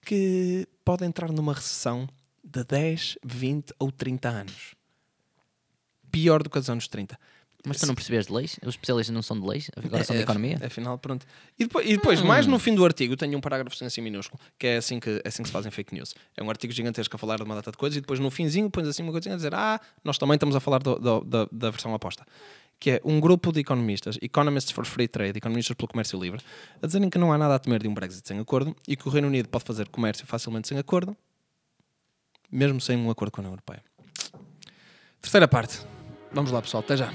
[0.00, 2.08] que pode entrar numa recessão
[2.42, 4.74] de 10, 20 ou 30 anos.
[6.08, 7.18] Pior do que os anos 30.
[7.64, 8.58] Mas tu não percebes de leis?
[8.62, 9.70] Os especialistas não são de leis?
[9.76, 10.58] Agora são de É, economia?
[10.64, 11.24] Afinal, pronto.
[11.58, 14.66] E depois, e depois mais no fim do artigo, tenho um parágrafo assim minúsculo, que
[14.66, 16.12] é assim que, é assim que se fazem fake news.
[16.36, 18.68] É um artigo gigantesco a falar de uma data de coisas e depois no finzinho
[18.68, 21.46] pões assim uma coisinha a dizer ah, nós também estamos a falar do- do- da,
[21.52, 22.26] da versão oposta.
[22.80, 26.40] Que é um grupo de economistas, Economists for Free Trade, economistas pelo comércio livre,
[26.82, 29.06] a dizerem que não há nada a temer de um Brexit sem acordo e que
[29.06, 31.16] o Reino Unido pode fazer comércio facilmente sem acordo,
[32.50, 33.84] mesmo sem um acordo com a União Europeia.
[35.20, 35.78] Terceira parte.
[36.32, 36.82] Vamos lá, pessoal.
[36.82, 37.12] Até já.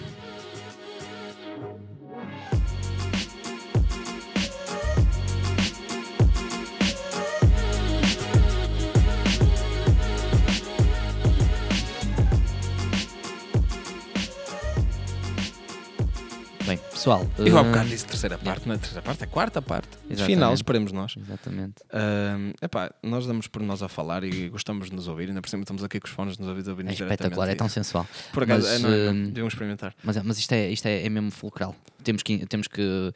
[17.07, 17.27] Pessoal.
[17.37, 19.87] Eu há uh, bocado disse terceira parte, não é terceira parte, é quarta parte.
[20.09, 20.25] Exatamente.
[20.25, 21.15] Final, esperemos nós.
[21.17, 21.75] Exatamente.
[21.91, 25.49] Ahm, epá, nós damos por nós a falar e gostamos de nos ouvir, ainda por
[25.49, 28.05] cima estamos aqui com os fones nos ouvidos a É espetacular, é tão sensual.
[28.33, 29.13] Por acaso, Mas, é, não, é, não.
[29.13, 29.95] hum, Deviam experimentar.
[30.03, 31.73] Mas, é- mas isto, é, isto é, é mesmo fulcral.
[32.03, 33.13] Temos que, temos que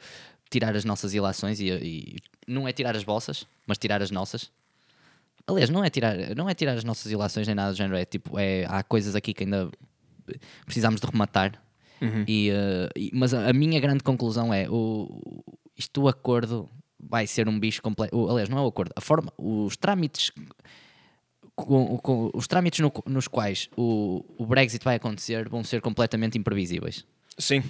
[0.50, 2.16] tirar as nossas ilações e, e
[2.46, 4.50] não é tirar as vossas, mas tirar as nossas.
[5.46, 7.96] Aliás, não é tirar, não é tirar as nossas ilações nem nada do género.
[7.96, 9.68] É tipo, é, há coisas aqui que ainda
[10.64, 11.60] precisamos de rematar.
[12.26, 15.42] E, eh, e- mas a, a minha grande conclusão é o,
[15.76, 18.28] isto do acordo vai ser um bicho completo.
[18.30, 20.30] Aliás, não é o acordo, a forma, os trâmites
[21.54, 26.38] com, com- os trâmites no- nos quais o, o Brexit vai acontecer vão ser completamente
[26.38, 27.04] imprevisíveis.
[27.38, 27.62] Sim.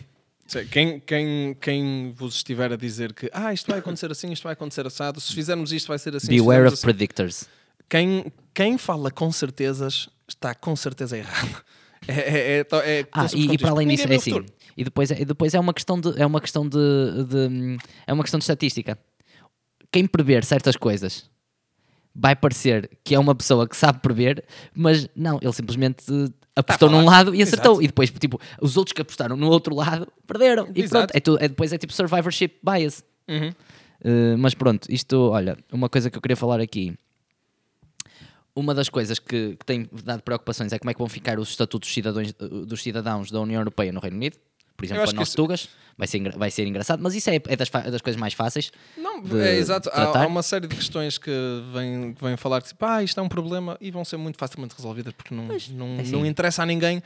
[0.71, 4.53] Quem, quem, quem vos estiver a dizer que ah, isto vai acontecer assim, isto vai
[4.53, 6.27] acontecer assado, se fizermos isto vai ser assim.
[6.29, 6.83] Beware of assim.
[6.83, 7.49] predictors.
[7.89, 11.63] Quem, quem fala com certezas está com certeza errado.
[12.09, 14.45] É, é, é, é, é Ah, e, e para além disso, é assim.
[14.77, 16.79] E depois, é, e depois é uma questão de é uma questão de,
[17.29, 17.77] de-
[18.07, 18.99] é uma questão de estatística.
[19.91, 21.31] Quem prever certas coisas
[22.15, 24.45] vai parecer que é uma pessoa que sabe prever,
[24.75, 26.05] mas não, ele simplesmente
[26.57, 27.01] apostou falar.
[27.03, 27.73] num lado e acertou.
[27.75, 27.83] Exato.
[27.85, 30.69] E depois, tipo, os outros que apostaram no outro lado perderam.
[30.75, 31.13] E Exato.
[31.13, 33.05] pronto, é, tu- é depois é tipo survivorship bias.
[33.29, 33.49] Uhum.
[34.05, 36.95] Uh, mas pronto, isto, olha, uma coisa que eu queria falar aqui.
[38.55, 41.49] Uma das coisas que, que tem dado preocupações é como é que vão ficar os
[41.51, 44.37] estatutos dos cidadãos, uh, dos cidadãos da União Europeia no Reino Unido.
[44.77, 47.57] Por exemplo, para nós isso- tugas, vai ser, vai ser engraçado, mas isso é, é
[47.57, 48.71] das, fa- das coisas mais fáceis.
[48.97, 49.89] Não, é exato.
[49.91, 51.31] Há, há uma série de questões que
[51.73, 54.37] vêm, que vêm falar que tipo, ah, isto é um problema e vão ser muito
[54.39, 56.11] facilmente resolvidas porque não, não, é assim.
[56.13, 57.03] não interessa a ninguém,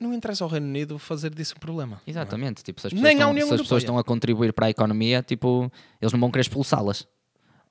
[0.00, 2.00] não interessa ao Reino Unido fazer disso um problema.
[2.06, 4.66] Exatamente, tipo, se as Nem pessoas, à estão, se as pessoas estão a contribuir para
[4.66, 5.70] a economia, tipo,
[6.00, 7.06] eles não vão querer expulsá-las.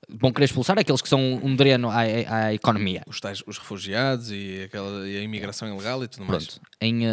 [0.08, 3.02] Vão querer expulsar aqueles que são um dreno à, à economia.
[3.06, 6.46] Os, tais, os refugiados e, aquela, e a imigração ilegal e tudo mais.
[6.46, 6.60] Pronto.
[6.80, 7.10] Em eh,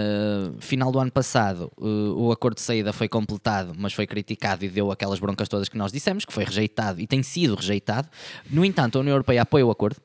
[0.59, 4.69] final do ano passado, eh, o acordo de saída foi completado, mas foi criticado e
[4.69, 8.07] deu aquelas broncas todas que nós dissemos, que foi rejeitado e tem sido rejeitado.
[8.49, 9.97] No entanto, a União Europeia apoia o acordo,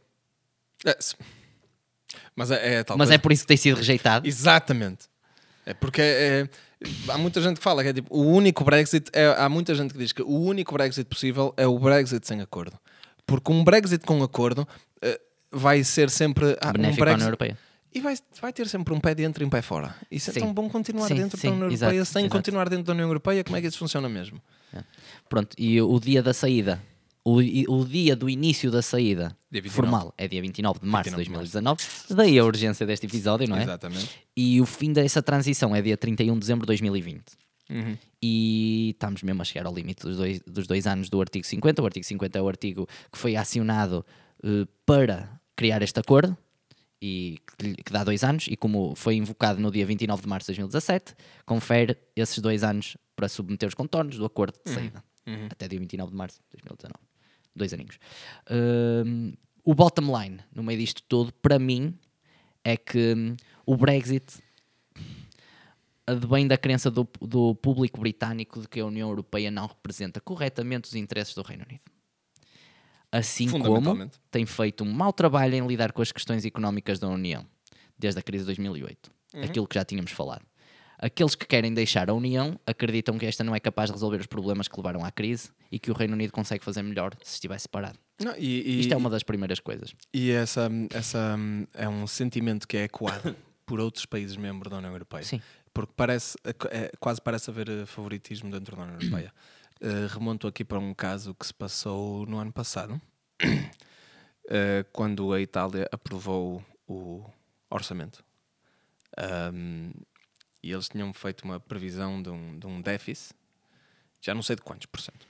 [0.85, 0.97] É,
[2.35, 3.15] mas é, é mas coisa.
[3.15, 4.27] é por isso que tem sido rejeitado.
[4.27, 5.07] Exatamente.
[5.67, 6.49] É porque é-
[7.09, 9.11] há muita gente que fala que é tipo o único Brexit.
[9.13, 12.41] É, há muita gente que diz que o único Brexit possível é o Brexit sem
[12.41, 12.79] acordo.
[13.27, 14.67] Porque um Brexit com acordo
[15.03, 15.21] eh,
[15.51, 17.25] vai ser sempre ah, um Benéfico à União Brexit.
[17.25, 17.59] Europeia.
[17.93, 19.95] E vai, vai ter sempre um pé dentro e um pé fora.
[20.11, 20.39] Isso Sim.
[20.39, 22.37] é tão bom continuar Sim, dentro sim, da União exato, Europeia sem exato.
[22.37, 23.43] continuar dentro da União Europeia.
[23.43, 24.41] Como é que isso funciona mesmo?
[25.29, 26.81] Pronto, e o dia da saída,
[27.25, 29.71] o, o dia do início da saída Dia 29.
[29.71, 33.49] formal é dia 29 de março de 29 de 2019, daí a urgência deste episódio,
[33.49, 33.63] não é?
[33.63, 34.09] Exatamente.
[34.37, 37.23] E o fim dessa transição é dia 31 de dezembro de 2020.
[37.71, 37.97] Uhum.
[38.23, 41.83] E estamos mesmo a chegar ao limite dos dois, dos dois anos do artigo 50.
[41.83, 44.05] O artigo 50 é o artigo que foi acionado
[44.43, 46.37] eh, para criar este acordo
[47.01, 48.47] e que, dá dois anos.
[48.49, 51.15] E como foi invocado no dia 29 de março de 2017,
[51.47, 55.03] confere esses dois anos para submeter os contornos do acordo de saída.
[55.51, 57.10] Até dia 29 de março de 2019.
[57.55, 57.99] Dois aninhos.
[58.51, 59.33] Hum,
[59.65, 61.99] o bottom line, no meio disto tudo, para mim,
[62.65, 63.37] é que hum,
[63.67, 64.43] o Brexit
[66.07, 70.89] advém da crença do, do público britânico de que a União Europeia não representa corretamente
[70.89, 71.83] os interesses do Reino Unido.
[73.13, 77.45] Assim como tem feito um mau trabalho em lidar com as questões económicas da União,
[77.99, 79.11] desde a crise de 2008.
[79.43, 80.45] Aquilo que já tínhamos falado.
[81.03, 84.27] Aqueles que querem deixar a União acreditam que esta não é capaz de resolver os
[84.27, 87.59] problemas que levaram à crise e que o Reino Unido consegue fazer melhor se estiver
[87.59, 87.99] separado.
[88.23, 89.95] Não, e, e- Isto é uma das primeiras coisas.
[90.13, 91.37] E essa, essa
[91.73, 95.23] é um sentimento que é ecoado por outros países membros da União Europeia.
[95.23, 95.41] Sim.
[95.73, 96.37] Porque parece,
[96.71, 99.33] é, quase parece haver eh, favoritismo dentro da União Europeia.
[99.81, 103.01] Eh, remonto aqui para um caso que se passou no ano passado,
[104.51, 107.25] eh, quando a Itália aprovou o
[107.71, 108.23] orçamento.
[109.17, 109.93] Ahm,
[110.63, 113.35] e eles tinham feito uma previsão de um, de um déficit,
[114.21, 115.27] já não sei de quantos por cento.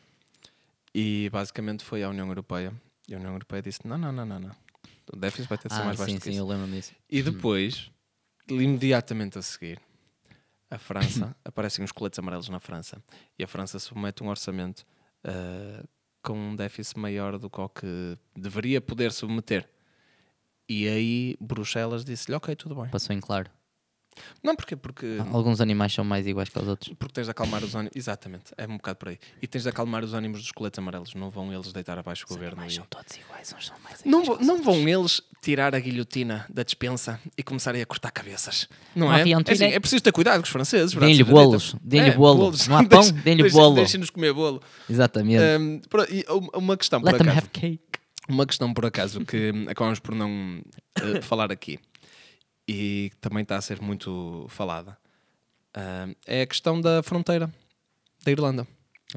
[0.94, 2.72] E basicamente foi à União Europeia.
[3.08, 4.56] E a União Europeia disse: não, não, não, não, não.
[5.12, 6.40] O déficit vai ter de ser Ah, mais baixo sim, do que sim, isso.
[6.40, 6.92] eu lembro-me disso.
[7.08, 7.90] E depois,
[8.48, 9.80] imediatamente a seguir,
[10.70, 13.02] a França, aparecem os coletes amarelos na França
[13.38, 14.84] e a França submete um orçamento
[15.24, 15.84] ah,
[16.22, 19.68] com um déficit maior do que o que deveria poder submeter.
[20.68, 22.88] E aí Bruxelas disse-lhe: Ok, tudo bem.
[22.90, 23.50] Passou em claro.
[24.42, 24.76] Não, porquê?
[24.76, 26.92] Porque, Alguns animais são mais iguais que os outros.
[26.98, 27.92] porque tens de acalmar os ânimos.
[27.96, 29.18] Exatamente, é um bocado por aí.
[29.40, 31.14] E tens de acalmar os ânimos dos coletes amarelos.
[31.14, 32.58] Não vão eles deitar abaixo o governo.
[32.60, 34.76] Mas e- são todos iguais, uns são mais Não, iguais os não outros.
[34.76, 38.68] vão eles tirar a guilhotina da despensa e começarem a cortar cabeças.
[38.94, 39.20] Não Um é?
[39.22, 40.92] avião É, assim, é preciso ter cuidado com os franceses.
[40.94, 41.30] Deem-lhe dita.
[41.30, 42.52] bolos, deem-lhe bolo.
[42.68, 43.10] Não há pão?
[43.24, 43.74] Deem-lhe deixe- bolo.
[43.76, 44.60] Deixem-nos comer bolo.
[44.88, 45.42] Exatamente.
[46.10, 46.24] E
[46.54, 47.38] uma- questão por Let them acaso.
[47.46, 47.80] have cake.
[48.28, 50.60] Uma questão por acaso que acabamos por não
[50.96, 51.78] eh, falar aqui
[52.72, 54.96] e também está a ser muito falada
[55.76, 57.52] hum, é a questão da fronteira
[58.24, 58.66] da Irlanda.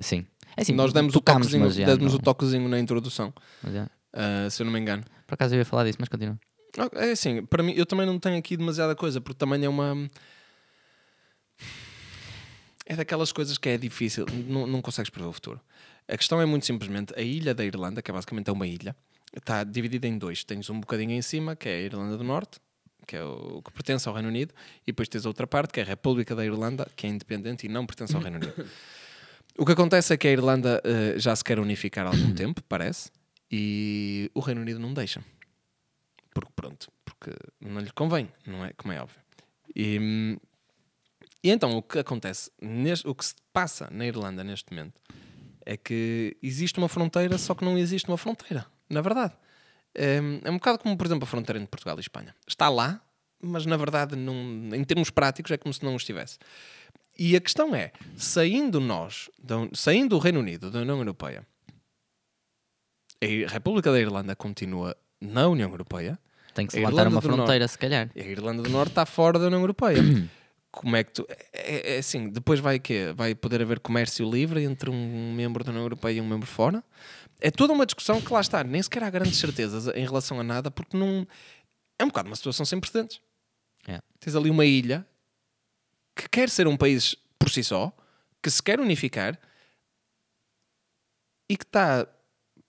[0.01, 0.25] Sim.
[0.57, 3.33] É assim, Nós demos, o toquezinho, já demos não- o toquezinho na introdução,
[4.13, 5.03] ah, se eu não me engano.
[5.27, 6.39] Por acaso eu ia falar disso, mas continua.
[6.77, 9.69] Ah, É assim, para mim, eu também não tenho aqui demasiada coisa, porque também é
[9.69, 10.09] uma.
[12.85, 15.59] É daquelas coisas que é difícil, não, não consegues prever o futuro.
[16.07, 18.95] A questão é muito simplesmente: a ilha da Irlanda, que é basicamente é uma ilha,
[19.35, 20.43] está dividida em dois.
[20.43, 22.59] Tens um bocadinho em cima, que é a Irlanda do Norte,
[23.05, 24.53] que é o que pertence ao Reino Unido,
[24.83, 27.65] e depois tens a outra parte, que é a República da Irlanda, que é independente
[27.65, 28.53] e não pertence ao Reino Unido.
[29.55, 32.63] O que acontece é que a Irlanda eh, já se quer unificar há algum tempo,
[32.63, 33.11] parece,
[33.51, 35.23] e o Reino Unido não deixa.
[36.33, 37.29] Porque pronto, porque
[37.61, 38.73] não lhe convém, não é?
[38.73, 39.19] Como é óbvio.
[39.75, 40.39] E,
[41.43, 44.99] e então o que acontece, neste- o que se passa na Irlanda neste momento
[45.63, 49.35] é que existe uma fronteira, só que não existe uma fronteira, na verdade.
[49.95, 52.35] É, é um bocado como, por exemplo, a fronteira entre Portugal e Espanha.
[52.47, 53.01] Está lá,
[53.41, 54.33] mas na verdade, não,
[54.73, 56.37] em termos práticos, é como se não estivesse.
[57.17, 59.29] E a questão é, saindo nós,
[59.73, 61.45] saindo do Reino Unido, da União Europeia,
[63.21, 66.19] a República da Irlanda continua na União Europeia,
[66.53, 68.09] Tem que se levantar uma fronteira, se calhar.
[68.15, 70.01] a Irlanda do Norte está fora da União Europeia.
[70.71, 71.27] Como é que tu.
[71.53, 73.13] É, é assim, depois vai quê?
[73.15, 76.83] Vai poder haver comércio livre entre um membro da União Europeia e um membro fora?
[77.45, 80.43] É toda uma discussão que lá está, nem sequer há grandes certezas em relação a
[80.43, 81.27] nada, porque não.
[81.99, 83.19] É um bocado uma situação sem precedentes.
[83.85, 83.99] É.
[84.17, 85.05] Tens ali uma ilha
[86.15, 87.91] que quer ser um país por si só,
[88.41, 89.37] que se quer unificar
[91.49, 92.07] e que está,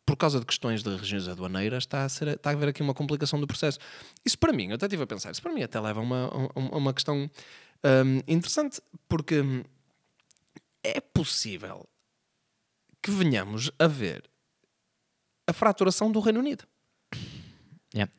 [0.04, 2.94] por causa de questões de regiões aduaneiras, está a, ser, está a haver aqui uma
[2.94, 3.78] complicação do processo.
[4.24, 6.50] Isso para mim, eu até estive a pensar, isso para mim até leva a uma,
[6.52, 7.30] a uma- questão
[7.84, 9.36] hum, interessante, porque
[10.82, 11.88] é possível
[13.00, 14.33] que venhamos a ver
[15.46, 16.64] a fraturação do Reino Unido.
[17.94, 18.12] Yeah.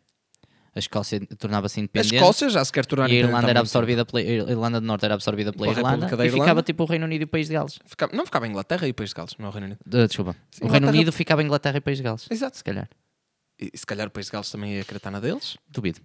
[0.75, 2.15] A Escócia tornava-se A independente.
[2.15, 4.85] Escócia já se quer tornar E a independente Irlanda era absorvida pela a Irlanda do
[4.87, 6.43] Norte era absorvida pela Irlanda República da e Irlanda.
[6.43, 7.79] ficava tipo o Reino Unido e o País de Gales.
[7.85, 9.79] Ficava- não ficava a Inglaterra e o País de Gales, não é o Reino Unido.
[9.87, 10.35] Uh, desculpa.
[10.51, 12.27] Sim, o Reino Unido ficava Inglaterra e País de Gales.
[12.29, 12.57] Exato.
[12.57, 12.89] Se calhar.
[13.59, 15.57] E, e se calhar o País de Gales também ia querer estar na deles?
[15.69, 16.01] Duvido.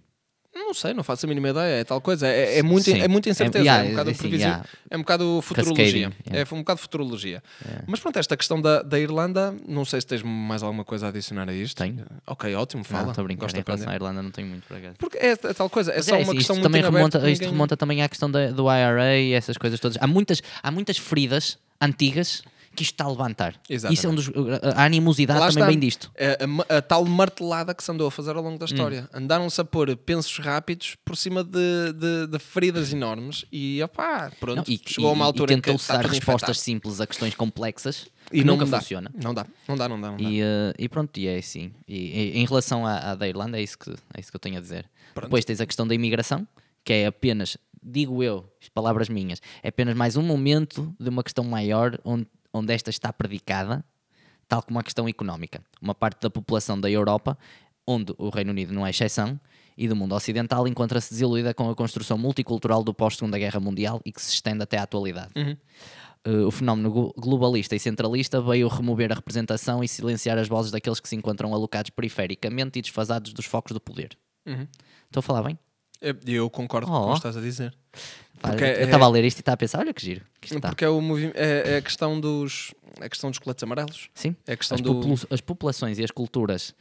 [0.53, 1.81] Não sei, não faço a mínima ideia.
[1.81, 2.27] É tal coisa.
[2.27, 2.99] É, é, muito, Sim.
[3.01, 3.57] é muita incerteza.
[3.57, 4.47] É- É, yeah, um bocado assim, previsível.
[4.51, 4.69] yeah.
[4.89, 6.11] É um bocado futurologia.
[6.27, 6.49] Yeah.
[6.51, 7.43] É um bocado futurologia.
[7.87, 11.09] Mas pronto, esta questão da, da Irlanda, não sei se tens mais alguma coisa a
[11.09, 11.77] adicionar a isto.
[11.77, 12.05] Tenho.
[12.27, 13.03] Ok, ótimo, fala.
[13.03, 13.45] Não, estou a brincar.
[13.45, 14.91] Gosto Em relação à Irlanda não tenho muito para cá.
[14.97, 17.29] Porque é, é tal coisa, é Mas só é, uma questão muito também remonta, que
[17.29, 19.97] isto ninguém- remonta também à questão da- do IRA e essas coisas todas.
[20.01, 22.43] Há muitas, há muitas feridas antigas
[22.75, 23.59] que isto está a levantar.
[23.69, 23.97] Exatamente.
[23.97, 24.29] Isso é um dos.
[24.75, 25.69] A animosidade Lá também está.
[25.69, 26.11] vem disto.
[26.69, 29.09] A, a a tal martelada que se andou a fazer ao longo da história.
[29.13, 34.57] Andaram-se a pôr pensos rápidos por cima de, de- de feridas enormes e opá, pronto,
[34.57, 36.55] Não, e, chegou a uma e- altura e em que dar respostas infectado.
[36.55, 38.79] simples a questões complexas e nunca dá.
[38.79, 39.11] funciona.
[39.21, 40.11] Não dá, não dá, não dá.
[40.11, 40.23] Não dá.
[40.23, 41.71] E, eh, e pronto, e é assim.
[41.87, 44.39] E, e- em relação à, à da Irlanda, é isso, que, é isso que eu
[44.39, 44.85] tenho a dizer.
[45.13, 45.25] Pronto.
[45.25, 46.47] Depois tens a questão da imigração,
[46.85, 51.43] que é apenas, digo eu, palavras minhas, é apenas mais um momento de uma questão
[51.43, 53.83] maior onde, onde esta está predicada,
[54.47, 55.63] tal como a questão económica.
[55.81, 57.37] Uma parte da população da Europa,
[57.87, 59.39] onde o Reino Unido não é exceção,
[59.77, 64.11] e do mundo ocidental encontra-se desiludida com a construção multicultural do pós-Segunda Guerra Mundial e
[64.11, 65.31] que se estende até à atualidade.
[66.27, 70.71] Uh, o fenómeno glo- globalista e centralista veio remover a representação e silenciar as vozes
[70.71, 74.15] daqueles que se encontram alocados perifericamente e desfasados dos focos do poder.
[75.05, 75.57] Estou a falar bem?
[76.01, 77.11] Eu- Eu concordo com o Oh.
[77.11, 77.73] que estás a dizer.
[78.41, 80.25] Porque eu é- estava a ler isto e estava a pensar, olha que giro.
[80.41, 80.59] Que.
[80.59, 80.99] Porque é, o
[81.35, 84.09] é, é a questão dos é a questão dos coletes amarelos.
[84.15, 86.73] Sim, É a questão as, do as populações e as culturas,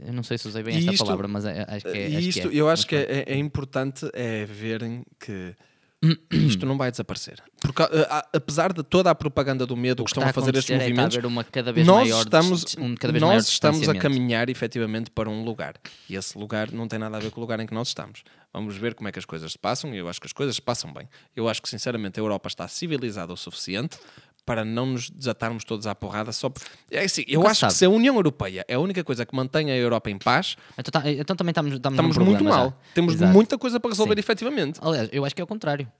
[0.00, 2.08] eu não sei se usei bem E esta isto- palavra, mas é- acho que é.
[2.10, 2.60] e acho isto, que é.
[2.60, 5.54] eu acho que é, é importante é verem que
[6.32, 7.42] isto não vai desaparecer.
[7.60, 10.32] Porque, a- a- apesar de toda a propaganda do medo O que que estão a
[10.32, 13.22] fazer estes é a movimentos, haver uma cada vez nós maior estamos, um cada vez
[13.22, 15.74] nós estamos a caminhar efetivamente para um lugar.
[16.08, 18.24] E esse lugar não tem nada a ver com o lugar em que nós estamos.
[18.52, 20.54] Vamos ver como é que as coisas se passam e eu acho que as coisas
[20.56, 21.08] se passam bem.
[21.34, 23.96] Eu acho que, sinceramente, a Europa está civilizada o suficiente
[24.44, 26.50] para não nos desatarmos todos à porrada só.
[26.90, 27.78] É assim, eu Nunca acho se que sabe.
[27.78, 31.00] se a União Europeia é a única coisa que mantém a Europa em paz, Então,
[31.00, 32.70] tá- então também estamos, estamos, estamos num muito problema mal.
[32.70, 32.92] já.
[32.94, 33.32] Temos Exato.
[33.32, 34.20] muita coisa para resolver Sim.
[34.20, 34.80] efetivamente.
[34.82, 35.90] Aliás, eu acho que é o contrário.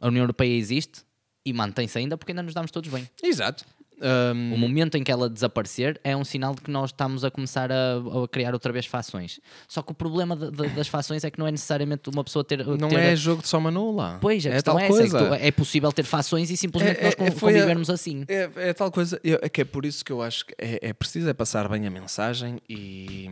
[0.00, 1.02] A União Europeia existe
[1.44, 3.08] e mantém-se ainda porque ainda nos damos todos bem.
[3.22, 3.64] Exato.
[4.00, 7.30] Ahm, O momento em que ela desaparecer é um sinal de que nós estamos a
[7.30, 9.40] começar a, a criar outra vez fações.
[9.66, 12.44] Só que o problema de- de- das fações é que não é necessariamente uma pessoa
[12.44, 12.64] ter.
[12.64, 14.18] não ter é jogo de soma nula.
[14.20, 14.94] Pois, a é questão tal é essa.
[14.94, 15.36] é coisa.
[15.46, 18.24] É, possível ter fações e simplesmente É- nós é- con- foi a- convivermos assim.
[18.28, 20.78] É, é tal coisa, eu- é que é por isso que eu acho que é,
[20.80, 23.28] é preciso é passar bem a mensagem e,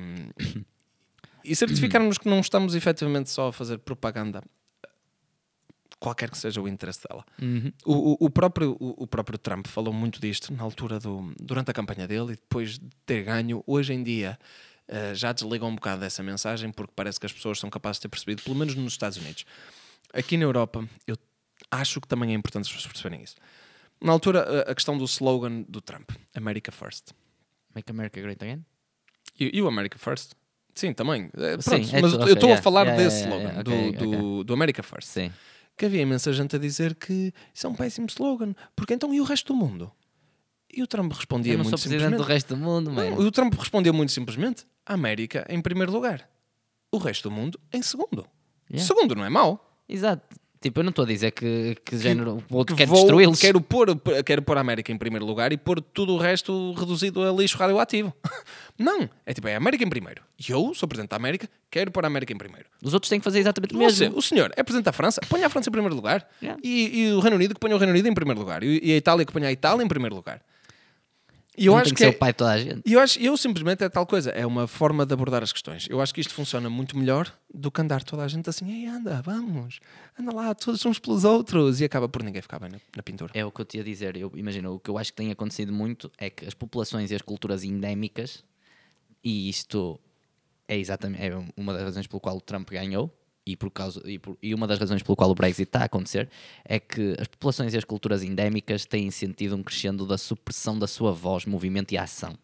[1.44, 4.42] e certificarmos que não estamos efetivamente só a fazer propaganda,
[5.98, 7.24] qualquer que seja o interesse dela.
[7.40, 7.72] Uhum.
[7.84, 11.74] O, o- próprio, o, o próprio Trump falou muito disto na altura do, durante a
[11.74, 14.38] campanha dele e depois de ter ganho, hoje em dia.
[14.88, 18.02] eh, já desligam um bocado dessa mensagem porque parece que as pessoas são capazes de
[18.02, 19.44] ter percebido, pelo menos nos Estados Unidos.
[20.14, 21.16] Aqui na Europa, eu
[21.70, 23.34] acho que também é importante as pessoas perceberem isso.
[24.00, 27.10] Na altura, a, a questão do slogan do Trump, America First.
[27.74, 28.64] Make America Great Again?
[29.40, 30.32] E, e o America First?
[30.74, 31.30] Sim, também.
[31.36, 33.62] Eh, Sim, pronto, é mas tu- eu estou a falar yeah, desse yeah, slogan, yeah,
[33.62, 33.92] do, ok,
[34.38, 35.08] do, do America First.
[35.08, 35.32] Sim.
[35.76, 39.20] Que havia imensa gente a dizer que isso é um péssimo slogan, porque então e
[39.20, 39.92] o resto do mundo?
[40.72, 43.18] E o Trump respondia Eu não sou muito presidente do resto do mundo, Não, mano.
[43.20, 46.28] o Trump respondeu muito simplesmente: a América em primeiro lugar,
[46.90, 48.26] o resto do mundo em segundo.
[48.70, 48.86] Yeah.
[48.86, 49.80] Segundo não é mau.
[49.88, 50.22] Exato.
[50.60, 53.38] Tipo, eu não estou a dizer que, que, género, o outro que quer destruí-los.
[53.38, 53.88] Quero pôr,
[54.24, 57.58] quero pôr a América em primeiro lugar e pôr tudo o resto reduzido a lixo
[57.58, 58.12] radioativo.
[58.78, 60.22] Não, é tipo, é a América em primeiro.
[60.38, 62.66] E eu sou presidente da América, quero pôr a América em primeiro.
[62.82, 64.18] Os outros têm que fazer exatamente o Você, mesmo.
[64.18, 66.26] o senhor é presidente da França, ponha a França em primeiro lugar.
[66.42, 66.60] Yeah.
[66.64, 68.62] E, e o Reino Unido que ponha o Reino Unido em primeiro lugar.
[68.62, 70.40] E, e a Itália que ponha a Itália em primeiro lugar.
[71.56, 72.82] E eu não acho tem que que, ser é- o pai de toda a gente.
[72.84, 75.86] e eu acho, eu simplesmente é tal coisa, é uma forma de abordar as questões.
[75.88, 78.86] Eu acho que isto funciona muito melhor do que andar toda a gente assim, ei,
[78.86, 79.80] anda, vamos,
[80.18, 83.32] anda lá, todos uns pelos outros, e acaba por ninguém ficar bem na, na pintura.
[83.34, 84.16] É o que eu te ia dizer.
[84.16, 87.14] Eu imagino, o que eu acho que tem acontecido muito é que as populações e
[87.14, 88.44] as culturas endémicas,
[89.24, 89.98] e isto
[90.68, 93.10] é exatamente é uma das razões pelo qual o Trump ganhou,
[93.46, 95.84] e, por causa, e, por- e uma das razões pelo qual o Brexit está a
[95.84, 96.28] acontecer,
[96.64, 100.86] é que as populações e as culturas endémicas têm sentido um crescendo da supressão da
[100.88, 102.36] sua voz, movimento e ação.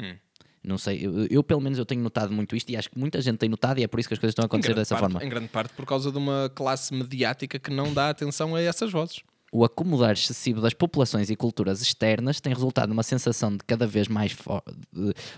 [0.00, 0.14] Hum.
[0.62, 3.20] Não sei, eu, eu, pelo menos eu tenho notado muito isto e acho que muita
[3.20, 5.12] gente tem notado e é por isso que as coisas estão a acontecer dessa parte-
[5.12, 5.24] forma.
[5.24, 8.90] Em grande parte por causa de uma classe mediática que não dá atenção a essas
[8.90, 9.20] vozes.
[9.52, 14.08] O acomodar excessivo das populações e culturas externas tem resultado numa sensação de cada vez
[14.08, 14.34] mais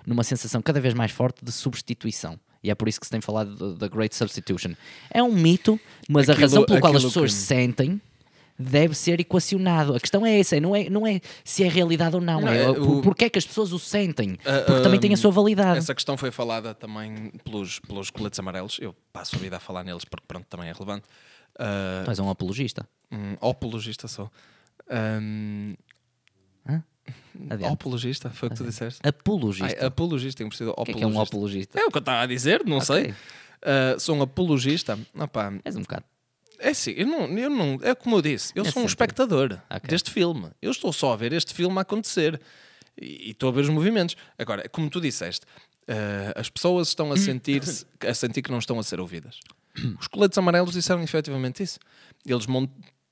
[0.06, 2.38] numa sensação cada vez mais forte de substituição.
[2.62, 4.72] E é por isso que se tem falado da Great Substitution.
[5.10, 5.78] É um mito,
[6.08, 8.00] mas a Aquilo- razão pela qual as pessoas que- sentem
[8.58, 9.94] deve ser equacionado.
[9.94, 12.62] A questão é essa, não é, não é se é realidade ou não, Não, é,
[12.64, 14.38] é o- porque é que as pessoas o sentem.
[14.46, 15.78] Ah, Porque também ah, tem a sua validade.
[15.78, 18.78] Essa questão foi falada também pelos, pelos coletes amarelos.
[18.80, 21.04] Eu passo a vida a falar neles porque pronto, também é relevante.
[21.58, 22.88] Ah, Tu és um apologista.
[23.12, 24.30] um, apologista sou.
[24.90, 25.74] Um,
[27.50, 27.72] Adiante.
[27.72, 29.00] apologista, foi o que tu disseste?
[29.06, 29.78] Apologista.
[29.80, 31.78] Ai, apologista, tem sido o que é que é um apologista.
[31.78, 33.14] É o que eu estava a dizer, não sei.
[33.62, 34.98] Ah, sou um apologista.
[35.18, 36.04] Opá, És um bocado.
[36.58, 39.04] é assim, eu não, eu não, é como eu disse, eu É sou um sempre.
[39.04, 39.88] espectador Ok.
[39.88, 40.50] deste filme.
[40.62, 42.40] Eu estou só a ver este filme acontecer
[43.00, 44.16] e, e estou a ver os movimentos.
[44.38, 45.44] Agora, como tu disseste,
[45.88, 49.40] ah, as pessoas estão a sentir-se a sentir que não estão a ser ouvidas.
[50.00, 51.78] Os coletes amarelos disseram efetivamente isso.
[52.24, 52.46] Eles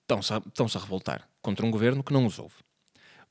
[0.02, 2.54] estão-se a, estão-se a revoltar contra um governo que não os ouve.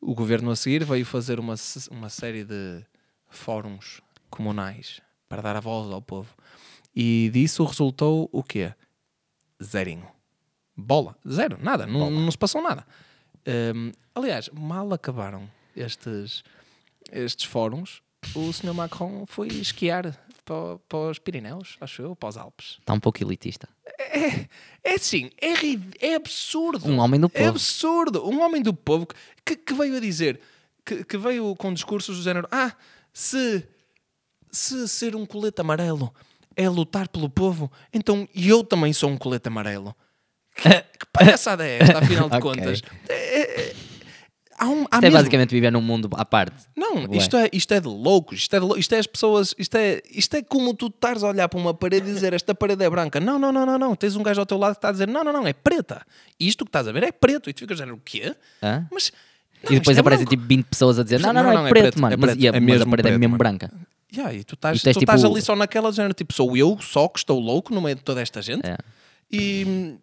[0.05, 1.55] O governo a seguir veio fazer uma,
[1.89, 2.83] uma série de
[3.29, 6.35] fóruns comunais para dar a voz ao povo.
[6.95, 8.73] E disso resultou o quê?
[9.63, 10.07] Zerinho.
[10.75, 11.15] Bola.
[11.27, 11.57] Zero.
[11.61, 11.87] Nada.
[11.87, 12.85] Não, não se passou nada.
[13.75, 16.43] Hum, aliás, mal acabaram estes,
[17.11, 18.01] estes fóruns,
[18.35, 18.73] o Sr.
[18.73, 22.77] Macron foi esquiar para, para os Pirineus, acho eu, para os Alpes.
[22.79, 23.67] Está um pouco elitista.
[24.83, 26.87] É assim, é, é absurdo.
[26.87, 27.49] Um homem do É povo.
[27.49, 28.27] absurdo.
[28.29, 29.07] Um homem do povo
[29.45, 30.39] que, que veio a dizer,
[30.85, 32.73] que, que veio com discursos do género: Ah,
[33.13, 33.65] se,
[34.51, 36.13] se ser um colete amarelo
[36.55, 39.95] é lutar pelo povo, então eu também sou um colete amarelo.
[40.55, 42.41] Que, que palhaçada é esta, afinal de Ok.
[42.51, 42.81] contas?
[43.09, 43.75] É, é- é-
[44.57, 46.55] há um, há Isto é mesmo- basicamente viver num mundo à parte.
[46.75, 47.17] não, Ué.
[47.17, 49.75] isto é, isto é de loucos, isto é, de lou- isto é as pessoas, isto
[49.75, 52.83] é, isto é como tu estares a olhar para uma parede e dizer esta parede
[52.83, 53.19] é branca.
[53.19, 53.95] Não, não, não, não, não.
[53.95, 56.05] Tens um gajo ao teu lado que está a dizer não, não, não, é preta.
[56.39, 57.49] Isto que estás a ver é preto.
[57.49, 58.35] E tu ficas a dizer o quê?
[58.61, 58.85] Hã?
[58.91, 59.11] Mas.
[59.63, 60.41] não, e depois é aparecem branco.
[60.41, 62.13] tipo 20 pessoas a dizer: Não, não, Não, não, não, é, é preto, preto, mano.
[62.13, 63.71] é Mas, preto, e a, é mas a parede é mesmo branca.
[64.15, 66.77] Yeah, e tu estás, é tu estás tipo- ali só naquela género, tipo, sou eu
[66.79, 68.61] só que estou louco no meio de toda esta gente.
[68.63, 68.77] É.
[69.31, 69.95] E,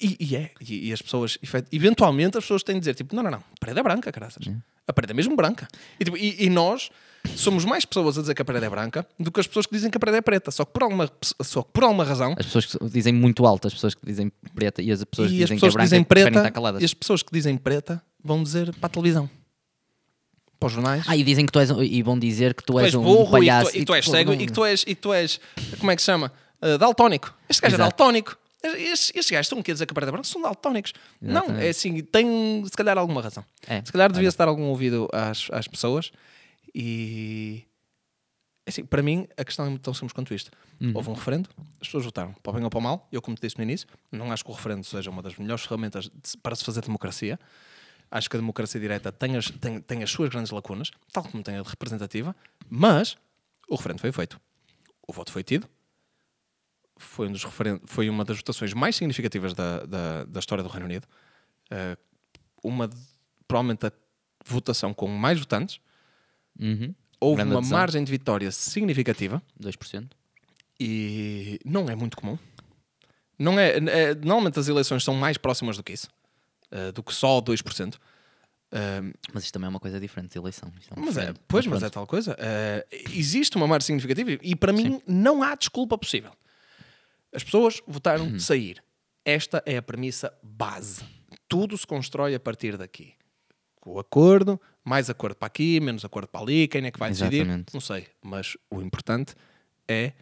[0.00, 0.50] e, e é.
[0.60, 1.38] E, e as pessoas,
[1.72, 4.44] eventualmente, as pessoas têm de dizer, tipo, não, não, não, a parede é branca, caraças.
[4.86, 5.66] A parede é mesmo branca.
[5.98, 6.90] E, tipo, e- nós
[7.34, 9.74] somos mais pessoas a dizer que a parede é branca do que as pessoas que
[9.74, 10.50] dizem que a parede é preta.
[10.50, 11.10] Só que por alguma,
[11.42, 12.34] só que por alguma razão.
[12.38, 15.34] As pessoas que dizem muito alto, as pessoas que dizem preta e as pessoas que
[15.36, 18.02] E as dizem pessoas que é branca dizem preta, e as pessoas que dizem preta
[18.22, 19.28] vão dizer para a televisão,
[20.58, 21.04] para os jornais.
[21.08, 23.28] Ah, e dizem que tu és e vão dizer que tu tu és, um burro
[23.28, 25.40] e, palhaço tu, e tu és cego e que tu és, e tu és,
[25.78, 26.32] como é que se chama?
[26.62, 27.34] Uh, daltónico.
[27.48, 27.90] Este gajo é Exato.
[27.90, 28.36] daltónico.
[28.74, 30.92] Estes, estes gajos estão aqui a dizer que a é branca, são daltónicos.
[31.20, 33.44] Não, é assim, tem se calhar alguma razão.
[33.66, 36.10] É, Se calhar devia-se dar algum ouvido às, às pessoas
[36.74, 37.62] e.
[38.66, 40.50] é Assim, para mim, a questão é tão simples quanto isto.
[40.80, 40.92] Uhum.
[40.94, 41.48] Houve um referendo,
[41.80, 43.08] as pessoas votaram para o bem ou para o mal.
[43.12, 45.64] Eu, como te disse no início, não acho que o referendo seja uma das melhores
[45.64, 47.38] ferramentas de- para se fazer democracia.
[48.10, 51.42] Acho que a democracia direta tem as, tem, tem as suas grandes lacunas, tal como
[51.42, 52.36] tem a representativa,
[52.68, 53.16] mas
[53.68, 54.40] o referendo foi feito.
[55.08, 55.68] O voto foi tido.
[56.98, 60.68] Foi, um dos referen- foi uma das votações mais significativas da, da, da história do
[60.70, 61.06] Reino Unido.
[61.70, 61.96] Eh,
[62.64, 62.96] uma, de-
[63.46, 63.92] provavelmente, a
[64.44, 65.78] votação com mais votantes.
[66.58, 66.94] Uhum.
[67.20, 67.78] Houve Grande uma adesão.
[67.78, 70.08] margem de vitória significativa 2%.
[70.78, 72.38] e não é muito comum.
[73.38, 76.08] Não é, é- normalmente as eleições são mais próximas do que isso,
[76.70, 77.98] eh, do que só 2%.
[78.72, 79.00] Eh,
[79.32, 80.72] Mas isto também é uma coisa diferente de eleição.
[80.90, 81.84] É um mas é, pois, mas pronto.
[81.86, 82.34] é tal coisa.
[82.38, 86.32] Eh, existe uma margem significativa e para mim não há desculpa possível.
[87.36, 88.82] As pessoas votaram de sair.
[89.24, 91.04] Esta é a premissa base.
[91.46, 93.12] Tudo se constrói a partir daqui.
[93.84, 97.42] O acordo, mais acordo para aqui, menos acordo para ali, quem é que vai decidir?
[97.42, 97.74] Exatamente.
[97.74, 98.06] Não sei.
[98.24, 99.34] Mas o importante
[99.86, 100.12] é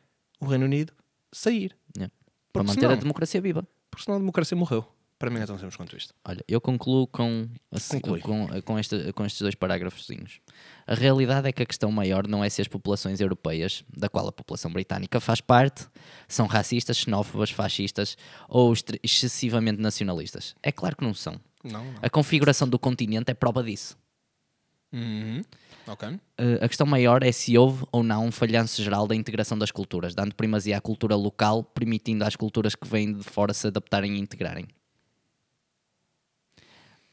[0.41, 0.93] o Reino Unido
[1.32, 1.74] sair.
[1.97, 2.12] Yeah.
[2.53, 3.66] Para Porque manter a senão- democracia viva.
[3.91, 4.85] Porque senão a democracia morreu.
[5.25, 6.13] Para mim é tão simples quanto isto.
[6.23, 8.21] Olha, eu concluo com, a se- Conclui.
[8.21, 10.39] com, com, este- com estes dois parágrafozinhos.
[10.87, 14.29] A realidade é que a questão maior não é se as populações europeias, da qual
[14.29, 15.87] a população britânica faz parte,
[16.29, 18.19] são racistas, xenófobas, fascistas
[18.51, 20.55] ou excessivamente nacionalistas.
[20.63, 21.41] É claro que não são.
[21.65, 21.95] Não, não.
[22.03, 23.97] A configuração do continente é prova disso.
[24.93, 25.43] Uhum.
[25.87, 26.09] Ok.
[26.09, 26.21] Uh,
[26.63, 30.15] a questão maior é se houve ou não um falhanço geral da integração das culturas,
[30.15, 34.21] dando primazia à cultura local, permitindo às culturas que vêm de fora se adaptarem e
[34.21, 34.67] integrarem.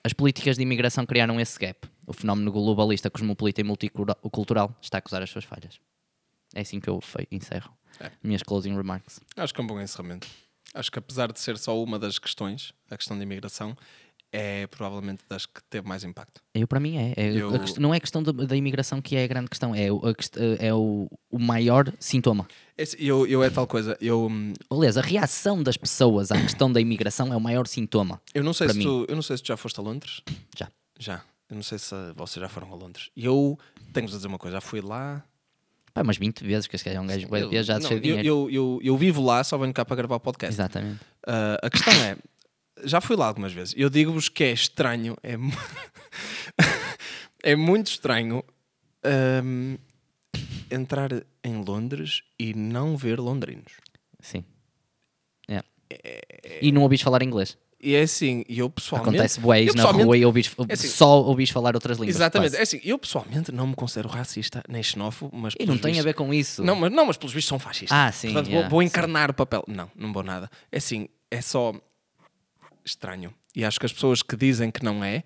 [0.03, 1.88] As políticas de imigração criaram esse gap.
[2.07, 5.80] O fenómeno globalista, cosmopolita e multicultural está a acusar as suas falhas.
[6.56, 6.99] É assim que eu
[7.32, 7.72] encerro.
[7.99, 8.11] É.
[8.23, 9.19] Minhas closing remarks.
[9.38, 10.28] Acho que é um bom encerramento.
[10.73, 13.78] Acho que apesar de ser só uma das questões, a questão da imigração,
[14.32, 16.41] é provavelmente das que teve mais impacto.
[16.53, 17.14] Eu, para mim, é.
[17.18, 19.91] é Eu- não é a questão da, da imigração que é a grande questão, é,
[19.91, 20.14] o- a
[20.60, 22.48] é o, o maior sintoma.
[22.78, 26.72] Esse- Eu, eu é tal coisa, eu, hum, Aliás, a reação das pessoas à questão
[26.72, 28.22] da imigração é o maior sintoma.
[28.34, 28.84] eu, não sei se mim.
[28.86, 30.22] tu, eu não sei se tu já foste a Londres.
[30.58, 30.70] Já.
[30.98, 31.22] Já.
[31.49, 33.10] Eu não sei se vocês já foram a Londres.
[33.18, 33.60] Eu
[33.91, 35.22] tenho-vos a dizer uma coisa, já fui lá.
[35.94, 37.28] Pá, umas 20 vezes, que gajo é um gajo
[37.82, 40.20] não, cheio de eu, eu, eu, eu vivo lá, só venho cá para gravar o
[40.22, 40.56] podcast.
[40.56, 41.02] Exatamente.
[41.28, 42.16] Ah, a questão é,
[42.84, 43.74] já fui lá algumas vezes.
[43.78, 45.52] Eu digo-vos que é estranho, é, mu-
[47.44, 48.44] é muito estranho
[49.03, 49.76] ahm,
[50.70, 51.10] entrar
[51.44, 53.74] em Londres e não ver londrinos.
[54.20, 54.44] Sim.
[55.49, 56.60] É.
[56.62, 57.58] E não ouviste falar inglês.
[57.84, 59.10] E é assim, eu pessoalmente.
[59.16, 62.16] Acontece bués eu na rua e ouvis, é assim- só ouviste falar outras línguas.
[62.16, 65.56] Exatamente, é assim, eu pessoalmente não me considero racista nem xenófobo, mas.
[65.60, 66.64] E não tem a ver com isso.
[66.64, 67.98] Não, mas, não, mas pelos vistos são fascistas.
[67.98, 68.86] Ah, sim, Portanto, yeah, vou, vou sim.
[68.88, 69.64] encarnar o papel.
[69.68, 70.48] Não, não vou nada.
[70.72, 71.74] É assim, é só
[72.84, 73.34] estranho.
[73.56, 75.24] E acho que as pessoas que dizem que não é,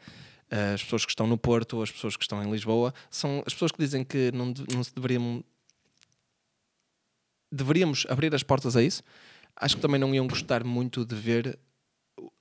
[0.50, 3.54] eh, as pessoas que estão no Porto, as pessoas que estão em Lisboa, são as
[3.54, 5.44] pessoas que dizem que não, não se deveriam.
[7.52, 9.04] Deveríamos abrir as portas a isso.
[9.56, 11.58] Acho que também não iam gostar muito de ver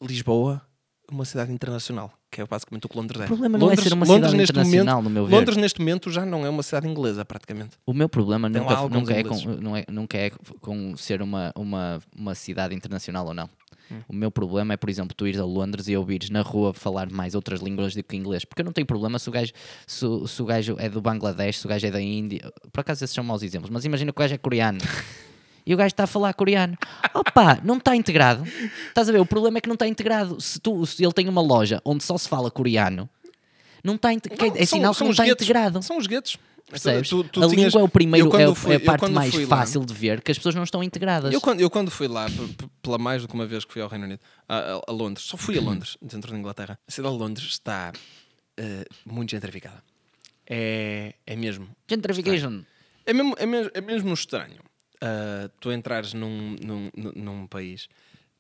[0.03, 0.67] Lisboa
[1.11, 3.25] uma cidade internacional, que é basicamente o que Londres é.
[3.25, 5.37] O problema não é ser uma cidade neste internacional, momento, no meu ver.
[5.37, 7.77] Londres neste momento já não é uma cidade inglesa, praticamente.
[7.87, 12.01] O meu problema nunca, nunca, é com, não é, nunca é com ser uma, uma,
[12.17, 13.49] uma cidade internacional ou não.
[13.91, 14.01] Hum.
[14.09, 17.11] O meu problema é, por exemplo, tu ires a Londres e ouvires na rua falar
[17.11, 18.45] mais outras línguas do que inglês.
[18.45, 19.53] Porque eu não tenho problema se o gajo,
[19.87, 22.51] se, se o gajo é do Bangladesh, se o gajo é da Índia.
[22.73, 24.79] Por acaso esses são maus exemplos, mas imagina que o gajo é coreano.
[25.67, 26.77] E o gajo está a falar coreano.
[27.15, 28.45] Opa, não está integrado.
[28.89, 29.21] Estás a ver?
[29.21, 30.41] O problema é que não está integrado.
[30.41, 33.09] Se, tu, se ele tem uma loja onde só se fala coreano,
[33.83, 35.43] não está inte- que- é Não, são- sinal que não está guetos.
[35.47, 35.83] integrado.
[35.83, 36.37] São os guetos.
[36.83, 37.09] Percebes?
[37.09, 39.47] Tu- tu a tinhas- língua é o primeiro, é, fui- é a parte mais lá-
[39.47, 41.33] fácil de ver que as pessoas não estão integradas.
[41.33, 42.27] Eu quando, eu quando fui lá,
[42.83, 45.37] pela mais do que uma vez que fui ao Reino Unido, a, a- Londres, só
[45.37, 46.79] fui a Londres, dentro da Inglaterra.
[46.87, 47.93] A cidade de Londres está
[48.57, 49.83] eh, muito gentrificada.
[50.47, 51.69] É, é mesmo.
[51.89, 52.63] Gentrification.
[53.07, 54.61] É mesmo, é mesmo, é mesmo estranho
[55.01, 57.89] ah, tu entrares num, num- num país,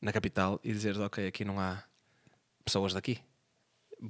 [0.00, 1.82] na capital, e dizeres, ok, aqui não há
[2.64, 3.18] pessoas daqui.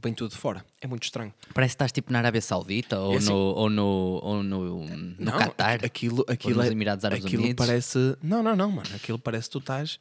[0.02, 0.64] Vem tudo de fora.
[0.80, 1.32] É muito estranho.
[1.52, 3.84] Parece que estás tipo na Arábia Saudita ou, É assim- no, ou no,
[4.22, 5.84] ou no, no Não, Qatar.
[5.84, 7.64] Aquilo, aquilo, nos é- Emirados Árabes aquilo Unidos.
[7.66, 8.16] parece.
[8.22, 8.88] Não, não, não, mano.
[8.94, 9.98] Aquilo parece que tu estás.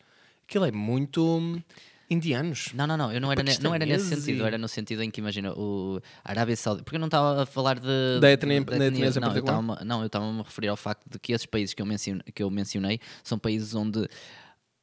[0.48, 1.62] Aquilo é muito
[2.10, 2.70] indianos.
[2.74, 5.20] Não, não, não, eu não era, não era nesse sentido, era no sentido em que
[5.22, 9.08] imagina o Arábia Saudita, porque eu não estava a falar de Da etnia- da etnia
[9.08, 11.74] em não, eu estava não, eu estava-me a referir ao facto de que esses países
[11.74, 14.08] que eu, mencionei, que eu mencionei são países onde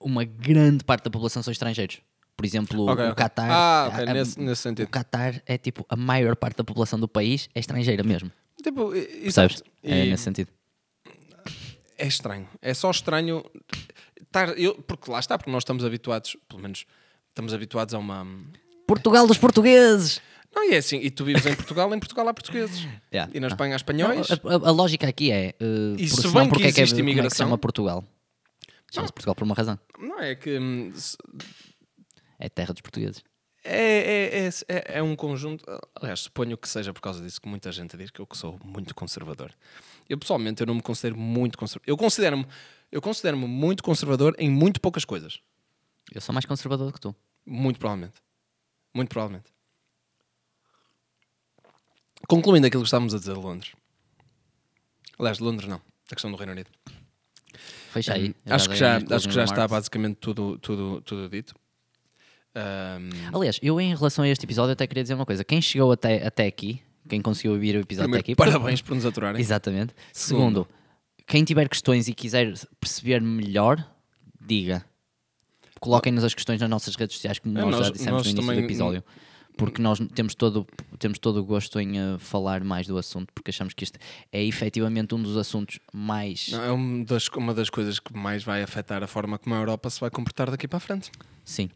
[0.01, 1.99] uma grande parte da população são estrangeiros.
[2.41, 3.15] Por exemplo, Ok, o.
[3.15, 3.51] Qatar.
[3.51, 4.89] Ah, ok, a- nesse- nesse O sentido.
[4.89, 8.33] Qatar é tipo a maior parte da população do país é estrangeira mesmo.
[8.63, 9.57] Tipo, e- Percebes?
[9.57, 9.71] exato.
[9.83, 10.49] É E nesse sentido.
[11.99, 12.49] é estranho.
[12.63, 13.45] É só estranho.
[14.23, 16.87] Estar, eu, porque lá está, porque nós estamos habituados, pelo menos
[17.29, 18.27] estamos habituados a uma.
[18.87, 20.21] Portugal dos portugueses!
[20.55, 20.97] Não, e é assim.
[20.99, 22.87] E tu vives em Portugal, em Portugal há portugueses.
[23.13, 23.31] Yeah.
[23.35, 23.51] E na Ah.
[23.51, 24.31] Espanha há Não, espanhóis.
[24.31, 25.55] a, a- a lógica aqui é.
[25.61, 27.01] Uh, E por se bem que porque é que, é, existe como é que se
[27.01, 28.05] imigração- chama Portugal?
[28.93, 29.79] Chama-se Portugal por uma razão.
[29.99, 30.59] Não é que.
[30.59, 31.17] hum, se-
[32.41, 33.23] É terra dos portugueses.
[33.63, 35.63] É, é, é, é, é um conjunto.
[35.95, 38.59] Aliás, suponho que seja por causa disso que muita gente diz que eu que sou
[38.65, 39.53] muito conservador.
[40.09, 41.85] Eu pessoalmente eu não me considero muito conservador.
[41.87, 42.47] Eu considero-me
[42.91, 45.41] eu considero-me muito conservador em muito poucas coisas.
[46.13, 47.15] Eu sou mais conservador do que tu.
[47.45, 48.17] Muito provavelmente.
[48.95, 49.53] Muito provavelmente.
[52.27, 53.73] Concluindo aquilo que estávamos a dizer de Londres.
[55.19, 55.79] Aliás, de Londres não.
[56.09, 56.71] Da questão do Reino Unido.
[57.93, 58.35] Fecha aí.
[58.47, 61.55] Acho que já, acho que já está basicamente tudo, tudo, tudo dito.
[62.55, 65.45] Ahm, Aliás, eu em relação a este episódio até queria dizer uma coisa.
[65.45, 68.35] Quem chegou até, até aqui, quem conseguiu ouvir o episódio primeiro, até aqui.
[68.37, 69.41] parabéns por nos aturarem.
[69.41, 69.95] Exatamente.
[70.13, 70.67] Segundo,
[71.27, 73.85] quem tiver questões e quiser perceber melhor,
[74.41, 74.85] diga.
[75.81, 78.31] Coloquem-nos as questões nas nossas redes sociais, como É, nós, nós- já dissemos nós no
[78.33, 79.05] início também- do episódio.
[79.57, 80.67] Porque nós temos todo,
[80.99, 83.99] temos todo o gosto em eh, falar mais do assunto, porque achamos que isto
[84.33, 86.49] é efetivamente um dos assuntos mais.
[86.51, 89.59] Não, é uma das, uma das coisas que mais vai afetar a forma como a
[89.59, 91.11] Europa se vai comportar daqui para a frente.
[91.45, 91.69] Sim.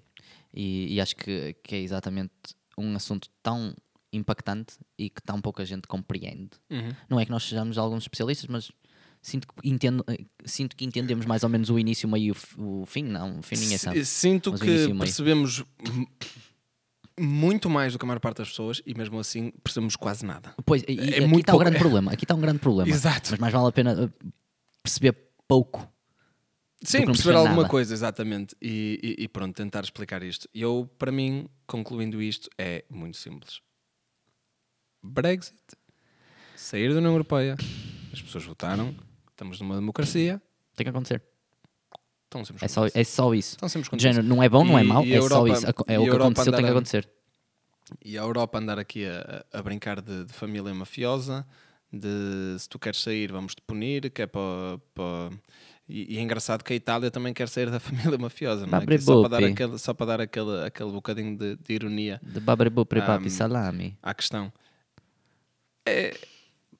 [0.54, 2.32] E, e acho que, que é exatamente
[2.78, 3.74] um assunto tão
[4.12, 6.50] impactante e que tão pouca gente compreende.
[7.10, 8.70] Não é que nós sejamos alguns especialistas, mas
[9.20, 10.04] sinto que, entendo,
[10.44, 12.26] sinto que entendemos mais ou menos o início, o meio
[12.56, 13.02] e o, o fim.
[13.04, 14.04] Não, o fim ninguém sabe.
[14.04, 15.64] Sinto Mas que percebemos
[17.18, 20.54] muito mais do que a maior parte das pessoas e mesmo assim percebemos quase nada.
[20.64, 21.00] Pois, É aqui
[21.40, 22.12] está pouco- grande problema.
[22.12, 22.90] Aqui está um grande problema.
[22.90, 23.30] Exato.
[23.32, 24.26] Mas mais vale a pena eh,
[24.82, 25.16] perceber
[25.46, 25.88] pouco.
[26.84, 27.68] Sim, perceber alguma nada.
[27.68, 28.54] coisa, exatamente.
[28.60, 30.48] E, e- e pronto, tentar explicar isto.
[30.54, 33.60] E eu, para mim, concluindo isto, é muito simples.
[35.02, 35.56] Brexit,
[36.56, 37.56] sair da União Europeia,
[38.12, 38.94] as pessoas votaram,
[39.30, 40.40] estamos numa democracia,
[40.74, 41.22] Tem que acontecer.
[42.44, 43.56] sempre É só, é só isso.
[43.92, 45.66] De género, não é bom, não é mau, é a só Europa- isso.
[45.66, 47.08] É o que Europa aconteceu, tem que acontecer.
[48.04, 51.46] E a Europa andar aqui a, a brincar de, de família mafiosa,
[51.92, 55.30] de se tu queres sair, vamos-te punir, que é para.
[55.88, 58.84] E, e é engraçado que a Itália também quer sair da família mafiosa, não é?
[58.94, 59.52] É só, para dar Babri-bupi.
[59.62, 63.98] aquele, só para dar aquele, aquele bocadinho de, de ironia De babaribu, prepapi, Um, salami.
[64.02, 64.52] à questão.
[65.86, 66.16] É,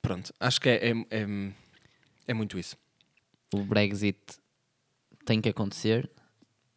[0.01, 1.27] pronto, acho que é, é, é,
[2.29, 2.77] é muito isso.
[3.53, 4.19] O Brexit
[5.25, 6.11] tem que acontecer.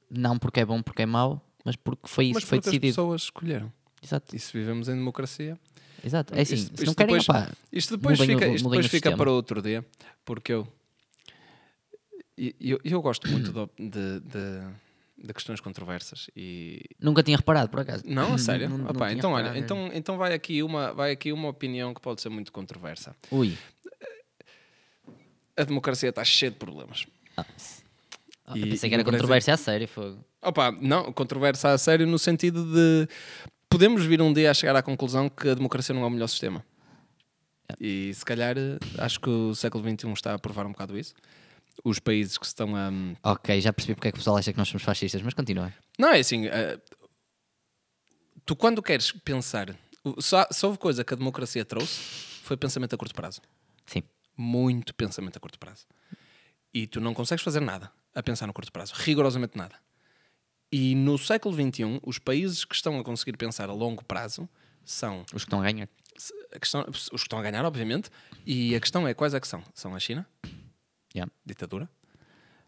[0.10, 2.70] Não porque é bom, porque é mau, mas porque foi isso Mas que foi porque
[2.70, 2.92] as decidido.
[2.94, 3.72] pessoas escolheram.
[4.02, 5.58] Exato, E se vivemos em democracia.
[6.04, 6.34] exato.
[6.36, 8.88] É assim, Isto- se não querem, depois- opá, Isto depois Mudem o- fica, isto depois
[8.88, 9.86] fica para outro dia,
[10.24, 10.68] porque eu,
[12.38, 17.70] e- eu, eu gosto muito do- de, de, de questões controversas e nunca tinha reparado,
[17.70, 18.04] por acaso.
[18.06, 18.70] não, a sério.
[18.70, 19.64] Não- não Opa, tinha então olha, reparado.
[19.66, 23.16] então, então vai aqui uma vai aqui uma opinião que pode ser muito controversa.
[23.32, 23.58] Ui.
[25.56, 27.08] A democracia está cheia de problemas.
[27.36, 27.46] Ah,
[28.56, 29.88] eu E- pensei que era controvérsia a sério.
[29.88, 30.24] Fogo.
[30.42, 33.08] Opa, não, controversa a sério no sentido de
[33.70, 36.28] podemos vir um dia a chegar à conclusão que a democracia não é o melhor
[36.28, 36.64] sistema.
[37.82, 41.14] E se calhar eh, acho que o século XXI está a provar um bocado isso.
[41.84, 42.90] Os países que estão a.
[43.24, 45.74] Ok, já percebi porque é que o pessoal acha que nós somos fascistas, mas continua.
[45.98, 46.48] Não, é assim.
[46.48, 46.80] eh,
[48.46, 49.76] Tu, quando queres pensar,
[50.20, 52.00] só, só houve coisa que a democracia trouxe
[52.44, 53.42] foi pensamento a curto prazo.
[53.86, 54.04] Sim.
[54.38, 55.86] Muito pensamento a curto prazo.
[56.74, 59.76] E tu não consegues fazer nada a pensar no curto prazo, rigorosamente nada.
[60.72, 64.48] E no século XXI, os países que estão a conseguir pensar a longo prazo
[64.86, 65.90] são Os que estão a ganhar.
[66.54, 68.10] a questão, os que estão a ganhar, obviamente,
[68.46, 69.62] e a questão é quais é que são?
[69.74, 70.26] São a China,
[71.18, 71.32] Yeah.
[71.46, 71.90] ditadura,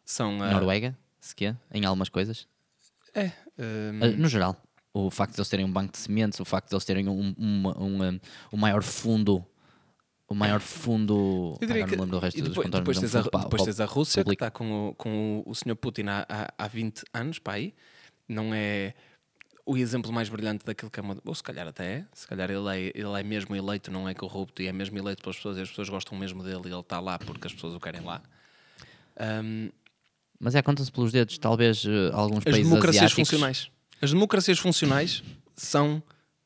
[0.06, 0.52] são a.
[0.52, 2.48] Noruega, se quer, em algumas coisas.
[3.14, 3.26] É,
[3.58, 4.56] hum, Uh, no geral,
[4.94, 7.34] o facto de eles terem um banco de sementes, o facto de eles terem um,
[7.38, 8.20] um, um, um,
[8.52, 9.46] o maior fundo.
[10.28, 11.58] O maior fundo.
[11.60, 13.02] Eu diria Ah, não que- me lembro do resto e dos depois, contornos, depois um
[13.02, 14.40] tens, a, fundo pa- depois tens a Rússia público.
[14.40, 15.76] que está com o, com o, o Sr.
[15.76, 17.74] Putin há, há, há 20 anos para aí.
[18.28, 18.94] Não é
[19.66, 21.18] o exemplo mais brilhante daquilo que é uma.
[21.26, 22.06] Ou se calhar até é.
[22.14, 25.24] Se calhar ele é, ele é mesmo eleito, não é corrupto e é mesmo eleito
[25.24, 27.74] pelas pessoas e as pessoas gostam mesmo dele e ele está lá porque as pessoas
[27.74, 28.22] o querem lá.
[29.20, 29.70] Hum,
[30.40, 33.30] Mas é, conta-se pelos dedos, talvez uh, alguns as países democracias asiáticos.
[33.30, 33.72] funcionais.
[34.02, 35.24] As democracias funcionais
[35.56, 36.02] são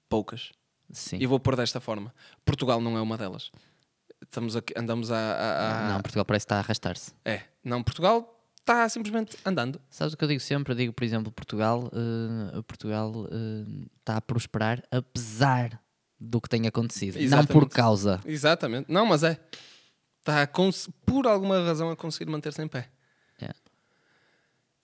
[0.09, 0.51] poucas.
[0.91, 1.17] Sim.
[1.19, 2.13] E vou pôr desta forma:
[2.43, 3.51] Portugal não é uma delas.
[4.23, 5.15] Estamos aqui, andamos a.
[5.17, 7.13] a- a- Não, Portugal parece que está a arrastar-se.
[7.23, 9.79] É, não, Portugal está simplesmente andando.
[9.89, 10.71] Sabes o que eu digo sempre?
[10.73, 15.79] Eu digo, por exemplo, Portugal, eh, Portugal eh, está a prosperar apesar
[16.19, 17.25] do que tem acontecido, não por
[17.65, 17.69] Exatamente.
[17.75, 18.21] causa.
[18.25, 18.91] Exatamente.
[18.91, 19.37] Não, mas é.
[20.25, 20.47] Está
[21.05, 22.89] por alguma razão a conseguir manter-se em pé.
[23.41, 23.59] Yeah.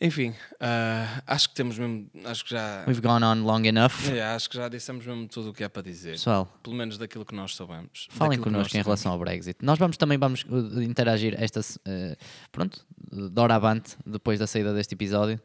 [0.01, 2.09] Enfim, ah, acho que temos mesmo.
[2.25, 2.83] Acho que já.
[2.85, 3.93] We've gone on long enough.
[4.11, 6.11] É, acho que já dissemos mesmo tudo o que há para dizer.
[6.11, 8.07] Pessoal, Pelo menos daquilo que nós sabemos.
[8.11, 9.63] falem connosco em relação ao Brexit.
[9.63, 12.15] Nós vamos também vamos uh, interagir esta uh,
[12.51, 15.39] pronto, de hora avante, depois da saída deste episódio.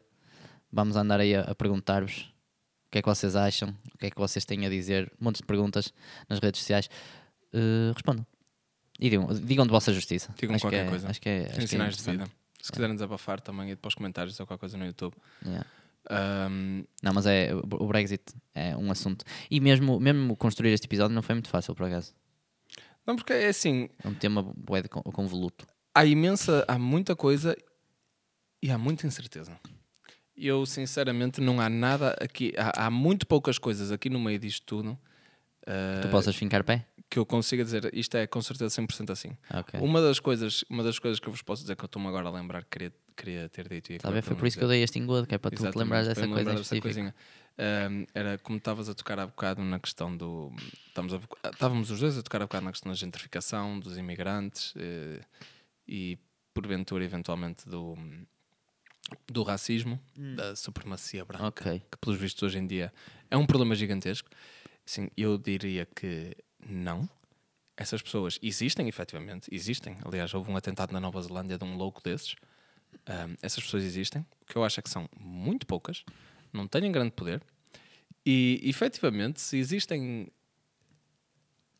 [0.71, 2.33] Vamos andar aí a, a perguntar-vos
[2.87, 5.39] o que é que vocês acham, o que é que vocês têm a dizer, montes
[5.39, 5.93] de perguntas
[6.29, 6.89] nas redes sociais.
[7.53, 8.25] Uh, respondam.
[8.99, 10.33] E digam, digam de vossa justiça.
[10.37, 11.09] Digam acho qualquer que é, coisa.
[11.09, 12.27] Acho que é, acho Em que é sinais de interessante.
[12.29, 12.45] vida.
[12.61, 15.13] Se quiserem desabafar também, e depois comentários ou qualquer coisa no YouTube.
[15.45, 15.65] Yeah.
[16.09, 18.23] Ahm, Não, mas é o Brexit
[18.53, 19.23] é um assunto.
[19.51, 22.13] E mesmo, mesmo construir este episódio não foi muito fácil, por acaso.
[23.05, 25.67] não, porque é assim, É um tema bué de convoluto.
[25.93, 27.55] há imensa, há muita coisa
[28.63, 29.51] e há muita incerteza.
[30.35, 34.65] Eu, sinceramente, não há nada aqui, há, há muito poucas coisas aqui no meio disto
[34.65, 34.97] tudo
[35.67, 36.85] ah, Tu possas fincar pé?
[37.15, 39.37] Que eu consiga dizer isto é com certeza 100% assim.
[39.49, 39.79] Ok.
[39.79, 42.27] Uma das coisas, uma das coisas que eu vos posso dizer que eu estou-me agora
[42.27, 44.67] a lembrar que queria, queria ter dito e Está Tá Foi por isso que eu
[44.67, 46.81] dei este engodo, que é para tu te Exatamente, lembrares dessa coisa em lembrar dessa
[46.81, 47.15] coisinha.
[47.57, 50.51] Ahm, era como estavas a tocar há bocado na questão do.
[50.87, 51.21] Estamos a,
[51.53, 55.21] estávamos os dois a tocar há bocado na questão da gentrificação, dos imigrantes eh,
[55.87, 56.19] e,
[56.53, 57.97] porventura, eventualmente, do,
[59.25, 59.97] do racismo,
[60.35, 61.81] da supremacia branca, Ok.
[61.89, 62.91] que, pelos vistos, hoje em dia
[63.31, 64.29] é um problema gigantesco.
[64.85, 66.35] Sim, eu diria que
[66.65, 67.09] não.
[67.77, 69.97] Essas pessoas existem, efetivamente, existem.
[70.03, 72.35] Aliás, houve um atentado na Nova Zelândia de um louco desses.
[73.05, 74.25] Ahm, essas pessoas existem.
[74.41, 76.03] O que eu acho é que são muito poucas,
[76.53, 77.41] não têm grande poder.
[78.25, 80.27] E, efetivamente, se existem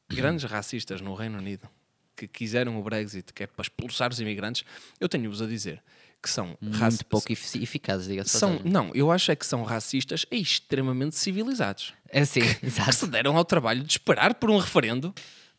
[0.08, 1.68] grandes racistas no Reino Unido
[2.16, 4.64] que quiseram o Brexit, que é para expulsar os imigrantes,
[5.00, 5.84] eu tenho-vos a dizer
[6.26, 8.38] que são Muito raci- pouco eficazes, diga-se.
[8.38, 12.94] São, não, eu acho é que são racistas e extremamente civilizados É sim, que exato.
[12.94, 15.14] se deram ao trabalho de esperar por um referendo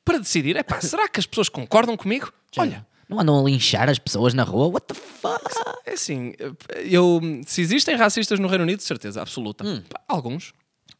[0.04, 2.32] para decidir, epá, será que as pessoas concordam comigo?
[2.58, 4.66] Olha, Não andam a linchar as pessoas na rua?
[4.68, 5.44] What the fuck?
[5.86, 6.32] é assim,
[6.84, 9.64] eu, se existem racistas no Reino Unido, de certeza absoluta.
[9.66, 9.82] Hum.
[9.88, 10.52] Pá, Alguns.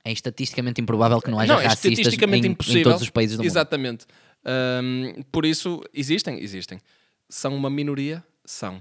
[0.05, 2.81] É estatisticamente improvável que não haja não, é racistas estatisticamente em, impossível.
[2.81, 3.51] em todos os países do mundo.
[3.51, 4.07] Exatamente.
[4.45, 6.79] Ahm, por isso, existem, existem.
[7.29, 8.23] São uma minoria?
[8.45, 8.81] São.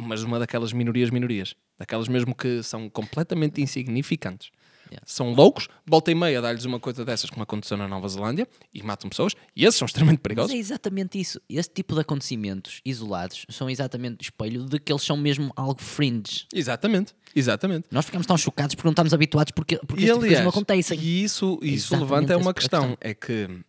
[0.00, 1.54] Mas uma daquelas minorias, minorias.
[1.76, 4.50] Daquelas mesmo que são completamente insignificantes.
[4.90, 5.04] Yeah.
[5.06, 8.82] São loucos, volta e meia dá-lhes uma coisa dessas como aconteceu na Nova Zelândia e
[8.82, 10.52] matam pessoas, e esses são extremamente Mas perigosos.
[10.54, 11.38] é exatamente isso.
[11.46, 15.82] Esse tipo de acontecimentos isolados são exatamente o espelho de que eles são mesmo algo
[15.82, 16.46] fringe.
[16.54, 17.86] Exatamente, exatamente.
[17.90, 20.98] Nós ficamos tão chocados porque não estamos habituados porque, porque E tipo aliás, não acontecem.
[20.98, 22.98] e isso, isso Exatamente levanta é uma questão, questão.
[23.02, 23.60] é que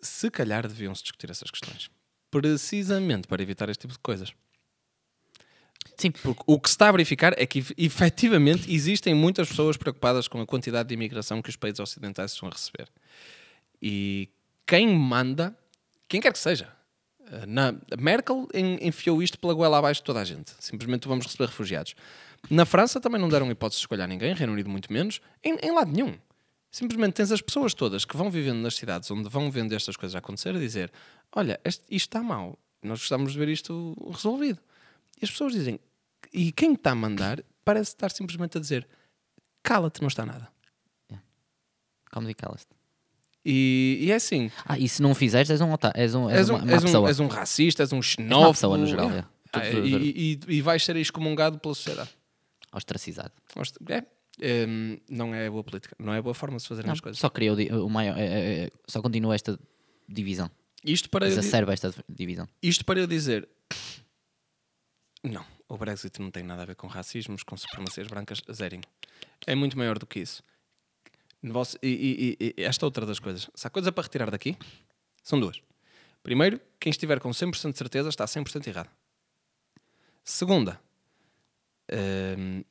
[0.00, 1.90] se calhar deviam-se discutir essas questões.
[2.30, 4.32] Precisamente para evitar este tipo de coisas.
[6.00, 9.76] Sim, Porque o que se está a verificar é que ef- efetivamente existem muitas pessoas
[9.76, 12.88] preocupadas com a quantidade de imigração que os países ocidentais estão a receber.
[13.82, 14.28] E
[14.66, 15.56] quem manda,
[16.08, 16.72] quem quer que seja,
[17.30, 20.52] eh, na, Merkel en- enfiou isto pela goela abaixo de toda a gente.
[20.58, 21.94] Simplesmente vamos receber refugiados.
[22.50, 25.70] Na França também não deram hipótese de escolher ninguém, Reino Unido muito menos, em, em
[25.72, 26.14] lado nenhum.
[26.70, 30.14] Simplesmente tens as pessoas todas que vão vivendo nas cidades onde vão vendo estas coisas
[30.14, 30.90] acontecer a dizer:
[31.34, 34.58] Olha, isto está mal, nós gostamos de ver isto resolvido.
[35.20, 35.80] E as pessoas dizem:
[36.32, 38.88] E quem está a mandar parece estar simplesmente a dizer:
[39.62, 40.48] Cala-te, não está nada.
[42.10, 42.66] calma e calas
[43.44, 45.74] E, e é assim: Ah, e se não fizeres, és um.
[45.94, 47.08] És, um, és, és um, uma, és, um, pessoa.
[47.08, 48.52] és um racista, és um xenófobo.
[48.52, 49.18] pessoa, no geral, é.
[49.18, 49.24] é.
[49.52, 52.10] Ah, e, e, e vais ser excomungado pela sociedade.
[52.72, 53.32] Ostracizado.
[53.88, 54.04] É,
[54.42, 57.18] Hum, não é boa política, não é boa forma de se fazerem Não, as coisas.
[57.18, 59.58] só criou o maior, é, é, é, só continua esta
[60.08, 60.50] divisão.
[60.82, 62.48] Isto para, Exacerba esta divisão.
[62.62, 63.46] isto para eu dizer.
[65.22, 68.82] Não, o Brexit não tem nada a ver com racismos, com supremacias brancas, zerinho.
[69.46, 70.42] É muito maior do que isso.
[71.82, 73.48] E, e- e esta outra das coisas.
[73.54, 74.56] Se há coisa para retirar daqui,
[75.22, 75.60] são duas.
[76.22, 78.90] Primeiro, quem estiver com 100% de certeza está 100% errado.
[80.22, 80.78] Segunda,
[82.38, 82.62] hum,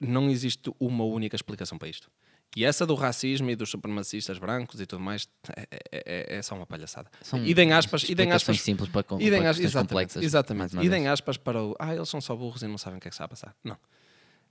[0.00, 2.10] não existe uma única explicação para isto.
[2.54, 5.26] E essa do racismo e dos supremacistas brancos e tudo mais
[5.56, 7.10] é, é- é- é só uma palhaçada.
[7.22, 10.22] São e deem aspas, e deem aspas, simples para, com, e para exatamente, complexas.
[10.22, 10.76] exatamente.
[10.76, 11.74] E deem aspas para o.
[11.78, 13.54] Ah, eles são só burros e não sabem o que é que está a passar.
[13.64, 13.76] Não.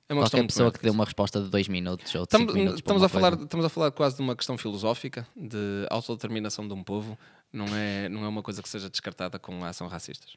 [0.09, 3.07] É Qualquer pessoa que dê uma resposta de dois minutos ou de minutos estamos a
[3.07, 3.43] falar, coisa.
[3.45, 7.17] estamos a falar quase de uma questão filosófica de autodeterminação de um povo,
[7.53, 10.35] não é, não é uma coisa que seja descartada com ação racistas.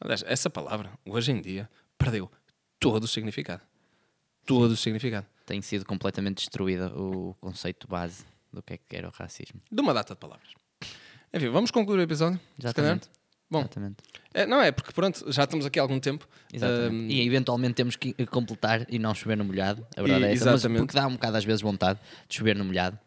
[0.00, 2.28] Aliás, essa palavra, hoje em dia, perdeu
[2.80, 3.62] todo o significado.
[4.48, 5.26] Todo o significado.
[5.46, 9.60] Tem sido completamente destruída o conceito base do que é que era o racismo.
[9.70, 10.48] De uma data de palavras.
[11.32, 12.38] Enfim, vamos concluir o episódio?
[12.38, 12.66] se?
[12.66, 13.08] Exatamente.
[13.50, 13.60] Bom.
[13.60, 13.96] Exatamente.
[14.34, 16.28] É, não é, porque pronto, já estamos aqui há algum tempo.
[16.62, 19.86] Ahm, E eventualmente temos que completar e não chover no molhado.
[19.96, 20.44] A verdade E- é essa.
[20.46, 20.78] Mas exatamente.
[20.80, 21.98] porque dá um bocado às vezes vontade
[22.28, 22.98] de chover no molhado.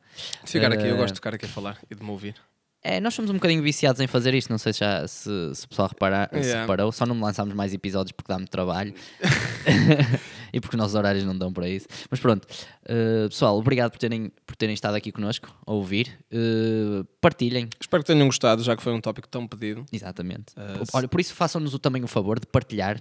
[0.44, 2.36] de ficar aqui, eu eh, gosto de ficar aqui a falar e de me ouvir.
[2.84, 4.50] É, nós somos um bocadinho viciados em fazer isto.
[4.50, 6.62] Não sei se, já, se, se o pessoal reparar, se Yeah.
[6.62, 6.92] reparou.
[6.92, 8.94] Só não lançámos mais episódios porque dá muito trabalho
[10.54, 11.88] e porque os nossos horários não dão para isso.
[12.10, 12.48] Mas pronto,
[12.86, 16.18] eh, pessoal, obrigado por terem, por terem estado aqui connosco a ouvir.
[16.32, 19.86] Eh, partilhem, Espero que tenham gostado, já que foi um tópico tão pedido.
[19.92, 20.54] exatamente.
[20.58, 23.00] Eh, Olha, por isso façam-nos também o favor de partilhar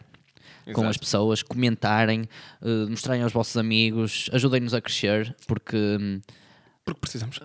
[0.67, 0.87] com Exato.
[0.89, 2.29] as pessoas, comentarem,
[2.63, 6.21] eh, mostrarem aos vossos amigos, ajudem-nos a crescer, porque hum,
[6.95, 7.39] Porque precisamos.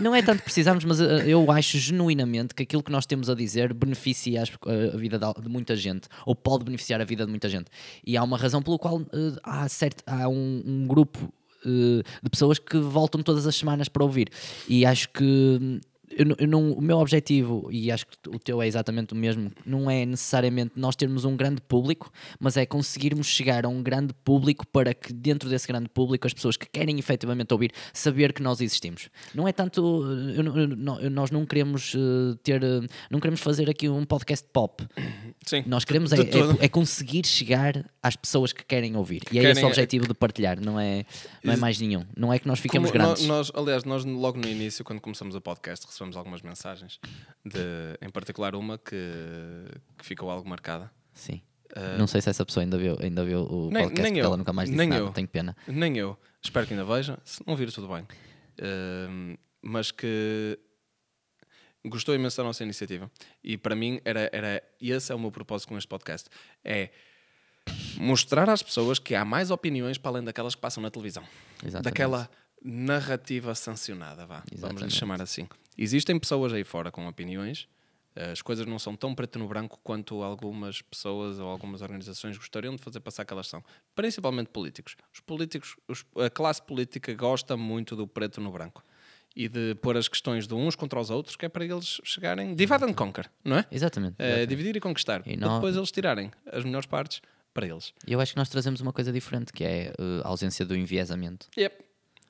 [0.00, 3.34] não é tanto precisamos, mas eh, eu acho genuinamente que aquilo que nós temos a
[3.34, 4.50] dizer beneficia as-
[4.94, 7.66] a vida de muita gente, ou pode beneficiar a vida de muita gente.
[8.06, 11.32] E há uma razão pelo qual eh, há, certo, há um, um grupo
[11.66, 14.28] eh, de pessoas que voltam todas as semanas para ouvir.
[14.68, 15.80] E acho que hum,
[16.18, 19.16] eu não- eu não- o meu objetivo, e acho que o teu é exatamente o
[19.16, 23.82] mesmo, não é necessariamente nós termos um grande público, mas é conseguirmos chegar a um
[23.82, 28.32] grande público para que dentro desse grande público as pessoas que querem efetivamente ouvir, saber
[28.32, 29.08] que nós existimos.
[29.34, 32.80] Não é tanto, eu eu nós não queremos eh, ter, eh,
[33.10, 34.84] não queremos fazer aqui um podcast pop.
[35.46, 35.62] Sim.
[35.66, 39.22] Nós queremos é, é- é conseguir chegar às pessoas que querem ouvir.
[39.30, 41.04] E é querem- esse o objetivo de partilhar, não é,
[41.44, 42.04] não é mais nenhum.
[42.16, 43.26] Não é que nós ficamos Como grandes.
[43.26, 46.98] Nós, aliás, nós logo no início, quando começamos o podcast, recebemos algumas mensagens,
[47.44, 47.58] de,
[48.00, 48.96] em particular uma que,
[49.98, 50.90] que ficou algo marcada.
[51.12, 51.42] Sim.
[51.76, 54.24] Uh, Não sei se essa pessoa ainda viu, ainda viu o Nem- podcast, nem eu,
[54.26, 55.12] ela nunca mais disse nem nada, eu.
[55.12, 55.54] tenho pena.
[55.66, 56.18] Nem eu.
[56.42, 57.18] Espero que ainda veja.
[57.24, 58.06] Se não vir, tudo bem.
[58.60, 60.58] Ahm, mas que
[61.86, 63.10] gostou imenso da nossa iniciativa.
[63.44, 66.28] E para mim, era, era esse é o meu propósito com este podcast.
[66.64, 66.90] É
[67.98, 71.22] mostrar às pessoas que há mais opiniões para além daquelas que passam na televisão.
[71.62, 71.84] Exatamente.
[71.84, 72.30] Daquela
[72.62, 74.36] narrativa sancionada, vá.
[74.36, 74.94] Vamos lhe Exatamente.
[74.94, 75.46] chamar assim.
[75.78, 77.68] Existem pessoas aí fora com opiniões.
[78.32, 82.74] As coisas não são tão preto no branco quanto algumas pessoas ou algumas organizações gostariam
[82.74, 83.62] de fazer passar que elas são.
[83.94, 84.96] Principalmente políticos.
[85.14, 88.82] Os políticos, os- a classe política gosta muito do preto no branco.
[89.36, 92.56] E de pôr as questões de uns contra os outros, que é para eles chegarem.
[92.56, 93.66] Divide and conquer, não é?
[93.70, 94.16] Exatamente.
[94.18, 94.48] É, exatamente.
[94.48, 95.22] dividir e conquistar.
[95.24, 97.20] E nó- depois eles tirarem as melhores partes
[97.54, 97.92] para eles.
[98.04, 100.74] E eu acho que nós trazemos uma coisa diferente, que é uh, a ausência do
[100.76, 101.46] enviesamento.
[101.56, 101.84] Yep.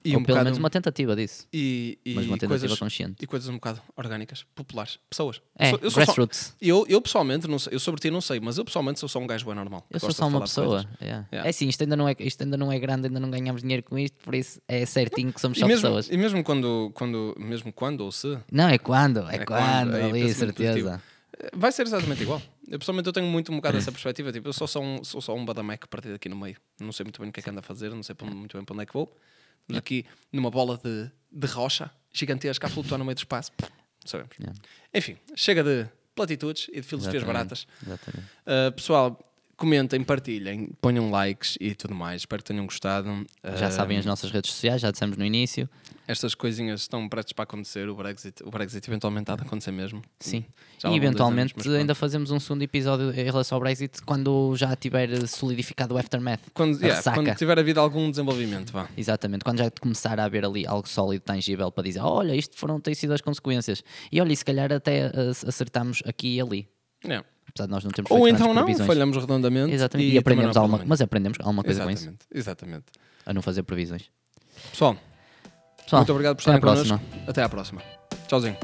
[0.05, 1.47] E Ou um pelo bocado- menos uma tentativa disso.
[1.53, 3.17] e, e mas uma tentativa coisas, consciente.
[3.21, 5.43] e coisas um bocado orgânicas, populares, pessoas.
[5.59, 6.29] É, eu sou, eu só-
[6.61, 9.19] eu, eu pessoalmente, não sei, eu sobre ti não sei, mas eu pessoalmente sou só
[9.19, 9.85] um gajo bem normal.
[9.91, 10.87] Eu sou só uma pessoa.
[11.03, 11.27] yeah.
[11.33, 11.47] Yeah.
[11.49, 13.83] É assim, isto ainda, não é, isto ainda não é grande, ainda não ganhamos dinheiro
[13.83, 16.09] com isto, por isso é certinho que somos E só mesmo, pessoas.
[16.11, 19.95] e mesmo quando, quando, mesmo quando ou se, Não, é quando, é, É quando, quando,
[19.97, 21.03] ali, certeza.
[21.41, 22.41] eh, vai ser exatamente igual.
[22.71, 24.31] Eu pessoalmente eu tenho muito um bocado essa perspectiva.
[24.31, 26.57] Tipo, eu sou só um, sou só um badameco partido aqui no meio.
[26.79, 28.65] Não sei muito bem o que é que anda a fazer, não sei muito bem
[28.65, 29.11] para onde é que vou.
[29.77, 33.53] Aqui numa bola de, de rocha gigantesca a flutuar no meio do espaço.
[34.05, 34.35] Sabemos.
[34.39, 34.59] Yeah.
[34.95, 37.67] Enfim, chega de platitudes e de filosofias Exatamente, baratas.
[37.83, 38.29] Exatamente.
[38.47, 39.28] Uh, pessoal,
[39.59, 42.23] comentem, partilhem, ponham likes e tudo mais.
[42.23, 43.27] Espero que tenham gostado.
[43.57, 45.69] Já Uh, sabem as nossas redes sociais, já dissemos no início.
[46.07, 47.87] Estas coisinhas estão prestes para acontecer.
[47.89, 50.01] O Brexit, o Brexit eventualmente há de acontecer mesmo.
[50.19, 50.45] Sim.
[50.79, 55.27] Já e eventualmente ainda fazemos um segundo episódio em relação ao Brexit quando já tiver
[55.27, 56.41] solidificado o aftermath.
[56.55, 58.89] Quando, yeah, quando tiver havido algum desenvolvimento, vá.
[58.97, 62.81] Exatamente, quando já começar a haver ali algo sólido, tangível para dizer, olha, isto foram,
[62.81, 63.83] têm sido as consequências.
[64.11, 66.69] E olha, e se calhar até uh, acertamos aqui e ali.
[67.05, 67.27] Yeah.
[67.59, 68.87] Apesar de nós não termos Ou então não, previsões.
[68.87, 69.73] falhamos redondamente.
[69.73, 70.07] Exatamente.
[70.07, 72.85] E, também aprendemos alguma, mas aprendemos alguma coisa com isso, Exatamente, exatamente.
[73.27, 74.05] a não fazer previsões.
[74.71, 74.97] Pessoal,
[75.83, 77.01] Pessoal, muito obrigado por estarem connosco.
[77.27, 77.83] Até à próxima.
[78.29, 78.57] Tchauzinho.